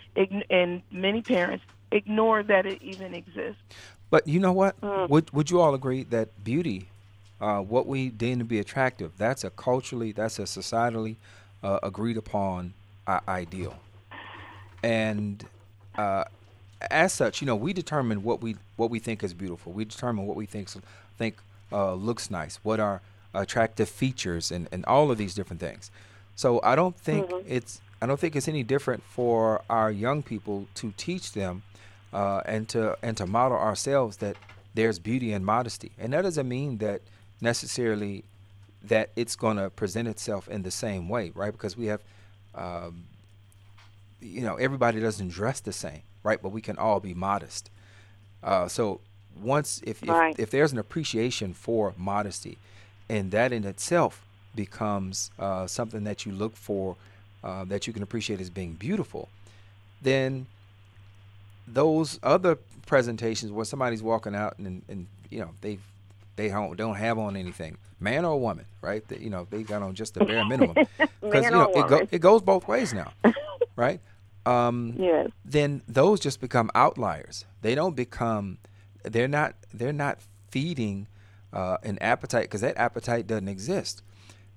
and 0.50 0.82
many 0.92 1.22
parents 1.22 1.64
ignore 1.92 2.44
that 2.44 2.66
it 2.66 2.82
even 2.82 3.14
exists. 3.14 3.62
But 4.10 4.28
you 4.28 4.40
know 4.40 4.52
what? 4.52 4.80
Mm. 4.82 5.10
Would 5.10 5.32
Would 5.32 5.50
you 5.52 5.62
all 5.62 5.76
agree 5.76 6.04
that 6.06 6.44
beauty, 6.44 6.88
uh, 7.44 7.60
what 7.60 7.86
we 7.86 8.08
deem 8.08 8.40
to 8.40 8.46
be 8.46 8.60
attractive, 8.60 9.12
that's 9.18 9.44
a 9.44 9.50
culturally, 9.50 10.14
that's 10.14 10.40
a 10.40 10.44
societally 10.44 11.18
uh, 11.62 11.80
agreed 11.84 12.16
upon 12.16 12.74
uh, 13.06 13.20
ideal, 13.28 13.76
and 14.82 15.46
uh, 15.98 16.24
as 16.90 17.12
such, 17.12 17.42
you 17.42 17.46
know, 17.46 17.56
we 17.56 17.74
determine 17.74 18.24
what 18.24 18.42
we 18.42 18.56
what 18.78 18.90
we 18.90 18.98
think 18.98 19.24
is 19.24 19.34
beautiful. 19.34 19.74
We 19.74 19.84
determine 19.84 20.26
what 20.26 20.38
we 20.38 20.46
think 20.46 20.70
think 21.18 21.36
uh, 21.72 21.94
looks 21.96 22.32
nice, 22.32 22.60
what 22.64 22.80
are 22.80 23.02
attractive 23.34 23.90
features, 23.90 24.50
and 24.50 24.70
and 24.72 24.86
all 24.86 25.12
of 25.12 25.18
these 25.18 25.34
different 25.34 25.60
things. 25.60 25.92
So 26.38 26.62
I 26.64 26.76
don't 26.76 26.96
think 26.96 27.30
mm-hmm. 27.30 27.46
it's 27.46 27.82
I 28.02 28.06
don't 28.06 28.22
think 28.22 28.38
it's 28.38 28.48
any 28.48 28.64
different 28.64 29.04
for 29.04 29.64
our 29.70 29.92
young 29.92 30.24
people 30.24 30.68
to 30.76 30.94
teach 30.96 31.34
them 31.34 31.64
uh, 32.14 32.42
and 32.46 32.70
to 32.70 32.98
and 33.02 33.18
to 33.18 33.26
model 33.26 33.58
ourselves 33.58 34.18
that 34.18 34.38
there's 34.74 34.98
beauty 34.98 35.34
and 35.34 35.46
modesty, 35.46 35.92
and 36.00 36.14
that 36.14 36.22
doesn't 36.22 36.48
mean 36.48 36.78
that 36.78 37.02
necessarily 37.42 38.24
that 38.84 39.12
it's 39.16 39.36
going 39.36 39.58
to 39.58 39.70
present 39.70 40.08
itself 40.08 40.48
in 40.48 40.64
the 40.64 40.72
same 40.72 41.08
way, 41.08 41.32
right? 41.36 41.52
Because 41.52 41.78
we 41.78 41.86
have, 41.86 42.02
um, 42.54 43.06
you 44.20 44.42
know, 44.42 44.56
everybody 44.56 45.00
doesn't 45.00 45.30
dress 45.30 45.60
the 45.60 45.74
same, 45.74 46.02
right? 46.24 46.42
But 46.42 46.50
we 46.50 46.62
can 46.62 46.78
all 46.78 47.00
be 47.00 47.14
modest. 47.14 47.70
Uh, 48.44 48.68
so 48.68 49.00
once 49.42 49.82
if, 49.86 50.04
right. 50.06 50.34
if 50.34 50.40
if 50.40 50.52
there's 50.52 50.72
an 50.72 50.78
appreciation 50.78 51.54
for 51.54 51.94
modesty, 51.98 52.58
and 53.10 53.32
that 53.32 53.52
in 53.52 53.64
itself 53.64 54.26
becomes 54.56 55.32
uh, 55.40 55.66
something 55.66 56.04
that 56.04 56.26
you 56.26 56.32
look 56.32 56.56
for 56.56 56.96
uh, 57.44 57.64
that 57.66 57.88
you 57.88 57.94
can 57.94 58.04
appreciate 58.04 58.40
as 58.40 58.50
being 58.50 58.74
beautiful, 58.74 59.30
then 60.02 60.46
those 61.68 62.20
other 62.22 62.58
presentations 62.86 63.52
where 63.52 63.66
somebody's 63.66 64.04
walking 64.04 64.36
out 64.36 64.58
and, 64.60 64.82
and 64.90 65.08
you 65.30 65.40
know 65.40 65.52
they 65.62 65.80
they 66.36 66.50
don't 66.50 66.76
don't 66.76 66.96
have 66.96 67.18
on 67.18 67.36
anything, 67.36 67.78
man 68.00 68.26
or 68.26 68.40
woman, 68.40 68.66
right? 68.82 69.08
That, 69.08 69.22
you 69.22 69.30
know 69.30 69.48
they 69.50 69.64
got 69.64 69.82
on 69.82 69.96
just 69.96 70.14
the 70.14 70.26
bare 70.26 70.46
minimum 70.48 70.76
because 71.22 71.46
you 71.46 71.52
know 71.52 71.70
it, 71.74 71.88
go, 71.88 72.08
it 72.12 72.20
goes 72.20 72.42
both 72.42 72.68
ways 72.68 72.94
now, 72.94 73.12
right? 73.76 74.00
Um, 74.46 74.96
yes. 74.98 75.30
Then 75.46 75.84
those 75.88 76.20
just 76.20 76.42
become 76.42 76.70
outliers. 76.76 77.46
They 77.62 77.76
don't 77.76 77.96
become. 77.96 78.58
They're 79.04 79.28
not. 79.28 79.56
They're 79.74 79.94
not 79.94 80.20
feeding 80.50 81.08
uh, 81.52 81.78
an 81.84 81.98
appetite 82.00 82.44
because 82.44 82.62
that 82.62 82.78
appetite 82.78 83.28
doesn't 83.28 83.48
exist. 83.48 84.04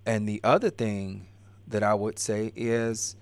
And 0.04 0.28
the 0.28 0.40
other 0.44 0.70
thing 0.70 1.26
that 1.68 1.82
I 1.82 1.94
would 1.94 2.18
say 2.18 2.52
is 2.54 3.16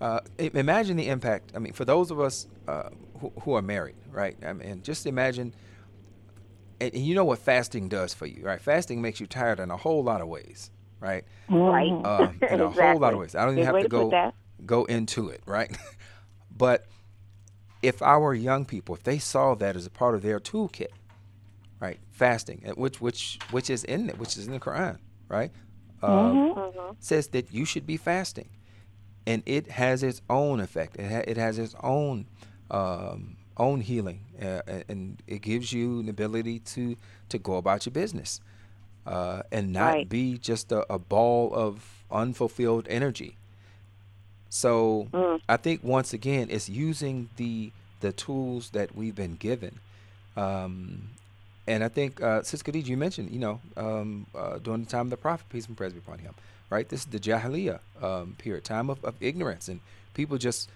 uh, 0.00 0.20
imagine 0.38 0.96
the 0.96 1.08
impact. 1.08 1.52
I 1.54 1.58
mean, 1.58 1.72
for 1.72 1.84
those 1.84 2.10
of 2.10 2.20
us 2.20 2.46
uh, 2.68 2.90
who, 3.20 3.32
who, 3.40 3.54
are 3.54 3.62
married, 3.62 3.96
right? 4.12 4.36
I 4.46 4.52
mean, 4.52 4.82
just 4.82 5.06
imagine, 5.06 5.52
and 6.80 6.94
you 6.94 7.14
know 7.14 7.24
what 7.24 7.38
fasting 7.38 7.88
does 7.88 8.14
for 8.14 8.26
you, 8.26 8.44
right? 8.44 8.60
Fasting 8.60 9.02
makes 9.02 9.20
you 9.20 9.26
tired 9.26 9.60
in 9.60 9.70
a 9.70 9.76
whole 9.76 10.02
lot 10.02 10.20
of 10.20 10.28
ways, 10.28 10.70
right? 11.00 11.24
Right. 11.48 11.90
Uh, 11.92 12.28
in 12.50 12.60
a 12.60 12.66
exactly. 12.68 12.82
whole 12.84 13.00
lot 13.00 13.12
of 13.12 13.18
ways. 13.18 13.34
I 13.34 13.44
don't 13.44 13.58
even 13.58 13.64
have 13.64 13.82
to 13.82 13.88
go 13.88 14.32
go 14.64 14.84
into 14.84 15.28
it, 15.28 15.42
right? 15.46 15.76
but 16.56 16.86
if 17.82 18.02
our 18.02 18.34
young 18.34 18.64
people, 18.64 18.94
if 18.94 19.02
they 19.02 19.18
saw 19.18 19.54
that 19.54 19.76
as 19.76 19.86
a 19.86 19.90
part 19.90 20.14
of 20.14 20.22
their 20.22 20.40
toolkit, 20.40 20.88
right, 21.80 21.98
fasting, 22.10 22.72
which 22.76 23.00
which 23.00 23.38
which 23.50 23.70
is 23.70 23.84
in 23.84 24.08
it, 24.08 24.18
which 24.18 24.36
is 24.36 24.46
in 24.46 24.52
the 24.52 24.60
Quran, 24.60 24.98
right? 25.28 25.50
uh, 26.02 26.08
mm-hmm. 26.08 26.58
mm-hmm. 26.58 26.92
says 26.98 27.28
that 27.28 27.52
you 27.52 27.64
should 27.64 27.86
be 27.86 27.96
fasting, 27.96 28.48
and 29.26 29.42
it 29.46 29.70
has 29.70 30.02
its 30.02 30.20
own 30.30 30.60
effect. 30.60 30.96
It, 30.96 31.10
ha- 31.10 31.24
it 31.26 31.36
has 31.36 31.58
its 31.58 31.74
own 31.82 32.26
um, 32.70 33.36
own 33.58 33.80
healing, 33.80 34.20
uh, 34.40 34.62
and 34.88 35.22
it 35.26 35.42
gives 35.42 35.72
you 35.72 36.00
an 36.00 36.08
ability 36.08 36.60
to 36.60 36.96
to 37.28 37.38
go 37.38 37.56
about 37.56 37.86
your 37.86 37.92
business, 37.92 38.40
uh, 39.06 39.42
and 39.52 39.72
not 39.72 39.94
right. 39.94 40.08
be 40.08 40.38
just 40.38 40.72
a, 40.72 40.90
a, 40.92 40.98
ball 40.98 41.52
of 41.54 42.02
unfulfilled 42.10 42.86
energy. 42.88 43.36
So 44.48 45.08
mm. 45.12 45.40
I 45.48 45.56
think 45.56 45.84
once 45.84 46.12
again, 46.12 46.48
it's 46.50 46.68
using 46.68 47.28
the 47.36 47.72
the 48.00 48.12
tools 48.12 48.70
that 48.70 48.94
we've 48.94 49.14
been 49.14 49.34
given 49.34 49.80
um, 50.38 51.10
and 51.66 51.82
I 51.82 51.88
think, 51.88 52.22
uh, 52.22 52.42
Sister 52.42 52.70
Khadija, 52.70 52.86
you 52.86 52.96
mentioned, 52.96 53.30
you 53.30 53.40
know, 53.40 53.60
um, 53.76 54.26
uh, 54.34 54.58
during 54.58 54.84
the 54.84 54.90
time 54.90 55.06
of 55.06 55.10
the 55.10 55.16
Prophet, 55.16 55.48
peace 55.50 55.66
and 55.66 55.76
praise 55.76 55.92
be 55.92 55.98
upon 55.98 56.18
him, 56.18 56.32
right? 56.70 56.88
This 56.88 57.00
is 57.00 57.06
the 57.06 57.18
Jahiliyyah 57.18 57.80
um, 58.00 58.36
period, 58.38 58.64
time 58.64 58.88
of, 58.88 59.04
of 59.04 59.16
ignorance, 59.20 59.68
and 59.68 59.80
people 60.14 60.38
just 60.38 60.70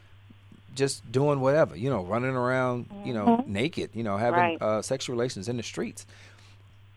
just 0.74 1.10
doing 1.10 1.40
whatever, 1.40 1.76
you 1.76 1.90
know, 1.90 2.04
running 2.04 2.34
around, 2.34 2.86
you 3.04 3.12
know, 3.12 3.26
mm-hmm. 3.26 3.52
naked, 3.52 3.90
you 3.94 4.02
know, 4.02 4.16
having 4.16 4.40
right. 4.40 4.62
uh, 4.62 4.82
sexual 4.82 5.14
relations 5.14 5.48
in 5.48 5.56
the 5.56 5.62
streets. 5.62 6.06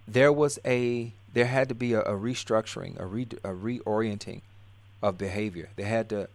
There 0.08 0.32
was 0.32 0.60
a, 0.66 1.12
there 1.34 1.46
had 1.46 1.70
to 1.70 1.76
be 1.76 1.94
a, 1.94 2.02
a 2.02 2.14
restructuring, 2.14 3.00
a, 3.00 3.06
re, 3.06 3.28
a 3.44 3.50
reorienting 3.50 4.42
of 5.02 5.18
behavior. 5.18 5.70
They 5.76 5.84
had 5.84 6.10
to 6.10 6.30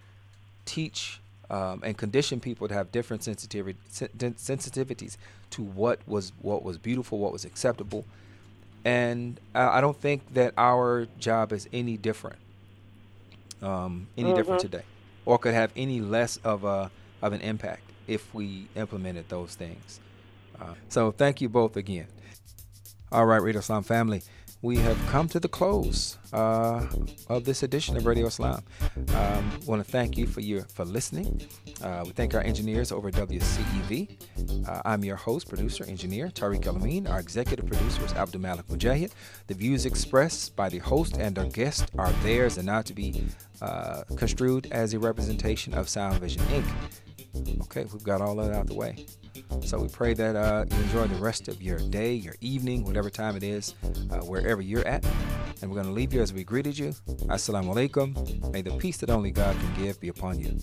teach 0.64 1.20
um, 1.50 1.82
and 1.84 1.96
condition 1.96 2.40
people 2.40 2.68
to 2.68 2.74
have 2.74 2.92
different 2.92 3.24
sensitivity, 3.24 3.78
sensitivities 3.90 5.16
to 5.50 5.62
what 5.62 5.98
was 6.06 6.32
what 6.40 6.62
was 6.62 6.78
beautiful, 6.78 7.18
what 7.18 7.32
was 7.32 7.44
acceptable, 7.44 8.04
and 8.84 9.40
I, 9.54 9.78
I 9.78 9.80
don't 9.80 9.96
think 9.96 10.32
that 10.34 10.54
our 10.56 11.08
job 11.18 11.52
is 11.52 11.68
any 11.72 11.96
different, 11.96 12.38
um, 13.62 14.06
any 14.16 14.28
mm-hmm. 14.28 14.36
different 14.36 14.60
today, 14.60 14.84
or 15.26 15.38
could 15.38 15.54
have 15.54 15.72
any 15.74 16.00
less 16.00 16.36
of 16.38 16.62
a 16.64 16.90
of 17.22 17.32
an 17.32 17.40
impact 17.40 17.82
if 18.06 18.34
we 18.34 18.68
implemented 18.76 19.28
those 19.28 19.54
things. 19.54 20.00
Uh, 20.60 20.74
so 20.88 21.10
thank 21.10 21.40
you 21.40 21.48
both 21.48 21.76
again. 21.76 22.06
All 23.12 23.26
right, 23.26 23.42
Radio 23.42 23.60
Islam 23.60 23.82
family. 23.82 24.22
we 24.62 24.76
have 24.76 24.98
come 25.06 25.26
to 25.26 25.40
the 25.40 25.48
close 25.48 26.18
uh, 26.34 26.86
of 27.28 27.44
this 27.44 27.62
edition 27.62 27.96
of 27.96 28.04
Radio 28.04 28.26
Islam. 28.26 28.62
Um, 29.14 29.50
want 29.64 29.82
to 29.84 29.90
thank 29.90 30.18
you 30.18 30.26
for 30.26 30.40
your 30.40 30.62
for 30.64 30.84
listening. 30.84 31.40
Uh, 31.82 32.02
we 32.04 32.12
thank 32.12 32.34
our 32.34 32.42
engineers 32.42 32.92
over 32.92 33.08
at 33.08 33.14
WCEV. 33.14 34.68
Uh, 34.68 34.82
I'm 34.84 35.02
your 35.02 35.16
host, 35.16 35.48
producer, 35.48 35.84
engineer 35.84 36.28
Tariq 36.28 36.64
Alameen. 36.64 37.08
Our 37.08 37.20
executive 37.20 37.66
producer 37.66 38.04
is 38.04 38.12
Abdul 38.12 38.42
Malik 38.42 38.66
Mujahid. 38.68 39.12
The 39.46 39.54
views 39.54 39.86
expressed 39.86 40.54
by 40.56 40.68
the 40.68 40.78
host 40.78 41.16
and 41.16 41.38
our 41.38 41.46
guest 41.46 41.90
are 41.96 42.12
theirs 42.22 42.58
and 42.58 42.66
not 42.66 42.84
to 42.86 42.92
be 42.92 43.24
uh, 43.62 44.02
construed 44.16 44.68
as 44.70 44.92
a 44.92 44.98
representation 44.98 45.72
of 45.72 45.88
Sound 45.88 46.20
Vision 46.20 46.42
Inc. 46.42 46.66
Okay, 47.62 47.86
we've 47.92 48.02
got 48.02 48.20
all 48.20 48.34
that 48.36 48.52
out 48.52 48.66
the 48.66 48.74
way. 48.74 49.06
So 49.62 49.78
we 49.78 49.88
pray 49.88 50.14
that 50.14 50.36
uh, 50.36 50.64
you 50.70 50.76
enjoy 50.84 51.06
the 51.06 51.20
rest 51.20 51.48
of 51.48 51.62
your 51.62 51.78
day, 51.78 52.14
your 52.14 52.34
evening, 52.40 52.84
whatever 52.84 53.10
time 53.10 53.36
it 53.36 53.42
is, 53.42 53.74
uh, 54.10 54.18
wherever 54.18 54.60
you're 54.60 54.86
at. 54.86 55.04
And 55.62 55.70
we're 55.70 55.76
going 55.76 55.86
to 55.86 55.92
leave 55.92 56.12
you 56.12 56.20
as 56.20 56.32
we 56.32 56.44
greeted 56.44 56.76
you. 56.78 56.90
Assalamu 57.28 57.74
alaikum. 57.74 58.52
May 58.52 58.62
the 58.62 58.76
peace 58.78 58.96
that 58.98 59.10
only 59.10 59.30
God 59.30 59.56
can 59.56 59.84
give 59.84 60.00
be 60.00 60.08
upon 60.08 60.38
you. 60.38 60.58